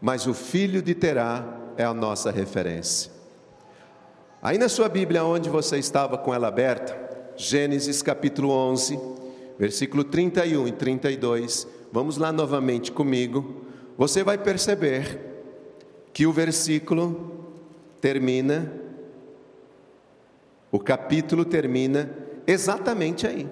mas 0.00 0.26
o 0.26 0.34
filho 0.34 0.80
de 0.80 0.94
Terá 0.94 1.44
é 1.76 1.84
a 1.84 1.92
nossa 1.92 2.30
referência. 2.30 3.10
Aí 4.42 4.56
na 4.56 4.68
sua 4.68 4.88
Bíblia, 4.88 5.24
onde 5.24 5.50
você 5.50 5.78
estava 5.78 6.16
com 6.16 6.32
ela 6.32 6.48
aberta, 6.48 6.96
Gênesis 7.36 8.00
capítulo 8.00 8.50
11, 8.50 8.98
versículo 9.58 10.02
31 10.02 10.68
e 10.68 10.72
32, 10.72 11.66
vamos 11.92 12.16
lá 12.16 12.32
novamente 12.32 12.90
comigo, 12.90 13.64
você 13.98 14.24
vai 14.24 14.38
perceber 14.38 15.18
que 16.12 16.26
o 16.26 16.32
versículo 16.32 17.46
termina, 18.00 18.72
o 20.72 20.78
capítulo 20.78 21.44
termina 21.44 22.10
exatamente 22.46 23.26
aí. 23.26 23.46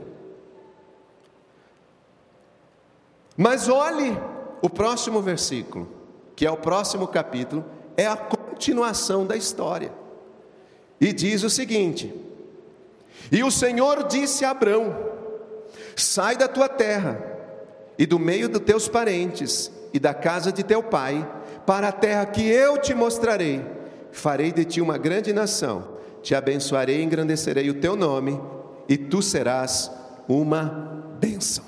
Mas 3.37 3.69
olhe 3.69 4.17
o 4.63 4.71
próximo 4.71 5.21
versículo, 5.21 5.98
que 6.39 6.47
é 6.47 6.51
o 6.53 6.57
próximo 6.57 7.09
capítulo, 7.09 7.65
é 7.97 8.07
a 8.07 8.17
continuação 8.17 9.27
da 9.27 9.37
história. 9.37 9.91
E 11.01 11.13
diz 11.13 11.43
o 11.43 11.51
seguinte: 11.51 12.15
E 13.33 13.43
o 13.43 13.51
Senhor 13.51 14.07
disse 14.07 14.45
a 14.45 14.51
Abrão: 14.51 14.97
Sai 15.97 16.37
da 16.37 16.47
tua 16.47 16.69
terra 16.69 17.21
e 17.99 18.07
do 18.07 18.21
meio 18.21 18.49
dos 18.49 18.61
teus 18.61 18.87
parentes 18.87 19.69
e 19.93 19.99
da 19.99 20.15
casa 20.15 20.53
de 20.53 20.63
teu 20.63 20.81
pai, 20.81 21.29
para 21.67 21.89
a 21.89 21.93
terra 21.93 22.25
que 22.27 22.49
eu 22.49 22.79
te 22.79 22.95
mostrarei. 22.95 23.61
Farei 24.13 24.53
de 24.53 24.65
ti 24.65 24.81
uma 24.81 24.97
grande 24.97 25.33
nação, 25.33 25.89
te 26.23 26.37
abençoarei 26.37 27.01
e 27.01 27.03
engrandecerei 27.03 27.69
o 27.69 27.81
teu 27.81 27.97
nome, 27.97 28.41
e 28.89 28.97
tu 28.97 29.21
serás 29.21 29.91
uma 30.29 31.17
bênção. 31.19 31.68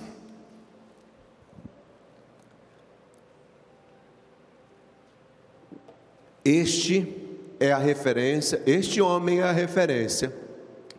Este 6.45 7.17
é 7.59 7.73
a 7.73 7.79
referência, 7.79 8.63
este 8.67 9.01
homem 9.01 9.41
é 9.41 9.43
a 9.43 9.53
referência 9.53 10.35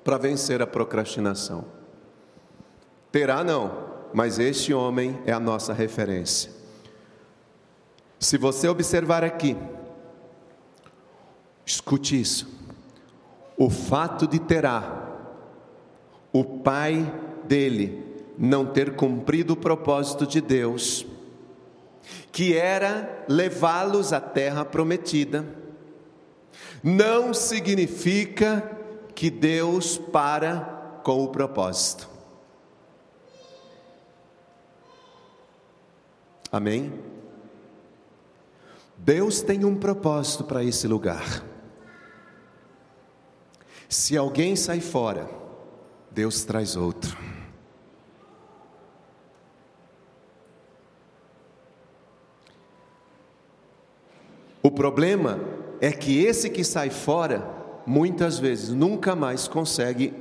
para 0.03 0.17
vencer 0.17 0.61
a 0.61 0.67
procrastinação. 0.67 1.65
Terá 3.11 3.43
não, 3.43 3.85
mas 4.13 4.39
este 4.39 4.73
homem 4.73 5.19
é 5.25 5.31
a 5.31 5.39
nossa 5.39 5.73
referência. 5.73 6.51
Se 8.19 8.37
você 8.37 8.67
observar 8.67 9.23
aqui, 9.23 9.57
escute 11.65 12.19
isso. 12.19 12.47
O 13.57 13.69
fato 13.69 14.27
de 14.27 14.39
Terá, 14.39 15.09
o 16.31 16.43
pai 16.43 17.11
dele, 17.45 18.03
não 18.37 18.65
ter 18.65 18.95
cumprido 18.95 19.53
o 19.53 19.57
propósito 19.57 20.25
de 20.25 20.39
Deus, 20.39 21.05
que 22.31 22.55
era 22.55 23.25
levá-los 23.27 24.13
à 24.13 24.21
terra 24.21 24.63
prometida, 24.63 25.45
não 26.83 27.33
significa 27.33 28.77
que 29.13 29.29
Deus 29.29 29.97
para 29.97 30.99
com 31.03 31.23
o 31.23 31.27
propósito. 31.27 32.09
Amém? 36.51 36.93
Deus 38.97 39.41
tem 39.41 39.65
um 39.65 39.75
propósito 39.75 40.43
para 40.43 40.63
esse 40.63 40.87
lugar. 40.87 41.43
Se 43.89 44.15
alguém 44.15 44.55
sai 44.55 44.79
fora, 44.79 45.29
Deus 46.11 46.43
traz 46.43 46.75
outro. 46.75 47.17
O 54.63 54.69
problema 54.69 55.39
é 55.79 55.91
que 55.91 56.23
esse 56.23 56.49
que 56.49 56.63
sai 56.63 56.89
fora, 56.89 57.43
muitas 57.85 58.37
vezes, 58.37 58.69
nunca 58.69 59.15
mais 59.15 59.47
consegue 59.47 60.13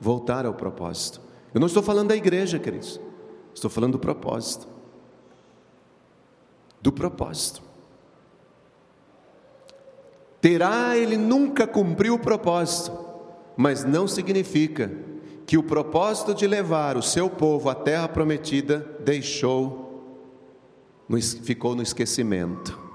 voltar 0.00 0.46
ao 0.46 0.54
propósito. 0.54 1.20
Eu 1.52 1.60
não 1.60 1.66
estou 1.66 1.82
falando 1.82 2.08
da 2.08 2.16
igreja, 2.16 2.58
queridos, 2.58 3.00
estou 3.52 3.70
falando 3.70 3.92
do 3.92 3.98
propósito. 3.98 4.68
Do 6.80 6.92
propósito. 6.92 7.62
Terá 10.40 10.96
ele 10.96 11.16
nunca 11.18 11.66
cumpriu 11.66 12.14
o 12.14 12.18
propósito, 12.18 12.96
mas 13.56 13.84
não 13.84 14.08
significa 14.08 14.90
que 15.44 15.58
o 15.58 15.62
propósito 15.62 16.32
de 16.32 16.46
levar 16.46 16.96
o 16.96 17.02
seu 17.02 17.28
povo 17.28 17.68
à 17.68 17.74
terra 17.74 18.08
prometida 18.08 18.86
deixou, 19.00 20.24
ficou 21.42 21.74
no 21.74 21.82
esquecimento. 21.82 22.89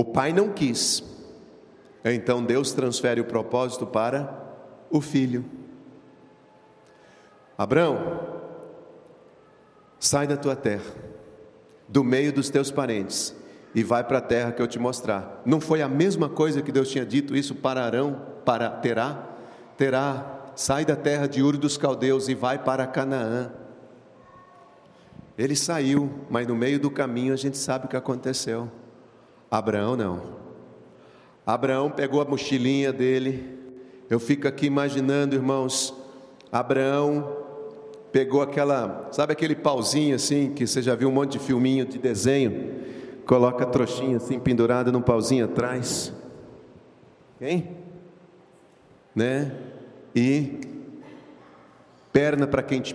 O 0.00 0.04
pai 0.04 0.32
não 0.32 0.48
quis. 0.48 1.04
Então 2.02 2.42
Deus 2.42 2.72
transfere 2.72 3.20
o 3.20 3.24
propósito 3.26 3.86
para 3.86 4.34
o 4.90 4.98
filho. 4.98 5.44
Abraão, 7.58 8.18
sai 9.98 10.26
da 10.26 10.38
tua 10.38 10.56
terra, 10.56 10.90
do 11.86 12.02
meio 12.02 12.32
dos 12.32 12.48
teus 12.48 12.70
parentes, 12.70 13.36
e 13.74 13.82
vai 13.82 14.02
para 14.02 14.16
a 14.16 14.22
terra 14.22 14.52
que 14.52 14.62
eu 14.62 14.66
te 14.66 14.78
mostrar. 14.78 15.42
Não 15.44 15.60
foi 15.60 15.82
a 15.82 15.88
mesma 15.88 16.30
coisa 16.30 16.62
que 16.62 16.72
Deus 16.72 16.88
tinha 16.88 17.04
dito 17.04 17.36
isso 17.36 17.54
para 17.54 17.84
Arão, 17.84 18.22
para 18.42 18.70
Terá? 18.70 19.28
Terá, 19.76 20.46
sai 20.56 20.86
da 20.86 20.96
terra 20.96 21.28
de 21.28 21.42
Ur 21.42 21.58
dos 21.58 21.76
Caldeus 21.76 22.26
e 22.26 22.34
vai 22.34 22.58
para 22.58 22.86
Canaã. 22.86 23.52
Ele 25.36 25.54
saiu, 25.54 26.24
mas 26.30 26.46
no 26.46 26.56
meio 26.56 26.80
do 26.80 26.90
caminho 26.90 27.34
a 27.34 27.36
gente 27.36 27.58
sabe 27.58 27.84
o 27.84 27.88
que 27.88 27.96
aconteceu. 27.98 28.79
Abraão 29.50 29.96
não. 29.96 30.38
Abraão 31.44 31.90
pegou 31.90 32.20
a 32.20 32.24
mochilinha 32.24 32.92
dele. 32.92 33.58
Eu 34.08 34.20
fico 34.20 34.46
aqui 34.46 34.66
imaginando, 34.66 35.34
irmãos, 35.34 35.92
Abraão 36.52 37.36
pegou 38.12 38.42
aquela, 38.42 39.08
sabe 39.10 39.32
aquele 39.32 39.56
pauzinho 39.56 40.14
assim, 40.14 40.52
que 40.52 40.66
você 40.66 40.80
já 40.80 40.94
viu 40.94 41.08
um 41.08 41.12
monte 41.12 41.32
de 41.32 41.38
filminho 41.40 41.84
de 41.86 41.98
desenho, 41.98 42.74
coloca 43.26 43.64
a 43.64 43.66
trouxinha 43.66 44.16
assim 44.16 44.38
pendurada 44.38 44.92
num 44.92 45.02
pauzinho 45.02 45.44
atrás. 45.44 46.12
Quem? 47.38 47.76
Né? 49.14 49.52
E 50.14 50.60
perna 52.12 52.46
para 52.46 52.62
quem 52.62 52.80
te, 52.80 52.94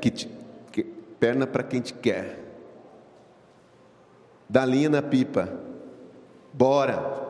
que 0.00 0.10
te 0.10 0.30
que, 0.72 0.82
perna 1.18 1.46
para 1.46 1.62
quem 1.62 1.80
te 1.80 1.94
quer. 1.94 2.40
Dá 4.48 4.64
linha 4.64 4.88
na 4.88 5.02
pipa 5.02 5.73
bora. 6.54 7.22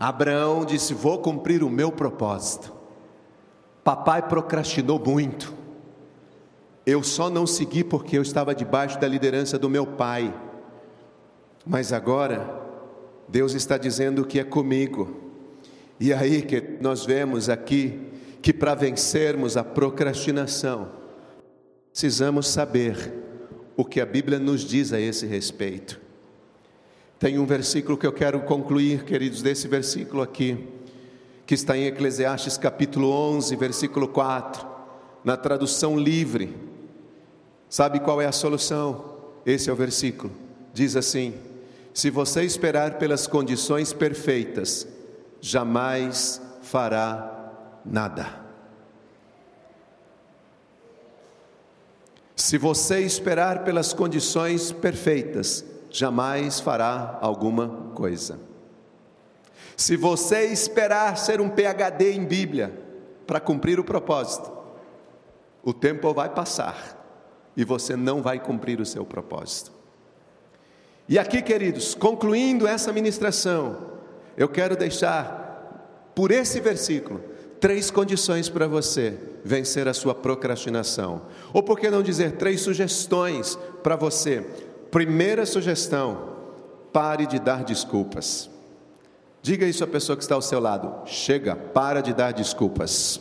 Abraão 0.00 0.64
disse: 0.64 0.94
Vou 0.94 1.18
cumprir 1.18 1.62
o 1.62 1.70
meu 1.70 1.92
propósito. 1.92 2.72
Papai 3.84 4.26
procrastinou 4.26 4.98
muito. 4.98 5.54
Eu 6.84 7.02
só 7.02 7.28
não 7.28 7.46
segui 7.46 7.84
porque 7.84 8.16
eu 8.16 8.22
estava 8.22 8.54
debaixo 8.54 8.98
da 8.98 9.06
liderança 9.06 9.58
do 9.58 9.68
meu 9.68 9.86
pai. 9.86 10.34
Mas 11.64 11.92
agora, 11.92 12.62
Deus 13.28 13.54
está 13.54 13.76
dizendo 13.76 14.24
que 14.24 14.38
é 14.38 14.44
comigo. 14.44 15.24
E 15.98 16.12
aí 16.12 16.42
que 16.42 16.78
nós 16.80 17.04
vemos 17.04 17.48
aqui 17.48 18.00
que 18.40 18.52
para 18.52 18.74
vencermos 18.74 19.56
a 19.56 19.64
procrastinação, 19.64 20.88
precisamos 21.90 22.46
saber 22.46 23.12
o 23.76 23.84
que 23.84 24.00
a 24.00 24.06
Bíblia 24.06 24.38
nos 24.38 24.60
diz 24.62 24.92
a 24.92 25.00
esse 25.00 25.26
respeito. 25.26 26.05
Tem 27.18 27.38
um 27.38 27.46
versículo 27.46 27.96
que 27.96 28.06
eu 28.06 28.12
quero 28.12 28.40
concluir, 28.40 29.04
queridos, 29.04 29.40
desse 29.40 29.66
versículo 29.66 30.20
aqui, 30.20 30.68
que 31.46 31.54
está 31.54 31.76
em 31.76 31.86
Eclesiastes 31.86 32.58
capítulo 32.58 33.10
11, 33.10 33.56
versículo 33.56 34.06
4, 34.08 34.66
na 35.24 35.34
tradução 35.34 35.98
livre. 35.98 36.54
Sabe 37.70 38.00
qual 38.00 38.20
é 38.20 38.26
a 38.26 38.32
solução? 38.32 39.16
Esse 39.46 39.70
é 39.70 39.72
o 39.72 39.76
versículo. 39.76 40.30
Diz 40.74 40.94
assim: 40.94 41.32
Se 41.94 42.10
você 42.10 42.42
esperar 42.42 42.98
pelas 42.98 43.26
condições 43.26 43.94
perfeitas, 43.94 44.86
jamais 45.40 46.40
fará 46.60 47.50
nada. 47.82 48.44
Se 52.34 52.58
você 52.58 53.00
esperar 53.00 53.64
pelas 53.64 53.94
condições 53.94 54.70
perfeitas, 54.70 55.64
jamais 55.96 56.60
fará 56.60 57.18
alguma 57.22 57.68
coisa. 57.94 58.38
Se 59.74 59.96
você 59.96 60.44
esperar 60.44 61.16
ser 61.16 61.40
um 61.40 61.48
PhD 61.48 62.12
em 62.12 62.24
Bíblia 62.24 62.78
para 63.26 63.40
cumprir 63.40 63.80
o 63.80 63.84
propósito, 63.84 64.52
o 65.62 65.72
tempo 65.72 66.12
vai 66.12 66.28
passar 66.28 67.02
e 67.56 67.64
você 67.64 67.96
não 67.96 68.20
vai 68.20 68.38
cumprir 68.38 68.78
o 68.78 68.86
seu 68.86 69.06
propósito. 69.06 69.72
E 71.08 71.18
aqui, 71.18 71.40
queridos, 71.40 71.94
concluindo 71.94 72.66
essa 72.66 72.92
ministração, 72.92 73.92
eu 74.36 74.48
quero 74.48 74.76
deixar, 74.76 76.10
por 76.14 76.30
esse 76.30 76.60
versículo, 76.60 77.22
três 77.58 77.90
condições 77.90 78.50
para 78.50 78.66
você 78.66 79.18
vencer 79.42 79.88
a 79.88 79.94
sua 79.94 80.14
procrastinação. 80.14 81.22
Ou 81.52 81.62
por 81.62 81.78
que 81.78 81.88
não 81.88 82.02
dizer 82.02 82.32
três 82.32 82.60
sugestões 82.60 83.58
para 83.82 83.96
você 83.96 84.44
Primeira 84.96 85.44
sugestão: 85.44 86.36
pare 86.90 87.26
de 87.26 87.38
dar 87.38 87.62
desculpas. 87.64 88.48
Diga 89.42 89.66
isso 89.66 89.84
à 89.84 89.86
pessoa 89.86 90.16
que 90.16 90.22
está 90.22 90.34
ao 90.34 90.40
seu 90.40 90.58
lado. 90.58 91.06
Chega, 91.06 91.54
para 91.54 92.00
de 92.00 92.14
dar 92.14 92.32
desculpas. 92.32 93.20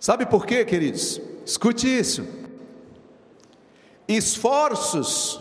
Sabe 0.00 0.24
por 0.24 0.46
quê, 0.46 0.64
queridos? 0.64 1.20
Escute 1.44 1.86
isso. 1.86 2.26
esforços 4.08 5.38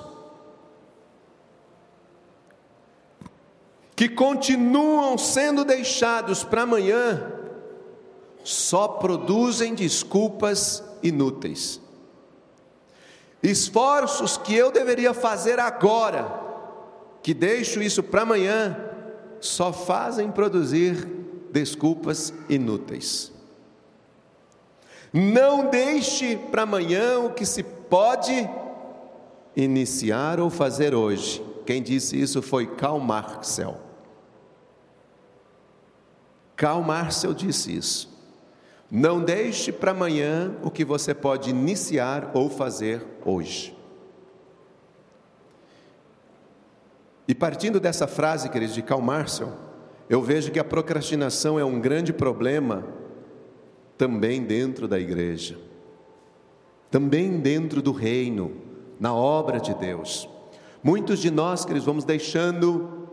que 3.95 4.09
continuam 4.09 5.17
sendo 5.17 5.63
deixados 5.63 6.43
para 6.43 6.63
amanhã 6.63 7.31
só 8.43 8.89
produzem 8.89 9.73
desculpas 9.73 10.83
inúteis. 11.07 11.81
Esforços 13.41 14.37
que 14.37 14.55
eu 14.55 14.71
deveria 14.71 15.13
fazer 15.13 15.59
agora, 15.59 16.43
que 17.21 17.33
deixo 17.33 17.81
isso 17.81 18.01
para 18.01 18.23
amanhã, 18.23 18.75
só 19.39 19.71
fazem 19.71 20.31
produzir 20.31 21.07
desculpas 21.51 22.33
inúteis. 22.49 23.31
Não 25.13 25.69
deixe 25.69 26.35
para 26.35 26.63
amanhã 26.63 27.19
o 27.19 27.33
que 27.33 27.45
se 27.45 27.63
pode 27.63 28.49
iniciar 29.55 30.39
ou 30.39 30.49
fazer 30.49 30.93
hoje. 30.93 31.41
Quem 31.65 31.81
disse 31.81 32.19
isso 32.19 32.41
foi 32.41 32.67
Karl 32.75 32.99
Marxel. 32.99 33.79
Karl 36.55 36.81
Marxel 36.81 37.33
disse 37.33 37.75
isso. 37.75 38.14
Não 38.89 39.21
deixe 39.21 39.71
para 39.71 39.91
amanhã 39.91 40.55
o 40.63 40.69
que 40.69 40.85
você 40.85 41.13
pode 41.13 41.49
iniciar 41.49 42.31
ou 42.33 42.49
fazer 42.49 43.03
hoje. 43.25 43.75
E 47.27 47.33
partindo 47.33 47.79
dessa 47.79 48.05
frase, 48.05 48.49
queridos, 48.49 48.75
de 48.75 48.83
Karl 48.83 49.01
Marxel, 49.01 49.51
eu 50.07 50.21
vejo 50.21 50.51
que 50.51 50.59
a 50.59 50.63
procrastinação 50.63 51.59
é 51.59 51.65
um 51.65 51.79
grande 51.79 52.13
problema 52.13 52.85
também 53.97 54.43
dentro 54.43 54.87
da 54.87 54.99
igreja, 54.99 55.57
também 56.91 57.39
dentro 57.39 57.81
do 57.81 57.91
reino, 57.91 58.51
na 58.99 59.13
obra 59.13 59.59
de 59.59 59.73
Deus. 59.73 60.29
Muitos 60.83 61.19
de 61.19 61.31
nós, 61.31 61.65
queridos, 61.65 61.85
vamos 61.85 62.05
deixando 62.05 63.04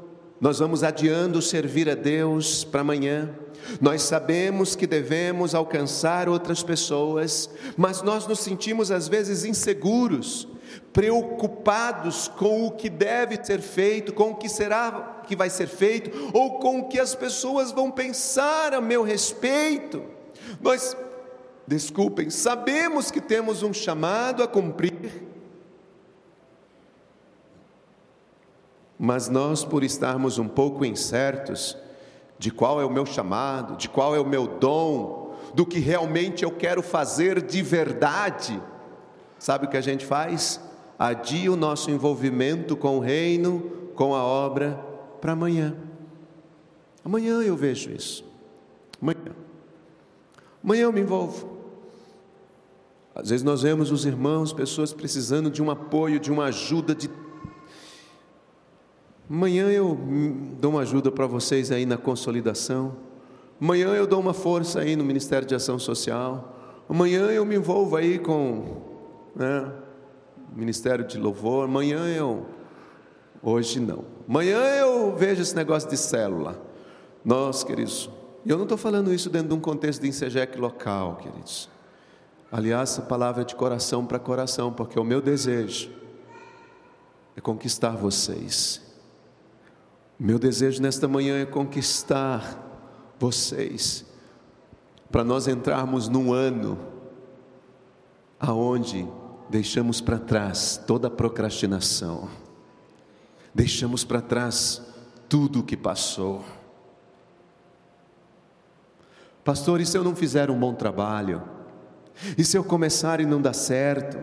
nós 0.43 0.59
vamos 0.59 0.83
adiando 0.83 1.41
servir 1.41 1.89
a 1.89 1.95
Deus 1.95 2.65
para 2.65 2.81
amanhã. 2.81 3.31
Nós 3.81 4.03
sabemos 4.03 4.75
que 4.75 4.89
devemos 4.89 5.55
alcançar 5.55 6.29
outras 6.29 6.65
pessoas, 6.65 7.49
mas 7.77 8.03
nós 8.03 8.27
nos 8.27 8.41
sentimos 8.41 8.91
às 8.91 9.07
vezes 9.07 9.45
inseguros, 9.45 10.49
preocupados 10.93 12.27
com 12.27 12.67
o 12.67 12.73
que 12.73 12.91
deve 12.91 13.39
ser 13.41 13.61
feito, 13.61 14.13
com 14.13 14.33
o 14.33 14.35
que 14.35 14.49
será 14.49 15.23
que 15.29 15.37
vai 15.37 15.49
ser 15.49 15.69
feito, 15.69 16.31
ou 16.35 16.59
com 16.59 16.81
o 16.81 16.89
que 16.89 16.99
as 16.99 17.15
pessoas 17.15 17.71
vão 17.71 17.89
pensar 17.89 18.75
a 18.75 18.81
meu 18.81 19.05
respeito. 19.05 20.03
Nós, 20.61 20.97
desculpem, 21.69 22.31
sabemos 22.31 23.13
que 23.13 23.21
temos 23.21 23.63
um 23.63 23.73
chamado 23.73 24.43
a 24.43 24.49
cumprir, 24.49 25.23
mas 29.05 29.29
nós, 29.29 29.65
por 29.65 29.83
estarmos 29.83 30.39
um 30.39 30.47
pouco 30.47 30.85
incertos 30.85 31.77
de 32.39 32.53
qual 32.53 32.81
é 32.81 32.85
o 32.85 32.91
meu 32.91 33.05
chamado, 33.05 33.77
de 33.77 33.89
qual 33.89 34.15
é 34.15 34.21
o 34.21 34.25
meu 34.25 34.47
dom, 34.47 35.35
do 35.53 35.67
que 35.67 35.81
realmente 35.81 36.45
eu 36.45 36.53
quero 36.53 36.85
fazer 36.85 37.43
de 37.43 37.63
verdade, 37.63 38.63
sabe 39.41 39.67
o 39.67 39.69
que 39.69 39.77
a 39.77 39.81
gente 39.81 40.07
faz? 40.07 40.61
Adia 40.97 41.51
o 41.51 41.57
nosso 41.57 41.91
envolvimento 41.91 42.77
com 42.77 42.99
o 42.99 43.01
reino, 43.01 43.91
com 43.97 44.15
a 44.15 44.23
obra, 44.23 44.79
para 45.21 45.33
amanhã. 45.33 45.77
Amanhã 47.05 47.43
eu 47.43 47.57
vejo 47.57 47.91
isso. 47.91 48.25
Amanhã. 49.03 49.35
Amanhã 50.63 50.83
eu 50.83 50.93
me 50.93 51.01
envolvo. 51.01 51.59
Às 53.17 53.31
vezes 53.31 53.43
nós 53.43 53.63
vemos 53.63 53.91
os 53.91 54.07
irmãos, 54.07 54.53
pessoas 54.53 54.93
precisando 54.93 55.51
de 55.51 55.61
um 55.61 55.73
apoio, 55.73 56.21
de 56.21 56.31
uma 56.31 56.45
ajuda, 56.45 56.95
de 56.95 57.09
Amanhã 59.33 59.71
eu 59.71 59.99
dou 60.61 60.73
uma 60.73 60.83
ajuda 60.83 61.11
para 61.11 61.27
vocês 61.27 61.73
aí 61.73 61.87
na 61.87 61.97
consolidação. 61.97 62.95
Amanhã 63.59 63.89
eu 63.95 64.07
dou 64.07 64.21
uma 64.21 64.35
força 64.35 64.81
aí 64.81 64.95
no 64.95 65.03
Ministério 65.03 65.49
de 65.49 65.55
Ação 65.55 65.79
Social. 65.79 66.85
Amanhã 66.87 67.31
eu 67.31 67.43
me 67.47 67.55
envolvo 67.55 67.97
aí 67.97 68.19
com 68.19 68.83
né, 69.35 69.73
o 70.55 70.59
Ministério 70.59 71.07
de 71.07 71.17
Louvor. 71.17 71.65
Amanhã 71.65 72.07
eu. 72.15 72.45
Hoje 73.43 73.81
não. 73.81 74.05
Amanhã 74.29 74.59
eu 74.59 75.17
vejo 75.17 75.41
esse 75.41 75.57
negócio 75.57 75.89
de 75.89 75.97
célula. 75.97 76.61
Nós, 77.25 77.65
queridos, 77.65 78.11
e 78.45 78.51
eu 78.51 78.59
não 78.59 78.65
estou 78.65 78.77
falando 78.77 79.15
isso 79.15 79.31
dentro 79.31 79.49
de 79.49 79.55
um 79.55 79.61
contexto 79.61 80.03
de 80.03 80.09
Insegec 80.09 80.59
local, 80.59 81.17
queridos. 81.17 81.71
Aliás, 82.51 82.99
a 82.99 83.03
palavra 83.03 83.41
é 83.41 83.45
de 83.47 83.55
coração 83.55 84.05
para 84.05 84.19
coração, 84.19 84.71
porque 84.71 85.01
o 85.01 85.05
meu 85.05 85.23
desejo 85.23 85.91
é 87.35 87.41
conquistar 87.41 87.97
vocês 87.97 88.92
meu 90.23 90.39
desejo 90.39 90.81
nesta 90.81 91.09
manhã 91.09 91.43
é 91.43 91.45
conquistar 91.45 92.57
vocês, 93.19 94.07
para 95.11 95.25
nós 95.25 95.49
entrarmos 95.49 96.09
num 96.09 96.33
ano 96.33 96.79
aonde 98.39 99.05
deixamos 99.51 100.01
para 100.01 100.21
trás 100.21 100.81
toda 100.87 101.09
a 101.09 101.11
procrastinação, 101.11 102.29
deixamos 103.53 104.05
para 104.05 104.21
trás 104.21 104.81
tudo 105.29 105.59
o 105.59 105.63
que 105.65 105.77
passou. 105.77 106.45
Pastor, 109.43 109.81
e 109.81 109.87
se 109.87 109.99
eu 109.99 110.05
não 110.05 110.15
fizer 110.15 110.53
um 110.53 110.59
bom 110.59 110.73
trabalho? 110.73 111.43
E 112.39 112.45
se 112.45 112.57
eu 112.57 112.63
começar 112.63 113.19
e 113.19 113.27
não 113.27 113.43
dar 113.43 113.55
certo? 113.55 114.19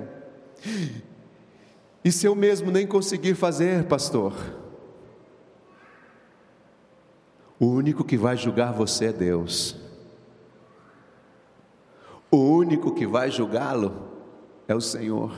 E 2.06 2.10
se 2.10 2.26
eu 2.26 2.34
mesmo 2.34 2.72
nem 2.72 2.88
conseguir 2.88 3.36
fazer, 3.36 3.84
pastor? 3.84 4.59
O 7.60 7.68
único 7.68 8.04
que 8.06 8.18
vai 8.18 8.38
julgar 8.38 8.72
você 8.72 9.06
é 9.06 9.14
Deus. 9.14 9.76
O 12.32 12.38
único 12.38 12.94
que 12.94 13.06
vai 13.06 13.30
julgá-lo 13.30 14.10
é 14.68 14.74
o 14.74 14.80
Senhor. 14.80 15.34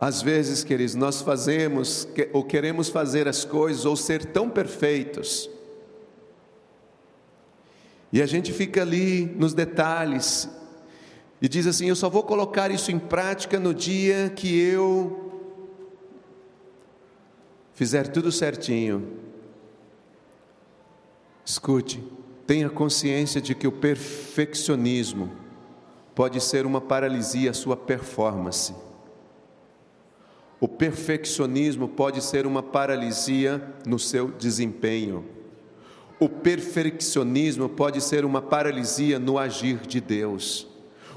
Às 0.00 0.20
vezes, 0.20 0.64
queridos, 0.64 0.94
nós 0.94 1.22
fazemos 1.22 2.08
ou 2.32 2.42
queremos 2.42 2.88
fazer 2.88 3.28
as 3.28 3.44
coisas 3.44 3.84
ou 3.84 3.96
ser 3.96 4.26
tão 4.26 4.50
perfeitos, 4.50 5.48
e 8.12 8.22
a 8.22 8.26
gente 8.26 8.52
fica 8.52 8.82
ali 8.82 9.26
nos 9.36 9.52
detalhes 9.52 10.48
e 11.40 11.48
diz 11.48 11.66
assim: 11.66 11.86
Eu 11.88 11.96
só 11.96 12.08
vou 12.08 12.22
colocar 12.22 12.70
isso 12.70 12.90
em 12.90 12.98
prática 12.98 13.58
no 13.58 13.74
dia 13.74 14.30
que 14.34 14.58
eu 14.58 15.32
fizer 17.74 18.08
tudo 18.08 18.30
certinho. 18.32 19.25
Escute, 21.48 22.02
tenha 22.44 22.68
consciência 22.68 23.40
de 23.40 23.54
que 23.54 23.68
o 23.68 23.72
perfeccionismo 23.72 25.30
pode 26.12 26.40
ser 26.40 26.66
uma 26.66 26.80
paralisia 26.80 27.52
à 27.52 27.54
sua 27.54 27.76
performance. 27.76 28.74
O 30.60 30.66
perfeccionismo 30.66 31.86
pode 31.86 32.20
ser 32.20 32.48
uma 32.48 32.64
paralisia 32.64 33.62
no 33.86 33.96
seu 33.96 34.32
desempenho. 34.32 35.24
O 36.18 36.28
perfeccionismo 36.28 37.68
pode 37.68 38.00
ser 38.00 38.24
uma 38.24 38.42
paralisia 38.42 39.16
no 39.16 39.38
agir 39.38 39.86
de 39.86 40.00
Deus. 40.00 40.66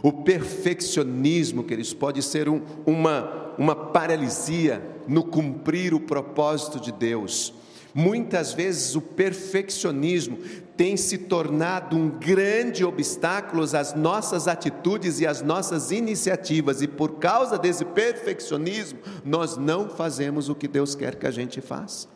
O 0.04 0.12
perfeccionismo, 0.14 1.64
queridos, 1.64 1.94
pode 1.94 2.22
ser 2.22 2.48
um, 2.48 2.62
uma, 2.86 3.56
uma 3.58 3.76
paralisia 3.76 4.80
no 5.08 5.24
cumprir 5.24 5.92
o 5.96 6.00
propósito 6.00 6.80
de 6.80 6.92
Deus. 6.92 7.52
Muitas 8.00 8.54
vezes 8.54 8.96
o 8.96 9.02
perfeccionismo 9.02 10.38
tem 10.78 10.96
se 10.96 11.18
tornado 11.18 11.98
um 11.98 12.10
grande 12.10 12.86
obstáculo 12.86 13.62
às 13.62 13.94
nossas 13.94 14.48
atitudes 14.48 15.20
e 15.20 15.28
às 15.28 15.42
nossas 15.42 15.92
iniciativas, 15.92 16.82
e 16.82 16.88
por 16.88 17.20
causa 17.20 17.58
desse 17.58 17.84
perfeccionismo, 17.84 19.00
nós 19.26 19.58
não 19.58 19.90
fazemos 19.90 20.48
o 20.48 20.56
que 20.56 20.66
Deus 20.66 20.96
quer 20.96 21.16
que 21.16 21.28
a 21.28 21.32
gente 21.32 21.60
faça. 21.60 22.08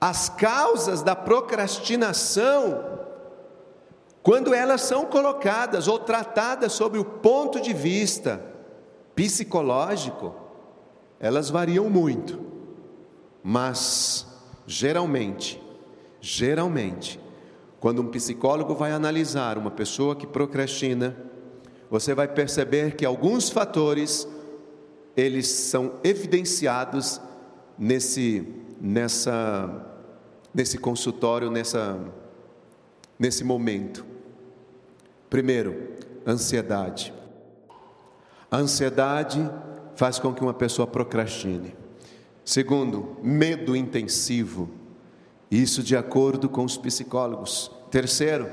As 0.00 0.28
causas 0.28 1.02
da 1.02 1.16
procrastinação, 1.16 3.00
quando 4.22 4.54
elas 4.54 4.82
são 4.82 5.06
colocadas 5.06 5.88
ou 5.88 5.98
tratadas 5.98 6.70
sob 6.70 6.96
o 7.00 7.04
ponto 7.04 7.60
de 7.60 7.72
vista 7.72 8.40
psicológico, 9.16 10.36
elas 11.18 11.50
variam 11.50 11.90
muito. 11.90 12.49
Mas, 13.42 14.26
geralmente, 14.66 15.60
geralmente, 16.20 17.18
quando 17.80 18.02
um 18.02 18.08
psicólogo 18.08 18.74
vai 18.74 18.92
analisar 18.92 19.56
uma 19.56 19.70
pessoa 19.70 20.14
que 20.14 20.26
procrastina, 20.26 21.16
você 21.90 22.14
vai 22.14 22.28
perceber 22.28 22.94
que 22.94 23.04
alguns 23.04 23.48
fatores 23.48 24.28
eles 25.16 25.48
são 25.48 25.94
evidenciados 26.04 27.20
nesse 27.78 28.46
nessa 28.80 29.86
nesse 30.54 30.78
consultório, 30.78 31.50
nessa 31.50 31.98
nesse 33.18 33.42
momento. 33.44 34.04
Primeiro, 35.28 35.94
ansiedade. 36.26 37.12
A 38.50 38.56
ansiedade 38.56 39.48
faz 39.94 40.18
com 40.18 40.34
que 40.34 40.42
uma 40.42 40.54
pessoa 40.54 40.86
procrastine. 40.86 41.79
Segundo, 42.50 43.16
medo 43.22 43.76
intensivo. 43.76 44.68
Isso 45.48 45.84
de 45.84 45.96
acordo 45.96 46.48
com 46.48 46.64
os 46.64 46.76
psicólogos. 46.76 47.70
Terceiro, 47.92 48.48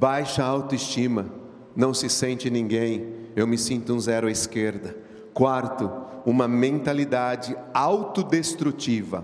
baixa 0.00 0.42
autoestima. 0.42 1.30
Não 1.76 1.92
se 1.92 2.08
sente 2.08 2.48
ninguém. 2.48 3.06
Eu 3.36 3.46
me 3.46 3.58
sinto 3.58 3.92
um 3.92 4.00
zero 4.00 4.28
à 4.28 4.30
esquerda. 4.30 4.96
Quarto, 5.34 5.90
uma 6.24 6.48
mentalidade 6.48 7.54
autodestrutiva. 7.74 9.22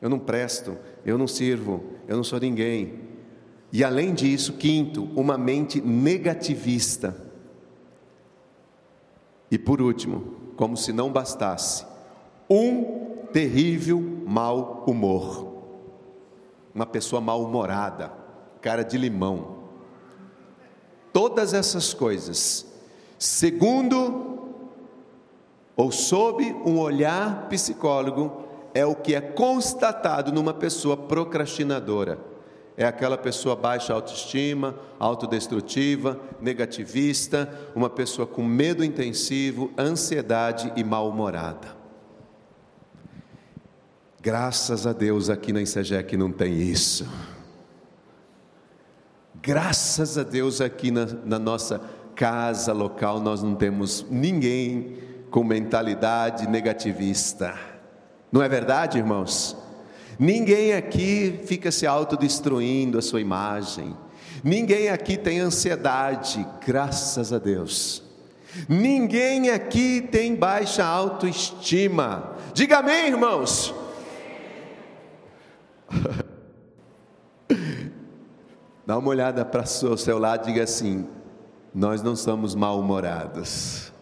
Eu 0.00 0.08
não 0.08 0.20
presto, 0.20 0.78
eu 1.04 1.18
não 1.18 1.26
sirvo, 1.26 1.82
eu 2.06 2.16
não 2.16 2.22
sou 2.22 2.38
ninguém. 2.38 3.00
E 3.72 3.82
além 3.82 4.14
disso, 4.14 4.52
quinto, 4.52 5.02
uma 5.16 5.36
mente 5.36 5.80
negativista. 5.80 7.28
E 9.50 9.58
por 9.58 9.82
último, 9.82 10.52
como 10.54 10.76
se 10.76 10.92
não 10.92 11.10
bastasse, 11.10 11.84
um 12.48 13.26
terrível 13.32 14.00
mau 14.26 14.84
humor. 14.86 15.46
Uma 16.74 16.86
pessoa 16.86 17.20
mal-humorada, 17.20 18.12
cara 18.60 18.82
de 18.82 18.96
limão. 18.96 19.58
Todas 21.12 21.52
essas 21.52 21.92
coisas, 21.92 22.66
segundo 23.18 24.38
ou 25.76 25.90
sob 25.90 26.44
um 26.64 26.78
olhar 26.78 27.48
psicólogo, 27.48 28.44
é 28.74 28.84
o 28.84 28.94
que 28.94 29.14
é 29.14 29.20
constatado 29.20 30.32
numa 30.32 30.54
pessoa 30.54 30.96
procrastinadora. 30.96 32.18
É 32.76 32.84
aquela 32.84 33.18
pessoa 33.18 33.56
baixa 33.56 33.92
autoestima, 33.92 34.76
autodestrutiva, 35.00 36.20
negativista, 36.40 37.52
uma 37.74 37.90
pessoa 37.90 38.24
com 38.24 38.44
medo 38.44 38.84
intensivo, 38.84 39.72
ansiedade 39.76 40.72
e 40.76 40.84
mal-humorada. 40.84 41.77
Graças 44.20 44.84
a 44.84 44.92
Deus 44.92 45.30
aqui 45.30 45.52
na 45.52 45.62
Insegec 45.62 46.16
não 46.16 46.32
tem 46.32 46.52
isso. 46.60 47.08
Graças 49.40 50.18
a 50.18 50.24
Deus 50.24 50.60
aqui 50.60 50.90
na, 50.90 51.06
na 51.24 51.38
nossa 51.38 51.80
casa 52.16 52.72
local 52.72 53.20
nós 53.20 53.44
não 53.44 53.54
temos 53.54 54.04
ninguém 54.10 54.96
com 55.30 55.44
mentalidade 55.44 56.48
negativista. 56.48 57.54
Não 58.32 58.42
é 58.42 58.48
verdade, 58.48 58.98
irmãos? 58.98 59.56
Ninguém 60.18 60.74
aqui 60.74 61.38
fica 61.46 61.70
se 61.70 61.86
autodestruindo 61.86 62.98
a 62.98 63.02
sua 63.02 63.20
imagem. 63.20 63.96
Ninguém 64.42 64.88
aqui 64.88 65.16
tem 65.16 65.38
ansiedade, 65.38 66.44
graças 66.66 67.32
a 67.32 67.38
Deus. 67.38 68.02
Ninguém 68.68 69.50
aqui 69.50 70.00
tem 70.00 70.34
baixa 70.34 70.84
autoestima. 70.84 72.36
Diga 72.52 72.78
amém, 72.78 73.06
irmãos. 73.06 73.77
Dá 78.86 78.96
uma 78.96 79.08
olhada 79.10 79.44
para 79.44 79.62
o 79.62 79.96
seu 79.96 80.18
lado 80.18 80.48
e 80.48 80.52
diga 80.52 80.64
assim: 80.64 81.06
Nós 81.74 82.02
não 82.02 82.16
somos 82.16 82.54
mal-humorados. 82.54 83.92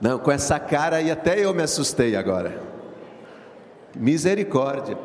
Não, 0.00 0.18
com 0.18 0.32
essa 0.32 0.58
cara 0.58 0.96
aí 0.96 1.10
até 1.10 1.38
eu 1.38 1.54
me 1.54 1.62
assustei 1.62 2.16
agora. 2.16 2.60
Misericórdia. 3.94 4.98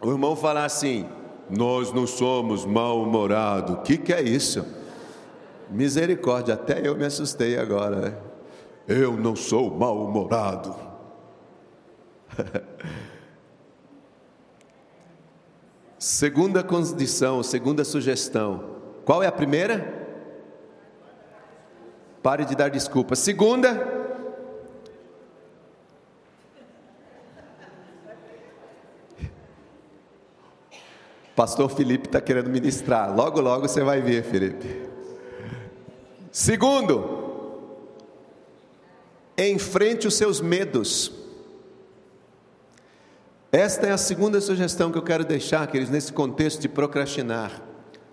O 0.00 0.10
irmão 0.10 0.34
falar 0.34 0.64
assim: 0.64 1.06
Nós 1.50 1.92
não 1.92 2.06
somos 2.06 2.64
mal-humorados. 2.64 3.76
O 3.76 3.82
que, 3.82 3.98
que 3.98 4.12
é 4.12 4.22
isso? 4.22 4.64
Misericórdia, 5.70 6.54
até 6.54 6.86
eu 6.86 6.96
me 6.96 7.04
assustei 7.04 7.58
agora. 7.58 7.96
Né? 7.96 8.16
Eu 8.88 9.12
não 9.14 9.34
sou 9.36 9.70
mal-humorado. 9.76 10.93
segunda 15.98 16.62
condição, 16.62 17.42
segunda 17.42 17.84
sugestão. 17.84 18.76
Qual 19.04 19.22
é 19.22 19.26
a 19.26 19.32
primeira? 19.32 20.04
Pare 22.22 22.44
de 22.44 22.54
dar 22.54 22.70
desculpa. 22.70 23.16
Segunda, 23.16 24.04
Pastor 31.34 31.68
Felipe 31.68 32.06
está 32.06 32.20
querendo 32.20 32.48
ministrar. 32.48 33.14
Logo, 33.14 33.40
logo 33.40 33.66
você 33.66 33.82
vai 33.82 34.00
ver, 34.00 34.22
Felipe. 34.22 34.88
Segundo, 36.30 37.82
enfrente 39.36 40.06
os 40.06 40.14
seus 40.14 40.40
medos. 40.40 41.23
Esta 43.54 43.86
é 43.86 43.92
a 43.92 43.96
segunda 43.96 44.40
sugestão 44.40 44.90
que 44.90 44.98
eu 44.98 45.02
quero 45.02 45.24
deixar, 45.24 45.64
queridos, 45.68 45.88
nesse 45.88 46.12
contexto 46.12 46.60
de 46.60 46.68
procrastinar. 46.68 47.62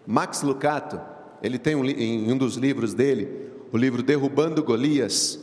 Max 0.05 0.43
Lucato, 0.43 1.01
ele 1.41 1.57
tem 1.57 1.75
um, 1.75 1.83
em 1.83 2.31
um 2.31 2.37
dos 2.37 2.57
livros 2.57 2.93
dele, 2.93 3.49
o 3.71 3.75
livro 3.75 4.03
Derrubando 4.03 4.63
Golias. 4.63 5.39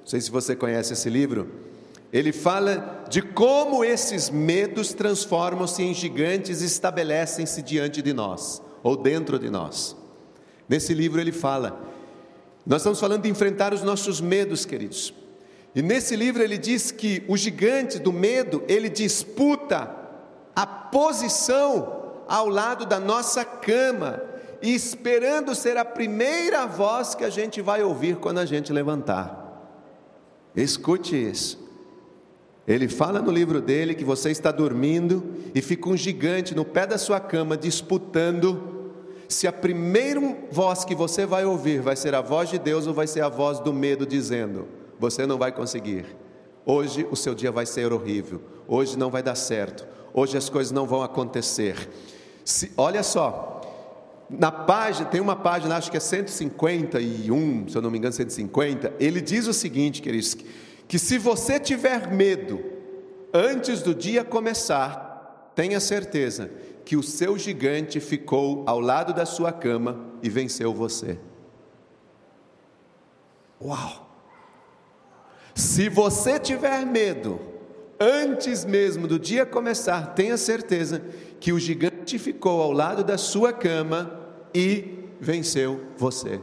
Não 0.00 0.06
sei 0.06 0.20
se 0.20 0.30
você 0.30 0.54
conhece 0.54 0.92
esse 0.92 1.08
livro. 1.08 1.48
Ele 2.12 2.32
fala 2.32 3.02
de 3.08 3.22
como 3.22 3.82
esses 3.82 4.28
medos 4.28 4.92
transformam-se 4.92 5.82
em 5.82 5.94
gigantes 5.94 6.60
e 6.60 6.66
estabelecem-se 6.66 7.62
diante 7.62 8.02
de 8.02 8.12
nós, 8.12 8.60
ou 8.82 8.94
dentro 8.94 9.38
de 9.38 9.48
nós. 9.48 9.96
Nesse 10.68 10.92
livro 10.92 11.18
ele 11.18 11.32
fala, 11.32 11.80
nós 12.66 12.82
estamos 12.82 13.00
falando 13.00 13.22
de 13.22 13.30
enfrentar 13.30 13.72
os 13.72 13.82
nossos 13.82 14.20
medos, 14.20 14.66
queridos. 14.66 15.14
E 15.74 15.82
nesse 15.82 16.16
livro 16.16 16.42
ele 16.42 16.58
diz 16.58 16.90
que 16.90 17.22
o 17.28 17.36
gigante 17.36 17.98
do 17.98 18.12
medo, 18.12 18.62
ele 18.68 18.88
disputa 18.88 19.94
a 20.54 20.66
posição 20.66 22.00
ao 22.28 22.48
lado 22.48 22.86
da 22.86 22.98
nossa 23.00 23.44
cama, 23.44 24.22
e 24.62 24.74
esperando 24.74 25.54
ser 25.54 25.76
a 25.76 25.84
primeira 25.84 26.66
voz 26.66 27.14
que 27.14 27.24
a 27.24 27.30
gente 27.30 27.62
vai 27.62 27.82
ouvir 27.82 28.16
quando 28.16 28.38
a 28.38 28.44
gente 28.46 28.72
levantar. 28.72 29.48
Escute 30.54 31.16
isso. 31.16 31.58
Ele 32.68 32.88
fala 32.88 33.20
no 33.20 33.32
livro 33.32 33.60
dele 33.60 33.94
que 33.94 34.04
você 34.04 34.30
está 34.30 34.52
dormindo 34.52 35.34
e 35.54 35.62
fica 35.62 35.88
um 35.88 35.96
gigante 35.96 36.54
no 36.54 36.64
pé 36.64 36.86
da 36.86 36.98
sua 36.98 37.18
cama 37.18 37.56
disputando 37.56 38.92
se 39.28 39.46
a 39.46 39.52
primeira 39.52 40.20
voz 40.50 40.84
que 40.84 40.94
você 40.94 41.24
vai 41.24 41.44
ouvir 41.44 41.80
vai 41.80 41.96
ser 41.96 42.14
a 42.14 42.20
voz 42.20 42.50
de 42.50 42.58
Deus 42.58 42.86
ou 42.86 42.92
vai 42.92 43.06
ser 43.06 43.22
a 43.22 43.28
voz 43.28 43.60
do 43.60 43.72
medo 43.72 44.04
dizendo: 44.04 44.68
você 45.00 45.26
não 45.26 45.38
vai 45.38 45.50
conseguir. 45.50 46.04
Hoje 46.64 47.06
o 47.10 47.16
seu 47.16 47.34
dia 47.34 47.50
vai 47.50 47.64
ser 47.64 47.90
horrível. 47.90 48.42
Hoje 48.68 48.98
não 48.98 49.10
vai 49.10 49.22
dar 49.22 49.34
certo. 49.34 49.86
Hoje 50.12 50.36
as 50.36 50.50
coisas 50.50 50.70
não 50.70 50.86
vão 50.86 51.02
acontecer. 51.02 51.88
Se, 52.44 52.70
olha 52.76 53.02
só, 53.02 53.62
na 54.28 54.52
página, 54.52 55.08
tem 55.08 55.20
uma 55.20 55.34
página, 55.34 55.76
acho 55.76 55.90
que 55.90 55.96
é 55.96 56.00
151, 56.00 57.68
se 57.68 57.76
eu 57.76 57.82
não 57.82 57.90
me 57.90 57.96
engano, 57.96 58.12
150, 58.12 58.92
ele 59.00 59.20
diz 59.22 59.46
o 59.46 59.54
seguinte, 59.54 60.02
queridos, 60.02 60.36
que 60.86 60.98
se 60.98 61.16
você 61.16 61.58
tiver 61.58 62.12
medo 62.12 62.62
antes 63.32 63.80
do 63.80 63.94
dia 63.94 64.22
começar, 64.22 65.50
tenha 65.54 65.80
certeza 65.80 66.50
que 66.84 66.96
o 66.96 67.02
seu 67.02 67.38
gigante 67.38 68.00
ficou 68.00 68.64
ao 68.66 68.80
lado 68.80 69.14
da 69.14 69.24
sua 69.24 69.50
cama 69.50 69.98
e 70.22 70.28
venceu 70.28 70.74
você. 70.74 71.18
Uau! 73.62 74.09
Se 75.54 75.88
você 75.88 76.38
tiver 76.38 76.84
medo 76.86 77.40
antes 77.98 78.64
mesmo 78.64 79.06
do 79.06 79.18
dia 79.18 79.44
começar, 79.44 80.14
tenha 80.14 80.36
certeza 80.36 81.02
que 81.38 81.52
o 81.52 81.58
gigante 81.58 82.18
ficou 82.18 82.62
ao 82.62 82.72
lado 82.72 83.04
da 83.04 83.18
sua 83.18 83.52
cama 83.52 84.18
e 84.54 85.00
venceu 85.20 85.80
você. 85.96 86.40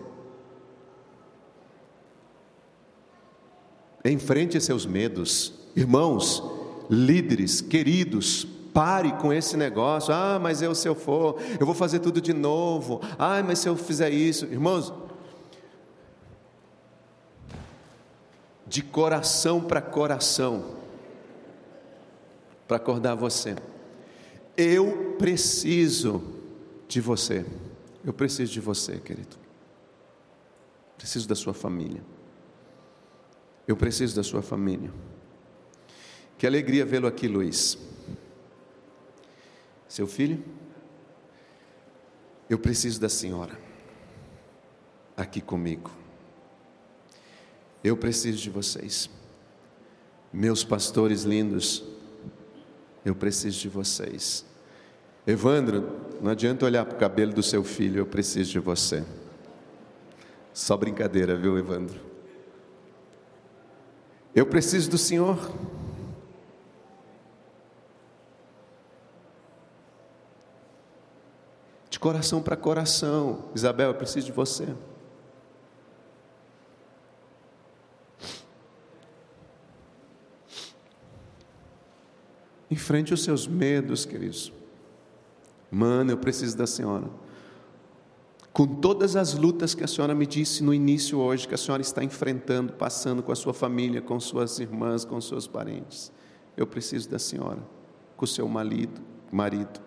Enfrente 4.06 4.62
seus 4.62 4.86
medos. 4.86 5.54
Irmãos, 5.76 6.44
líderes, 6.90 7.60
queridos, 7.60 8.48
pare 8.74 9.12
com 9.14 9.34
esse 9.34 9.58
negócio. 9.58 10.14
Ah, 10.14 10.40
mas 10.42 10.62
eu 10.62 10.74
se 10.76 10.88
eu 10.88 10.96
for, 10.96 11.40
eu 11.60 11.66
vou 11.66 11.76
fazer 11.76 12.00
tudo 12.00 12.22
de 12.22 12.34
novo. 12.34 13.02
Ah, 13.18 13.42
mas 13.44 13.60
se 13.60 13.68
eu 13.68 13.76
fizer 13.76 14.12
isso, 14.12 14.46
irmãos, 14.46 14.94
de 18.68 18.84
coração 18.84 19.62
para 19.62 19.82
coração, 19.82 20.76
para 22.68 22.78
acordar 22.78 23.16
você. 23.16 23.56
Eu 24.56 25.16
preciso 25.18 26.22
de 26.88 27.00
você. 27.00 27.46
Eu 28.04 28.14
preciso 28.14 28.52
de 28.52 28.60
você, 28.60 28.98
querido. 28.98 29.38
Preciso 30.98 31.28
da 31.28 31.36
sua 31.36 31.54
família. 31.54 32.04
Eu 33.68 33.78
preciso 33.78 34.16
da 34.16 34.24
sua 34.24 34.42
família. 34.42 34.92
Que 36.38 36.46
alegria 36.46 36.86
vê-lo 36.86 37.08
aqui, 37.08 37.28
Luiz. 37.28 37.78
Seu 39.88 40.08
filho? 40.08 40.44
Eu 42.50 42.60
preciso 42.60 43.00
da 43.00 43.10
senhora. 43.10 43.58
aqui 45.16 45.42
comigo. 45.42 45.90
Eu 47.88 47.96
preciso 47.96 48.38
de 48.38 48.50
vocês. 48.50 49.10
Meus 50.34 50.62
pastores 50.62 51.24
lindos, 51.24 51.86
eu 53.06 53.16
preciso 53.16 53.62
de 53.62 53.70
vocês. 53.70 54.46
Evandro, 55.26 55.90
não 56.22 56.32
adianta 56.32 56.66
olhar 56.66 56.84
para 56.84 56.98
o 56.98 57.00
cabelo 57.00 57.32
do 57.32 57.42
seu 57.42 57.64
filho, 57.64 58.00
eu 58.00 58.06
preciso 58.06 58.52
de 58.52 58.60
você. 58.60 59.06
Só 60.54 60.76
brincadeira, 60.76 61.38
viu, 61.38 61.58
Evandro? 61.58 61.98
Eu 64.36 64.46
preciso 64.46 64.90
do 64.90 64.98
Senhor. 64.98 65.50
De 71.90 71.98
coração 71.98 72.42
para 72.42 72.58
coração. 72.58 73.46
Isabel, 73.56 73.92
eu 73.92 73.96
preciso 73.96 74.26
de 74.26 74.34
você. 74.34 74.76
Enfrente 82.70 83.14
os 83.14 83.24
seus 83.24 83.48
medos, 83.48 84.06
queridos. 84.06 84.52
Mano, 85.72 86.12
eu 86.12 86.18
preciso 86.18 86.58
da 86.58 86.68
senhora. 86.68 87.10
Com 88.52 88.66
todas 88.66 89.16
as 89.16 89.34
lutas 89.36 89.76
que 89.76 89.84
a 89.84 89.88
senhora 89.88 90.16
me 90.16 90.26
disse 90.26 90.64
no 90.64 90.74
início 90.74 91.20
hoje, 91.20 91.48
que 91.48 91.54
a 91.54 91.58
senhora 91.58 91.82
está 91.82 92.04
enfrentando, 92.04 92.74
passando 92.74 93.22
com 93.22 93.32
a 93.32 93.36
sua 93.36 93.54
família, 93.54 94.02
com 94.02 94.20
suas 94.20 94.60
irmãs, 94.60 95.06
com 95.06 95.22
seus 95.22 95.48
parentes, 95.48 96.12
eu 96.56 96.66
preciso 96.66 97.08
da 97.10 97.20
senhora, 97.20 97.62
com 98.16 98.26
o 98.26 98.28
seu 98.28 98.48
marido, 98.48 99.00
marido. 99.32 99.80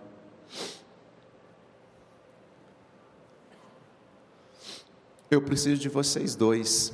Eu 5.30 5.42
preciso 5.42 5.80
de 5.80 5.88
vocês 5.88 6.36
dois, 6.36 6.92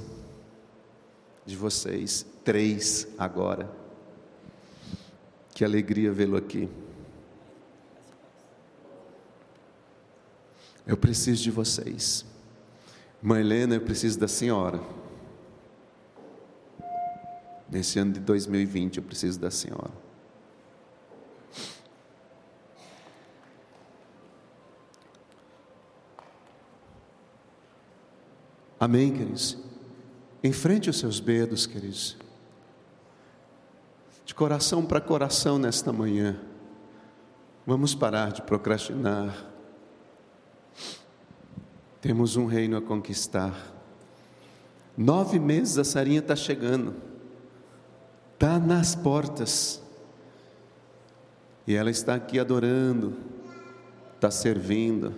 de 1.44 1.56
vocês 1.56 2.24
três 2.42 3.06
agora. 3.18 3.85
Que 5.56 5.64
alegria 5.64 6.12
vê-lo 6.12 6.36
aqui. 6.36 6.68
Eu 10.86 10.98
preciso 10.98 11.42
de 11.42 11.50
vocês. 11.50 12.26
Mãe 13.22 13.40
Helena, 13.40 13.74
eu 13.76 13.80
preciso 13.80 14.20
da 14.20 14.28
senhora. 14.28 14.78
Nesse 17.70 17.98
ano 17.98 18.12
de 18.12 18.20
2020, 18.20 18.98
eu 18.98 19.02
preciso 19.02 19.40
da 19.40 19.50
senhora. 19.50 19.90
Amém, 28.78 29.10
queridos? 29.10 29.56
Enfrente 30.44 30.90
os 30.90 30.98
seus 30.98 31.18
medos, 31.18 31.66
queridos 31.66 32.18
de 34.26 34.34
coração 34.34 34.84
para 34.84 35.00
coração 35.00 35.56
nesta 35.56 35.92
manhã. 35.92 36.36
Vamos 37.64 37.94
parar 37.94 38.32
de 38.32 38.42
procrastinar. 38.42 39.46
Temos 42.00 42.36
um 42.36 42.44
reino 42.44 42.76
a 42.76 42.82
conquistar. 42.82 43.54
Nove 44.96 45.38
meses 45.38 45.78
a 45.78 45.84
Sarinha 45.84 46.18
está 46.18 46.34
chegando, 46.34 46.94
está 48.34 48.58
nas 48.58 48.94
portas, 48.94 49.80
e 51.66 51.74
ela 51.74 51.90
está 51.90 52.14
aqui 52.14 52.38
adorando, 52.40 53.16
está 54.14 54.30
servindo. 54.30 55.14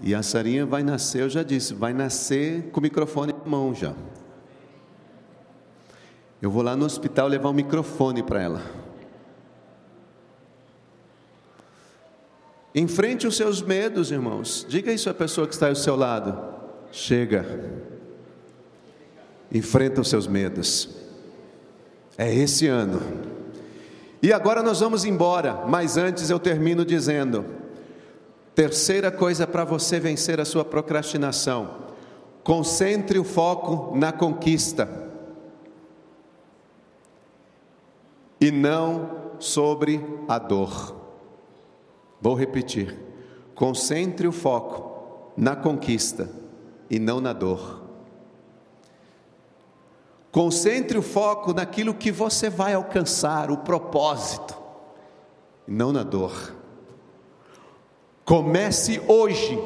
E 0.00 0.14
a 0.14 0.22
Sarinha 0.22 0.66
vai 0.66 0.82
nascer, 0.82 1.22
eu 1.22 1.30
já 1.30 1.42
disse, 1.42 1.74
vai 1.74 1.92
nascer 1.92 2.70
com 2.70 2.78
o 2.78 2.82
microfone 2.82 3.32
na 3.32 3.50
mão 3.50 3.74
já. 3.74 3.94
Eu 6.40 6.50
vou 6.50 6.62
lá 6.62 6.76
no 6.76 6.84
hospital 6.84 7.28
levar 7.28 7.48
um 7.48 7.54
microfone 7.54 8.22
para 8.22 8.42
ela. 8.42 8.62
Enfrente 12.74 13.26
os 13.26 13.36
seus 13.36 13.62
medos, 13.62 14.10
irmãos. 14.10 14.66
Diga 14.68 14.92
isso 14.92 15.08
à 15.08 15.14
pessoa 15.14 15.46
que 15.46 15.54
está 15.54 15.68
ao 15.68 15.74
seu 15.74 15.96
lado. 15.96 16.38
Chega. 16.92 17.46
Enfrenta 19.50 20.02
os 20.02 20.08
seus 20.10 20.26
medos. 20.26 20.90
É 22.18 22.34
esse 22.34 22.66
ano. 22.66 23.00
E 24.22 24.30
agora 24.30 24.62
nós 24.62 24.80
vamos 24.80 25.06
embora, 25.06 25.64
mas 25.66 25.96
antes 25.96 26.28
eu 26.28 26.38
termino 26.38 26.84
dizendo: 26.84 27.46
terceira 28.54 29.10
coisa 29.10 29.46
para 29.46 29.64
você 29.64 29.98
vencer 29.98 30.38
a 30.38 30.44
sua 30.44 30.64
procrastinação: 30.64 31.76
concentre 32.42 33.18
o 33.18 33.24
foco 33.24 33.96
na 33.96 34.12
conquista. 34.12 35.05
E 38.40 38.50
não 38.50 39.34
sobre 39.38 40.00
a 40.28 40.38
dor. 40.38 40.94
Vou 42.20 42.34
repetir: 42.34 42.98
concentre 43.54 44.26
o 44.26 44.32
foco 44.32 45.32
na 45.36 45.54
conquista 45.54 46.30
e 46.90 46.98
não 46.98 47.20
na 47.20 47.32
dor. 47.32 47.82
Concentre 50.30 50.98
o 50.98 51.02
foco 51.02 51.54
naquilo 51.54 51.94
que 51.94 52.12
você 52.12 52.50
vai 52.50 52.74
alcançar, 52.74 53.50
o 53.50 53.58
propósito, 53.58 54.54
e 55.66 55.70
não 55.70 55.92
na 55.92 56.02
dor. 56.02 56.54
Comece 58.22 59.00
hoje 59.08 59.58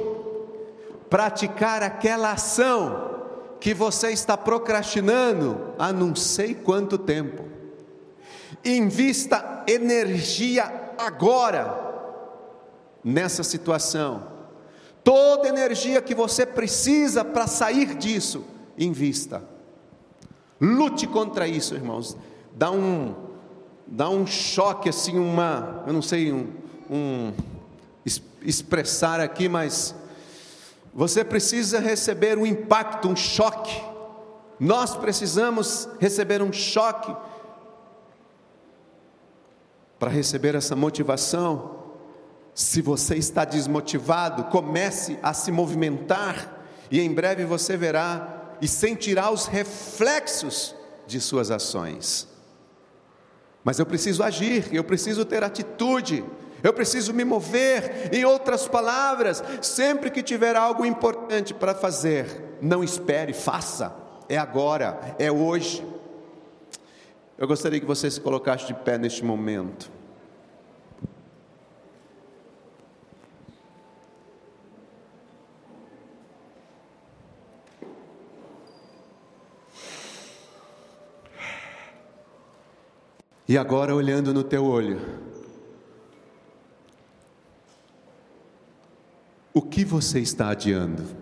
praticar 1.09 1.83
aquela 1.83 2.33
ação 2.33 3.11
que 3.59 3.75
você 3.75 4.12
está 4.12 4.37
procrastinando 4.37 5.75
há 5.77 5.93
não 5.93 6.14
sei 6.14 6.55
quanto 6.55 6.97
tempo. 6.97 7.60
Invista 8.65 9.65
energia 9.67 10.93
agora 10.99 11.91
nessa 13.03 13.43
situação. 13.43 14.25
Toda 15.03 15.49
energia 15.49 16.03
que 16.03 16.15
você 16.15 16.45
precisa 16.45 17.25
para 17.25 17.47
sair 17.47 17.95
disso, 17.95 18.45
invista. 18.77 19.43
Lute 20.61 21.07
contra 21.07 21.49
isso, 21.49 21.75
irmãos. 21.75 22.17
Dá 22.55 22.71
um, 22.71 23.15
dá 23.87 24.11
um 24.11 24.27
choque 24.27 24.89
assim, 24.89 25.19
uma, 25.19 25.83
eu 25.87 25.93
não 25.93 26.03
sei, 26.03 26.33
um, 26.33 26.53
um 26.91 27.33
expressar 28.43 29.21
aqui, 29.21 29.49
mas 29.49 29.95
você 30.93 31.25
precisa 31.25 31.79
receber 31.79 32.37
um 32.37 32.45
impacto, 32.45 33.09
um 33.09 33.17
choque. 33.17 33.81
Nós 34.59 34.95
precisamos 34.95 35.89
receber 35.99 36.43
um 36.43 36.53
choque 36.53 37.15
para 40.01 40.11
receber 40.11 40.55
essa 40.55 40.74
motivação. 40.74 41.78
Se 42.55 42.80
você 42.80 43.16
está 43.16 43.44
desmotivado, 43.44 44.44
comece 44.44 45.18
a 45.22 45.34
se 45.34 45.53
movimentar 45.53 46.64
e 46.90 47.01
em 47.01 47.12
breve 47.12 47.44
você 47.44 47.76
verá 47.76 48.57
e 48.62 48.66
sentirá 48.66 49.30
os 49.30 49.44
reflexos 49.44 50.74
de 51.07 51.20
suas 51.20 51.51
ações. 51.51 52.27
Mas 53.62 53.78
eu 53.78 53.85
preciso 53.85 54.22
agir, 54.22 54.74
eu 54.74 54.82
preciso 54.82 55.22
ter 55.27 55.44
atitude, 55.44 56.24
eu 56.62 56.72
preciso 56.72 57.12
me 57.12 57.24
mover. 57.24 58.09
Em 58.10 58.24
outras 58.24 58.66
palavras, 58.66 59.44
sempre 59.60 60.10
que 60.10 60.22
tiver 60.22 60.56
algo 60.56 60.85
importante 60.86 61.52
para 61.52 61.74
fazer, 61.74 62.56
não 62.62 62.82
espere, 62.82 63.35
faça. 63.35 63.94
É 64.31 64.39
agora, 64.39 65.14
é 65.18 65.31
hoje. 65.31 65.85
Eu 67.41 67.49
gostaria 67.49 67.81
que 67.81 67.87
você 67.87 68.11
se 68.11 68.21
colocasse 68.21 68.67
de 68.67 68.75
pé 68.75 68.99
neste 68.99 69.25
momento. 69.25 69.91
E 83.49 83.57
agora, 83.57 83.95
olhando 83.95 84.35
no 84.35 84.45
teu 84.45 84.67
olho, 84.67 85.01
o 89.55 89.62
que 89.62 89.83
você 89.83 90.21
está 90.21 90.51
adiando? 90.51 91.19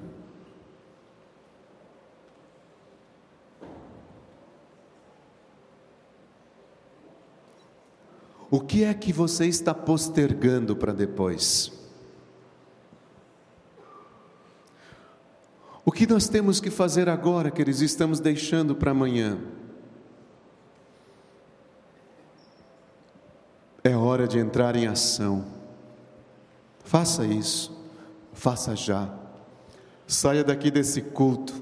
O 8.50 8.60
que 8.60 8.84
é 8.84 8.94
que 8.94 9.12
você 9.12 9.46
está 9.46 9.74
postergando 9.74 10.74
para 10.74 10.92
depois? 10.92 11.70
O 15.84 15.92
que 15.92 16.06
nós 16.06 16.28
temos 16.28 16.60
que 16.60 16.70
fazer 16.70 17.08
agora, 17.08 17.50
que 17.50 17.60
eles 17.60 17.80
estamos 17.80 18.20
deixando 18.20 18.74
para 18.74 18.90
amanhã? 18.90 19.38
É 23.84 23.96
hora 23.96 24.26
de 24.26 24.38
entrar 24.38 24.76
em 24.76 24.86
ação. 24.86 25.46
Faça 26.84 27.26
isso, 27.26 27.74
faça 28.32 28.74
já. 28.74 29.14
saia 30.06 30.42
daqui 30.42 30.70
desse 30.70 31.02
culto, 31.02 31.54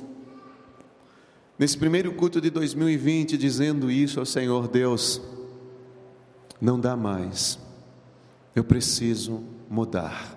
nesse 1.58 1.76
primeiro 1.76 2.14
culto 2.14 2.40
de 2.40 2.48
2020, 2.50 3.36
dizendo 3.36 3.90
isso 3.90 4.20
ao 4.20 4.26
Senhor 4.26 4.68
Deus: 4.68 5.20
não 6.61 6.78
dá 6.78 6.97
mais, 6.97 7.59
eu 8.55 8.65
preciso 8.65 9.43
mudar. 9.69 10.37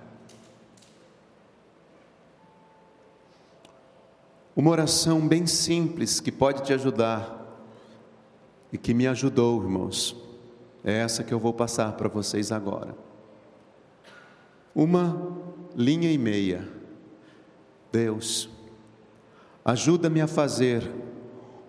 Uma 4.55 4.71
oração 4.71 5.25
bem 5.25 5.47
simples 5.47 6.19
que 6.19 6.31
pode 6.31 6.63
te 6.63 6.73
ajudar 6.73 7.39
e 8.73 8.77
que 8.77 8.93
me 8.93 9.07
ajudou, 9.07 9.61
irmãos, 9.63 10.15
é 10.83 10.93
essa 10.93 11.23
que 11.23 11.33
eu 11.33 11.39
vou 11.39 11.53
passar 11.53 11.93
para 11.93 12.09
vocês 12.09 12.51
agora. 12.51 12.95
Uma 14.75 15.37
linha 15.75 16.11
e 16.11 16.17
meia. 16.17 16.67
Deus, 17.91 18.49
ajuda-me 19.63 20.21
a 20.21 20.27
fazer 20.27 20.89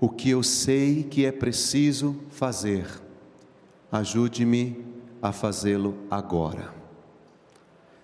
o 0.01 0.09
que 0.09 0.31
eu 0.31 0.43
sei 0.43 1.05
que 1.05 1.25
é 1.25 1.33
preciso 1.33 2.17
fazer. 2.31 2.87
Ajude-me 3.91 4.85
a 5.21 5.33
fazê-lo 5.33 5.97
agora. 6.11 6.73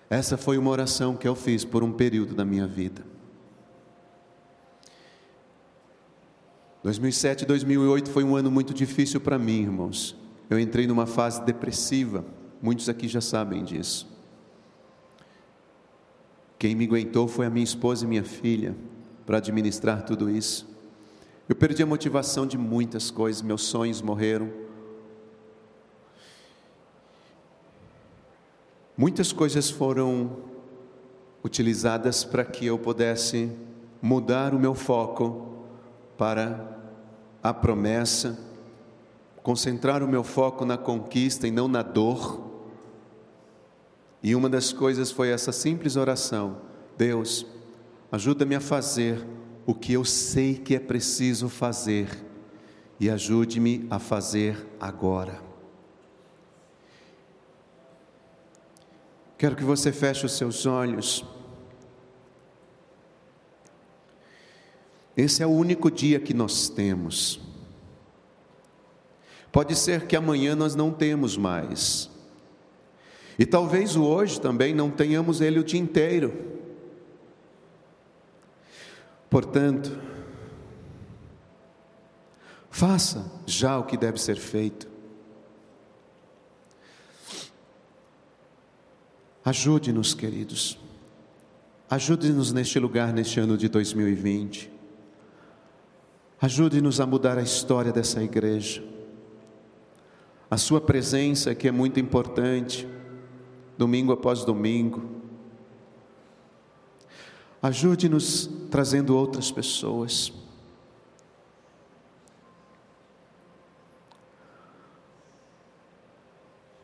Essa 0.09 0.37
foi 0.37 0.57
uma 0.57 0.69
oração 0.69 1.15
que 1.15 1.27
eu 1.27 1.35
fiz 1.35 1.65
por 1.65 1.83
um 1.83 1.91
período 1.91 2.33
da 2.33 2.45
minha 2.45 2.67
vida. 2.67 3.05
2007 6.83 7.41
e 7.41 7.45
2008 7.45 8.09
foi 8.09 8.23
um 8.23 8.35
ano 8.35 8.49
muito 8.49 8.73
difícil 8.73 9.19
para 9.19 9.37
mim, 9.37 9.63
irmãos. 9.63 10.15
Eu 10.49 10.57
entrei 10.57 10.87
numa 10.87 11.05
fase 11.05 11.41
depressiva, 11.43 12.23
muitos 12.61 12.87
aqui 12.87 13.07
já 13.07 13.19
sabem 13.19 13.63
disso. 13.63 14.07
Quem 16.57 16.75
me 16.75 16.85
aguentou 16.85 17.27
foi 17.27 17.45
a 17.45 17.49
minha 17.49 17.63
esposa 17.63 18.05
e 18.05 18.07
minha 18.07 18.23
filha 18.23 18.75
para 19.25 19.37
administrar 19.37 20.03
tudo 20.03 20.29
isso. 20.29 20.67
Eu 21.49 21.55
perdi 21.55 21.83
a 21.83 21.85
motivação 21.85 22.47
de 22.47 22.57
muitas 22.57 23.11
coisas, 23.11 23.41
meus 23.41 23.63
sonhos 23.63 24.01
morreram. 24.01 24.66
Muitas 28.97 29.31
coisas 29.31 29.69
foram 29.69 30.37
utilizadas 31.43 32.23
para 32.23 32.43
que 32.43 32.65
eu 32.65 32.79
pudesse 32.79 33.51
mudar 34.01 34.55
o 34.55 34.59
meu 34.59 34.73
foco 34.73 35.53
para 36.17 36.79
a 37.43 37.53
promessa, 37.53 38.39
concentrar 39.43 40.01
o 40.01 40.07
meu 40.07 40.23
foco 40.23 40.65
na 40.65 40.79
conquista 40.79 41.47
e 41.47 41.51
não 41.51 41.67
na 41.67 41.83
dor. 41.83 42.43
E 44.23 44.33
uma 44.33 44.49
das 44.49 44.73
coisas 44.73 45.11
foi 45.11 45.29
essa 45.29 45.51
simples 45.51 45.95
oração: 45.95 46.57
Deus, 46.97 47.45
ajuda-me 48.11 48.55
a 48.55 48.59
fazer 48.59 49.23
o 49.63 49.75
que 49.75 49.93
eu 49.93 50.03
sei 50.03 50.55
que 50.55 50.73
é 50.73 50.79
preciso 50.79 51.49
fazer 51.49 52.09
e 52.99 53.11
ajude-me 53.11 53.85
a 53.91 53.99
fazer 53.99 54.65
agora. 54.79 55.46
Quero 59.37 59.55
que 59.55 59.63
você 59.63 59.91
feche 59.91 60.25
os 60.25 60.35
seus 60.35 60.65
olhos. 60.65 61.23
Esse 65.15 65.43
é 65.43 65.47
o 65.47 65.51
único 65.51 65.91
dia 65.91 66.19
que 66.19 66.33
nós 66.33 66.69
temos. 66.69 67.39
Pode 69.51 69.75
ser 69.75 70.07
que 70.07 70.15
amanhã 70.15 70.55
nós 70.55 70.75
não 70.75 70.91
temos 70.91 71.37
mais. 71.37 72.09
E 73.37 73.45
talvez 73.45 73.95
o 73.95 74.03
hoje 74.03 74.41
também 74.41 74.73
não 74.73 74.89
tenhamos 74.89 75.41
ele 75.41 75.59
o 75.59 75.63
dia 75.63 75.79
inteiro. 75.79 76.33
Portanto, 79.29 79.99
faça 82.71 83.31
já 83.45 83.77
o 83.77 83.83
que 83.83 83.97
deve 83.97 84.19
ser 84.19 84.37
feito. 84.37 84.96
Ajude-nos, 89.47 90.13
queridos. 90.13 90.77
Ajude-nos 91.89 92.51
neste 92.51 92.77
lugar, 92.79 93.13
neste 93.13 93.39
ano 93.39 93.57
de 93.57 93.69
2020. 93.69 94.69
Ajude-nos 96.41 96.99
a 96.99 97.05
mudar 97.05 97.37
a 97.37 97.41
história 97.41 97.93
dessa 97.93 98.21
igreja. 98.21 98.83
A 100.51 100.57
Sua 100.57 100.81
presença, 100.81 101.55
que 101.55 101.65
é 101.65 101.71
muito 101.71 101.97
importante, 101.97 102.85
domingo 103.77 104.11
após 104.11 104.43
domingo. 104.43 105.01
Ajude-nos 107.61 108.49
trazendo 108.69 109.15
outras 109.15 109.49
pessoas. 109.49 110.33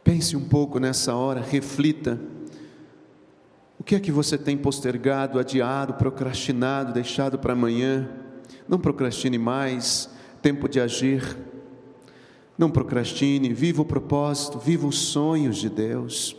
Pense 0.02 0.38
um 0.38 0.48
pouco 0.48 0.80
nessa 0.80 1.14
hora, 1.14 1.42
reflita. 1.42 2.18
O 3.84 3.86
que 3.86 3.96
é 3.96 4.00
que 4.00 4.14
você 4.14 4.38
tem 4.38 4.58
postergado, 4.58 5.38
adiado, 5.38 5.96
procrastinado, 5.96 6.94
deixado 6.94 7.38
para 7.38 7.52
amanhã? 7.52 8.10
Não 8.66 8.80
procrastine 8.80 9.38
mais, 9.38 10.10
tempo 10.42 10.70
de 10.70 10.80
agir. 10.80 11.38
Não 12.58 12.72
procrastine, 12.72 13.54
viva 13.54 13.82
o 13.82 13.86
propósito, 13.86 14.58
viva 14.58 14.88
os 14.88 14.98
sonhos 14.98 15.58
de 15.58 15.68
Deus. 15.68 16.34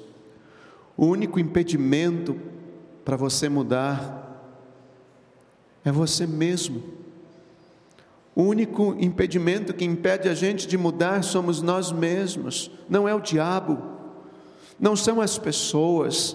O 0.97 1.05
único 1.05 1.39
impedimento 1.39 2.35
para 3.05 3.15
você 3.15 3.47
mudar 3.47 4.43
é 5.85 5.93
você 5.93 6.27
mesmo. 6.27 6.83
O 8.35 8.45
único 8.45 8.97
impedimento 8.99 9.75
que 9.75 9.85
impede 9.85 10.31
a 10.31 10.35
gente 10.35 10.67
de 10.67 10.79
mudar 10.79 11.23
somos 11.23 11.61
nós 11.61 11.93
mesmos, 11.93 12.71
não 12.89 13.07
é 13.07 13.15
o 13.15 13.21
diabo, 13.21 13.83
não 14.81 14.97
são 14.97 15.21
as 15.21 15.37
pessoas, 15.37 16.35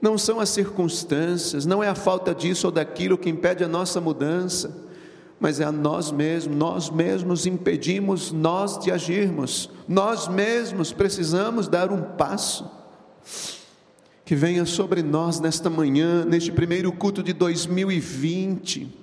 não 0.00 0.16
são 0.16 0.40
as 0.40 0.48
circunstâncias, 0.48 1.66
não 1.66 1.82
é 1.82 1.88
a 1.88 1.94
falta 1.94 2.34
disso 2.34 2.68
ou 2.68 2.72
daquilo 2.72 3.18
que 3.18 3.28
impede 3.28 3.64
a 3.64 3.68
nossa 3.68 4.00
mudança 4.00 4.88
mas 5.40 5.60
é 5.60 5.64
a 5.64 5.72
nós 5.72 6.10
mesmos, 6.10 6.56
nós 6.56 6.90
mesmos 6.90 7.46
impedimos 7.46 8.32
nós 8.32 8.78
de 8.78 8.90
agirmos, 8.90 9.70
nós 9.86 10.26
mesmos 10.26 10.92
precisamos 10.92 11.68
dar 11.68 11.92
um 11.92 12.02
passo. 12.02 12.68
Que 14.24 14.34
venha 14.34 14.66
sobre 14.66 15.02
nós 15.02 15.40
nesta 15.40 15.70
manhã, 15.70 16.24
neste 16.24 16.52
primeiro 16.52 16.92
culto 16.92 17.22
de 17.22 17.32
2020, 17.32 18.94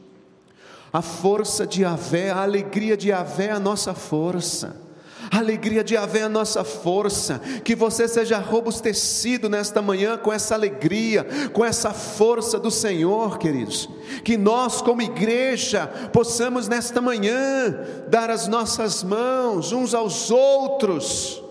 a 0.94 1.02
força 1.02 1.66
de 1.66 1.84
Avé, 1.84 2.30
a 2.30 2.44
alegria 2.44 2.96
de 2.96 3.12
Avé, 3.12 3.52
a 3.52 3.60
nossa 3.60 3.94
força 3.94 4.85
a 5.32 5.38
alegria 5.38 5.84
de 5.84 5.98
haver 5.98 6.24
a 6.24 6.30
nossa 6.30 6.64
força, 6.64 7.40
que 7.64 7.76
você 7.76 8.08
seja 8.08 8.38
robustecido 8.40 9.50
nesta 9.50 9.82
manhã 9.82 10.18
com 10.18 10.32
essa 10.32 10.56
alegria, 10.56 11.26
com 11.54 11.64
essa 11.64 11.92
força 11.94 12.60
do 12.60 12.72
Senhor, 12.72 13.38
queridos. 13.38 13.90
Que 14.24 14.38
nós, 14.38 14.82
como 14.82 15.02
igreja, 15.02 15.88
possamos 16.12 16.68
nesta 16.68 17.02
manhã 17.02 17.76
dar 18.08 18.30
as 18.30 18.48
nossas 18.48 19.04
mãos 19.04 19.72
uns 19.72 19.94
aos 19.94 20.32
outros 20.32 21.44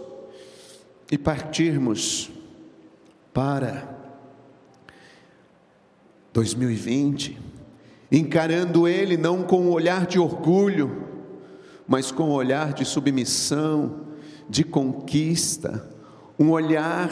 e 1.10 1.18
partirmos 1.18 2.30
para 3.32 3.94
2020, 6.32 7.38
encarando 8.10 8.88
Ele 8.88 9.16
não 9.16 9.42
com 9.42 9.62
um 9.62 9.70
olhar 9.70 10.06
de 10.06 10.18
orgulho, 10.18 11.03
mas 11.86 12.10
com 12.10 12.24
um 12.24 12.32
olhar 12.32 12.72
de 12.72 12.84
submissão, 12.84 14.00
de 14.48 14.64
conquista, 14.64 15.88
um 16.38 16.50
olhar 16.50 17.10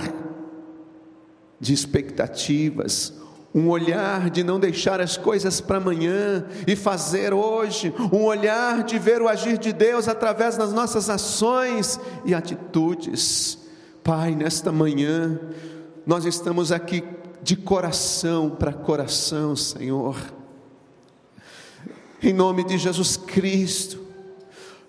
de 1.61 1.73
expectativas, 1.73 3.15
um 3.55 3.69
olhar 3.69 4.31
de 4.31 4.43
não 4.43 4.59
deixar 4.59 5.01
as 5.01 5.17
coisas 5.17 5.61
para 5.61 5.77
amanhã 5.77 6.47
e 6.67 6.75
fazer 6.75 7.35
hoje, 7.35 7.93
um 8.13 8.25
olhar 8.25 8.83
de 8.83 8.99
ver 8.99 9.21
o 9.21 9.29
agir 9.29 9.59
de 9.59 9.73
Deus 9.73 10.09
através 10.09 10.57
das 10.57 10.73
nossas 10.73 11.11
ações 11.11 12.01
e 12.25 12.35
atitudes. 12.35 13.59
Pai, 14.03 14.35
nesta 14.35 14.73
manhã, 14.73 15.39
nós 16.07 16.25
estamos 16.25 16.73
aqui 16.73 17.05
de 17.43 17.55
coração 17.57 18.51
para 18.51 18.73
coração, 18.73 19.55
Senhor, 19.55 20.17
em 22.23 22.33
nome 22.33 22.65
de 22.65 22.79
Jesus 22.79 23.17
Cristo, 23.17 24.02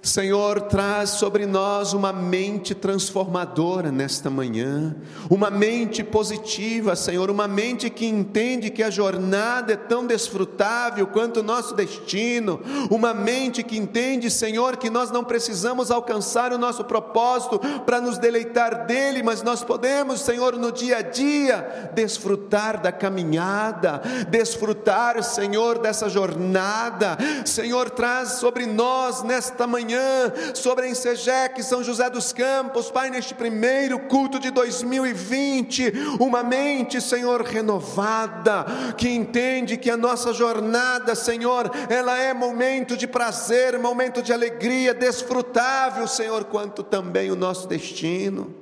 Senhor, 0.03 0.63
traz 0.63 1.11
sobre 1.11 1.45
nós 1.45 1.93
uma 1.93 2.11
mente 2.11 2.75
transformadora 2.75 3.89
nesta 3.89 4.29
manhã, 4.29 4.93
uma 5.29 5.49
mente 5.49 6.03
positiva, 6.03 6.93
Senhor, 6.93 7.31
uma 7.31 7.47
mente 7.47 7.89
que 7.89 8.05
entende 8.05 8.69
que 8.69 8.83
a 8.83 8.89
jornada 8.89 9.71
é 9.71 9.77
tão 9.77 10.05
desfrutável 10.05 11.07
quanto 11.07 11.39
o 11.39 11.43
nosso 11.43 11.73
destino, 11.73 12.59
uma 12.91 13.13
mente 13.13 13.63
que 13.63 13.77
entende, 13.77 14.29
Senhor, 14.29 14.75
que 14.75 14.89
nós 14.89 15.09
não 15.09 15.23
precisamos 15.23 15.89
alcançar 15.89 16.51
o 16.51 16.57
nosso 16.57 16.83
propósito 16.83 17.57
para 17.85 18.01
nos 18.01 18.17
deleitar 18.17 18.85
dele, 18.85 19.23
mas 19.23 19.41
nós 19.41 19.63
podemos, 19.63 20.19
Senhor, 20.19 20.57
no 20.57 20.69
dia 20.69 20.97
a 20.97 21.01
dia, 21.01 21.91
desfrutar 21.95 22.81
da 22.81 22.91
caminhada, 22.91 24.01
desfrutar, 24.29 25.23
Senhor, 25.23 25.79
dessa 25.79 26.09
jornada. 26.09 27.17
Senhor, 27.45 27.89
traz 27.89 28.33
sobre 28.33 28.65
nós 28.65 29.23
nesta 29.23 29.65
manhã 29.65 29.92
manhã 29.93 30.33
sobre 30.53 30.87
Ensegec, 30.87 31.61
São 31.63 31.83
José 31.83 32.09
dos 32.09 32.33
Campos, 32.33 32.89
Pai, 32.89 33.09
neste 33.09 33.33
primeiro 33.33 33.99
culto 33.99 34.39
de 34.39 34.49
2020, 34.49 35.93
uma 36.19 36.43
mente, 36.43 36.99
Senhor, 36.99 37.41
renovada, 37.41 38.65
que 38.97 39.09
entende 39.09 39.77
que 39.77 39.89
a 39.89 39.97
nossa 39.97 40.33
jornada, 40.33 41.15
Senhor, 41.15 41.71
ela 41.89 42.17
é 42.17 42.33
momento 42.33 42.97
de 42.97 43.07
prazer, 43.07 43.77
momento 43.77 44.21
de 44.21 44.33
alegria, 44.33 44.93
desfrutável, 44.93 46.07
Senhor, 46.07 46.45
quanto 46.45 46.83
também 46.83 47.31
o 47.31 47.35
nosso 47.35 47.67
destino. 47.67 48.53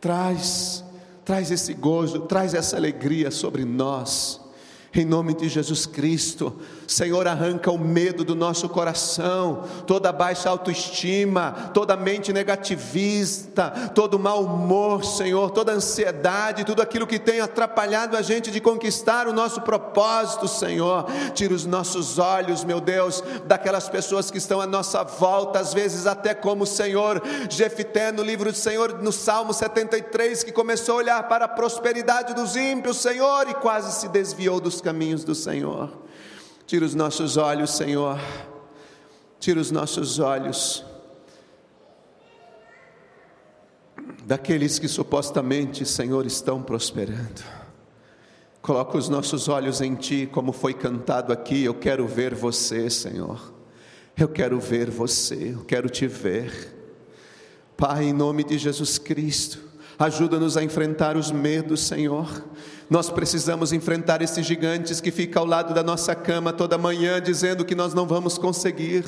Traz, 0.00 0.82
traz 1.24 1.50
esse 1.50 1.74
gozo, 1.74 2.20
traz 2.20 2.54
essa 2.54 2.76
alegria 2.76 3.30
sobre 3.30 3.64
nós 3.64 4.41
em 5.00 5.04
nome 5.04 5.34
de 5.34 5.48
Jesus 5.48 5.86
Cristo. 5.86 6.54
Senhor, 6.86 7.26
arranca 7.26 7.70
o 7.70 7.78
medo 7.78 8.24
do 8.24 8.34
nosso 8.34 8.68
coração, 8.68 9.64
toda 9.86 10.12
baixa 10.12 10.50
autoestima, 10.50 11.70
toda 11.72 11.96
mente 11.96 12.32
negativista, 12.32 13.70
todo 13.94 14.18
mau 14.18 14.44
humor, 14.44 15.02
Senhor, 15.02 15.50
toda 15.50 15.72
ansiedade, 15.72 16.64
tudo 16.64 16.82
aquilo 16.82 17.06
que 17.06 17.18
tem 17.18 17.40
atrapalhado 17.40 18.16
a 18.16 18.20
gente 18.20 18.50
de 18.50 18.60
conquistar 18.60 19.26
o 19.26 19.32
nosso 19.32 19.62
propósito, 19.62 20.46
Senhor. 20.46 21.06
Tira 21.32 21.54
os 21.54 21.64
nossos 21.64 22.18
olhos, 22.18 22.62
meu 22.62 22.80
Deus, 22.80 23.22
daquelas 23.46 23.88
pessoas 23.88 24.30
que 24.30 24.38
estão 24.38 24.60
à 24.60 24.66
nossa 24.66 25.02
volta, 25.02 25.60
às 25.60 25.72
vezes 25.72 26.06
até 26.06 26.34
como 26.34 26.64
o 26.64 26.66
Senhor 26.66 27.22
Jefité 27.48 28.12
no 28.12 28.22
livro 28.22 28.52
do 28.52 28.58
Senhor, 28.58 29.00
no 29.02 29.12
Salmo 29.12 29.54
73, 29.54 30.42
que 30.42 30.52
começou 30.52 30.96
a 30.96 30.98
olhar 30.98 31.28
para 31.28 31.46
a 31.46 31.48
prosperidade 31.48 32.34
dos 32.34 32.54
ímpios, 32.54 32.98
Senhor, 32.98 33.48
e 33.48 33.54
quase 33.54 33.98
se 33.98 34.08
desviou 34.08 34.60
dos 34.60 34.81
caminhos 34.82 35.24
do 35.24 35.34
Senhor. 35.34 35.90
Tira 36.66 36.84
os 36.84 36.94
nossos 36.94 37.36
olhos, 37.36 37.70
Senhor. 37.70 38.18
Tira 39.38 39.60
os 39.60 39.70
nossos 39.70 40.18
olhos 40.18 40.84
daqueles 44.24 44.78
que 44.78 44.88
supostamente, 44.88 45.84
Senhor, 45.84 46.26
estão 46.26 46.62
prosperando. 46.62 47.42
Coloca 48.60 48.96
os 48.96 49.08
nossos 49.08 49.48
olhos 49.48 49.80
em 49.80 49.94
Ti, 49.94 50.28
como 50.30 50.52
foi 50.52 50.72
cantado 50.72 51.32
aqui. 51.32 51.64
Eu 51.64 51.74
quero 51.74 52.06
ver 52.06 52.34
você, 52.34 52.88
Senhor. 52.88 53.52
Eu 54.16 54.28
quero 54.28 54.60
ver 54.60 54.90
você, 54.90 55.54
eu 55.54 55.64
quero 55.64 55.88
te 55.88 56.06
ver. 56.06 56.72
Pai, 57.76 58.04
em 58.04 58.12
nome 58.12 58.44
de 58.44 58.58
Jesus 58.58 58.98
Cristo, 58.98 59.58
ajuda-nos 59.98 60.56
a 60.56 60.62
enfrentar 60.62 61.16
os 61.16 61.30
medos, 61.30 61.80
Senhor. 61.80 62.44
Nós 62.92 63.08
precisamos 63.08 63.72
enfrentar 63.72 64.20
esses 64.20 64.44
gigantes 64.44 65.00
que 65.00 65.10
ficam 65.10 65.44
ao 65.44 65.48
lado 65.48 65.72
da 65.72 65.82
nossa 65.82 66.14
cama 66.14 66.52
toda 66.52 66.76
manhã 66.76 67.22
dizendo 67.22 67.64
que 67.64 67.74
nós 67.74 67.94
não 67.94 68.06
vamos 68.06 68.36
conseguir. 68.36 69.02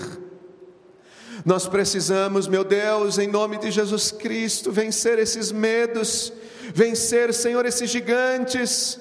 Nós 1.44 1.68
precisamos, 1.68 2.48
meu 2.48 2.64
Deus, 2.64 3.18
em 3.18 3.28
nome 3.28 3.58
de 3.58 3.70
Jesus 3.70 4.10
Cristo, 4.10 4.72
vencer 4.72 5.18
esses 5.18 5.52
medos, 5.52 6.32
vencer, 6.74 7.34
Senhor, 7.34 7.66
esses 7.66 7.90
gigantes. 7.90 8.98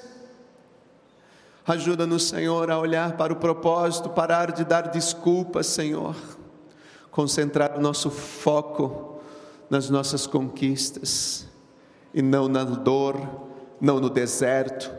Ajuda-nos, 1.66 2.28
Senhor, 2.28 2.70
a 2.70 2.78
olhar 2.78 3.16
para 3.16 3.32
o 3.32 3.36
propósito, 3.36 4.10
parar 4.10 4.52
de 4.52 4.66
dar 4.66 4.88
desculpas, 4.88 5.66
Senhor. 5.66 6.14
Concentrar 7.10 7.78
o 7.78 7.80
nosso 7.80 8.10
foco 8.10 9.18
nas 9.70 9.88
nossas 9.88 10.26
conquistas 10.26 11.46
e 12.12 12.20
não 12.20 12.48
na 12.48 12.64
dor, 12.64 13.53
não 13.84 14.00
no 14.00 14.08
deserto, 14.08 14.90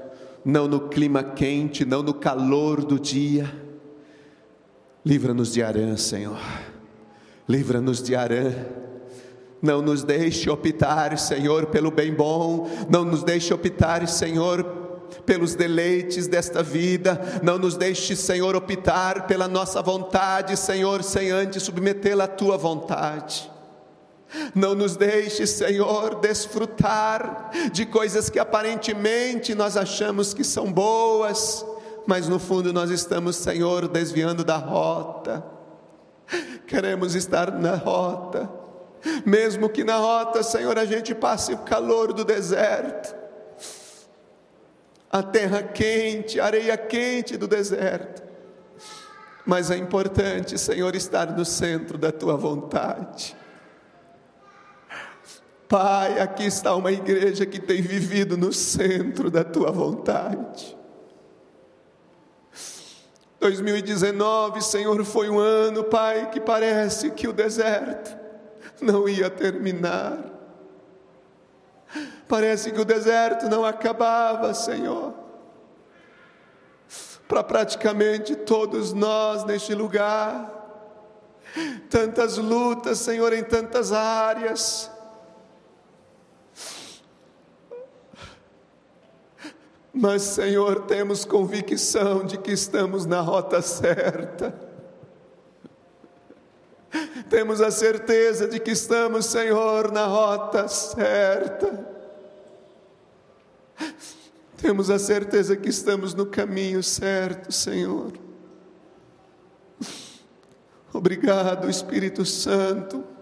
não 0.45 0.67
no 0.67 0.87
clima 0.89 1.23
quente, 1.23 1.83
não 1.83 2.03
no 2.03 2.13
calor 2.13 2.85
do 2.85 2.99
dia. 2.99 3.51
Livra-nos 5.03 5.51
de 5.51 5.63
Arã, 5.63 5.97
Senhor. 5.97 6.39
Livra-nos 7.49 8.03
de 8.03 8.15
Arã. 8.15 8.53
Não 9.59 9.81
nos 9.81 10.03
deixe 10.03 10.47
optar, 10.51 11.17
Senhor, 11.17 11.65
pelo 11.65 11.89
bem 11.89 12.13
bom. 12.13 12.69
Não 12.87 13.03
nos 13.03 13.23
deixe 13.23 13.51
optar, 13.51 14.07
Senhor, 14.07 14.63
pelos 15.25 15.55
deleites 15.55 16.27
desta 16.27 16.61
vida. 16.61 17.19
Não 17.41 17.57
nos 17.57 17.75
deixe, 17.75 18.15
Senhor, 18.15 18.55
optar 18.55 19.25
pela 19.25 19.47
nossa 19.47 19.81
vontade, 19.81 20.55
Senhor, 20.55 21.01
sem 21.01 21.31
antes 21.31 21.63
submetê-la 21.63 22.25
à 22.25 22.27
tua 22.27 22.55
vontade. 22.55 23.49
Não 24.53 24.75
nos 24.75 24.95
deixe, 24.95 25.45
Senhor, 25.47 26.15
desfrutar 26.15 27.51
de 27.71 27.85
coisas 27.85 28.29
que 28.29 28.39
aparentemente 28.39 29.55
nós 29.55 29.77
achamos 29.77 30.33
que 30.33 30.43
são 30.43 30.71
boas, 30.71 31.65
mas 32.07 32.27
no 32.27 32.39
fundo 32.39 32.71
nós 32.73 32.89
estamos, 32.89 33.35
Senhor, 33.35 33.87
desviando 33.87 34.43
da 34.43 34.57
rota. 34.57 35.43
Queremos 36.67 37.15
estar 37.15 37.51
na 37.51 37.75
rota, 37.75 38.49
mesmo 39.25 39.69
que 39.69 39.83
na 39.83 39.97
rota, 39.97 40.41
Senhor, 40.41 40.77
a 40.77 40.85
gente 40.85 41.13
passe 41.13 41.53
o 41.53 41.59
calor 41.59 42.11
do 42.11 42.25
deserto, 42.25 43.15
a 45.11 45.21
terra 45.21 45.61
quente, 45.61 46.39
a 46.39 46.45
areia 46.45 46.77
quente 46.77 47.37
do 47.37 47.47
deserto. 47.47 48.23
Mas 49.45 49.69
é 49.69 49.77
importante, 49.77 50.57
Senhor, 50.57 50.95
estar 50.95 51.27
no 51.37 51.45
centro 51.45 51.97
da 51.97 52.11
tua 52.11 52.35
vontade. 52.35 53.37
Pai, 55.77 56.21
aqui 56.21 56.45
está 56.45 56.73
uma 56.73 56.89
igreja 56.89 57.45
que 57.45 57.59
tem 57.59 57.81
vivido 57.81 58.37
no 58.37 58.53
centro 58.53 59.29
da 59.29 59.43
tua 59.43 59.73
vontade. 59.73 60.77
2019, 63.41 64.61
Senhor, 64.61 65.03
foi 65.03 65.29
um 65.29 65.37
ano, 65.37 65.83
Pai, 65.83 66.29
que 66.29 66.39
parece 66.39 67.11
que 67.11 67.27
o 67.27 67.33
deserto 67.33 68.17
não 68.81 69.09
ia 69.09 69.29
terminar. 69.29 70.17
Parece 72.25 72.71
que 72.71 72.79
o 72.79 72.85
deserto 72.85 73.49
não 73.49 73.65
acabava, 73.65 74.53
Senhor. 74.53 75.13
Para 77.27 77.43
praticamente 77.43 78.33
todos 78.33 78.93
nós 78.93 79.43
neste 79.43 79.75
lugar. 79.75 80.53
Tantas 81.89 82.37
lutas, 82.37 82.99
Senhor, 82.99 83.33
em 83.33 83.43
tantas 83.43 83.91
áreas 83.91 84.94
Mas, 89.97 90.23
Senhor, 90.23 90.81
temos 90.81 91.23
convicção 91.23 92.25
de 92.25 92.37
que 92.37 92.51
estamos 92.51 93.05
na 93.05 93.21
rota 93.21 93.61
certa. 93.61 94.53
Temos 97.29 97.61
a 97.61 97.71
certeza 97.71 98.45
de 98.45 98.59
que 98.59 98.71
estamos, 98.71 99.25
Senhor, 99.25 99.93
na 99.93 100.05
rota 100.05 100.67
certa. 100.67 101.95
Temos 104.57 104.89
a 104.89 104.99
certeza 104.99 105.55
que 105.55 105.69
estamos 105.69 106.13
no 106.13 106.25
caminho 106.25 106.83
certo, 106.83 107.53
Senhor. 107.53 108.11
Obrigado, 110.91 111.69
Espírito 111.69 112.25
Santo 112.25 113.14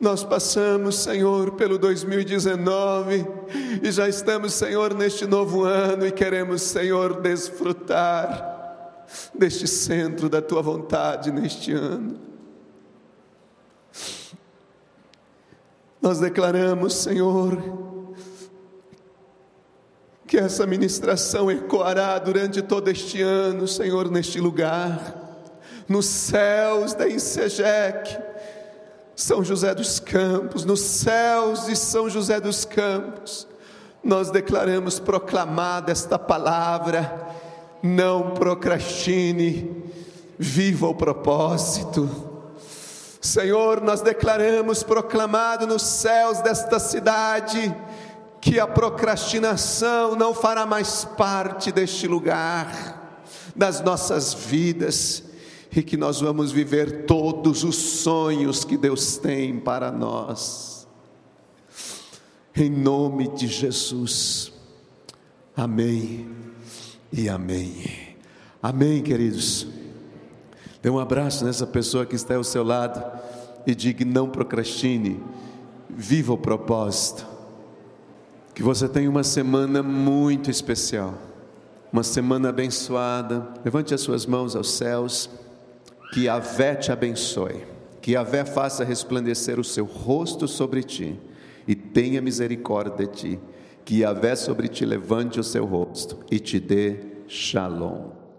nós 0.00 0.24
passamos, 0.24 0.96
Senhor, 0.96 1.52
pelo 1.52 1.78
2019 1.78 3.26
e 3.82 3.90
já 3.92 4.08
estamos, 4.08 4.52
Senhor, 4.54 4.92
neste 4.92 5.26
novo 5.26 5.62
ano 5.64 6.06
e 6.06 6.12
queremos, 6.12 6.62
Senhor, 6.62 7.20
desfrutar 7.20 9.04
deste 9.32 9.66
centro 9.66 10.28
da 10.28 10.42
tua 10.42 10.60
vontade 10.60 11.30
neste 11.30 11.72
ano. 11.72 12.18
Nós 16.02 16.18
declaramos, 16.18 16.94
Senhor, 16.94 17.56
que 20.26 20.36
essa 20.36 20.66
ministração 20.66 21.50
ecoará 21.50 22.18
durante 22.18 22.60
todo 22.60 22.90
este 22.90 23.22
ano, 23.22 23.66
Senhor, 23.68 24.10
neste 24.10 24.40
lugar, 24.40 25.22
nos 25.88 26.06
céus 26.06 26.92
da 26.94 27.08
Insegec 27.08 28.33
são 29.16 29.44
José 29.44 29.74
dos 29.74 30.00
Campos, 30.00 30.64
nos 30.64 30.80
céus 30.80 31.66
de 31.66 31.76
São 31.76 32.08
José 32.08 32.40
dos 32.40 32.64
Campos, 32.64 33.46
nós 34.02 34.30
declaramos 34.30 34.98
proclamada 34.98 35.92
esta 35.92 36.18
palavra, 36.18 37.28
não 37.82 38.30
procrastine, 38.32 39.84
viva 40.38 40.88
o 40.88 40.94
propósito, 40.94 42.34
Senhor, 43.24 43.80
nós 43.80 44.02
declaramos 44.02 44.82
proclamado 44.82 45.66
nos 45.66 45.82
céus 45.82 46.40
desta 46.42 46.78
cidade 46.78 47.74
que 48.38 48.60
a 48.60 48.66
procrastinação 48.66 50.14
não 50.14 50.34
fará 50.34 50.66
mais 50.66 51.06
parte 51.06 51.72
deste 51.72 52.06
lugar, 52.06 53.22
das 53.56 53.80
nossas 53.80 54.34
vidas, 54.34 55.22
e 55.74 55.82
que 55.82 55.96
nós 55.96 56.20
vamos 56.20 56.52
viver 56.52 57.04
todos 57.04 57.64
os 57.64 57.74
sonhos 57.76 58.64
que 58.64 58.76
Deus 58.76 59.16
tem 59.16 59.58
para 59.58 59.90
nós. 59.90 60.86
Em 62.54 62.70
nome 62.70 63.28
de 63.28 63.48
Jesus. 63.48 64.52
Amém 65.56 66.28
e 67.12 67.28
amém. 67.28 68.16
Amém, 68.62 69.02
queridos. 69.02 69.66
Dê 70.80 70.88
um 70.88 70.98
abraço 70.98 71.44
nessa 71.44 71.66
pessoa 71.66 72.06
que 72.06 72.14
está 72.14 72.36
ao 72.36 72.44
seu 72.44 72.62
lado 72.62 73.02
e 73.66 73.74
diga: 73.74 74.04
não 74.04 74.28
procrastine, 74.28 75.20
viva 75.90 76.32
o 76.32 76.38
propósito. 76.38 77.26
Que 78.54 78.62
você 78.62 78.88
tenha 78.88 79.10
uma 79.10 79.24
semana 79.24 79.82
muito 79.82 80.48
especial, 80.48 81.14
uma 81.92 82.04
semana 82.04 82.50
abençoada. 82.50 83.48
Levante 83.64 83.92
as 83.92 84.00
suas 84.00 84.24
mãos 84.26 84.54
aos 84.54 84.70
céus, 84.70 85.28
que 86.14 86.28
a 86.28 86.38
Vé 86.38 86.76
te 86.76 86.92
abençoe, 86.92 87.64
que 88.00 88.14
a 88.14 88.22
Vé 88.22 88.44
faça 88.44 88.84
resplandecer 88.84 89.58
o 89.58 89.64
seu 89.64 89.84
rosto 89.84 90.46
sobre 90.46 90.84
ti 90.84 91.18
e 91.66 91.74
tenha 91.74 92.22
misericórdia 92.22 93.04
de 93.04 93.12
ti, 93.12 93.40
que 93.84 94.04
a 94.04 94.12
Vé 94.12 94.36
sobre 94.36 94.68
ti 94.68 94.84
levante 94.84 95.40
o 95.40 95.42
seu 95.42 95.64
rosto 95.64 96.20
e 96.30 96.38
te 96.38 96.60
dê 96.60 97.00
shalom. 97.26 98.13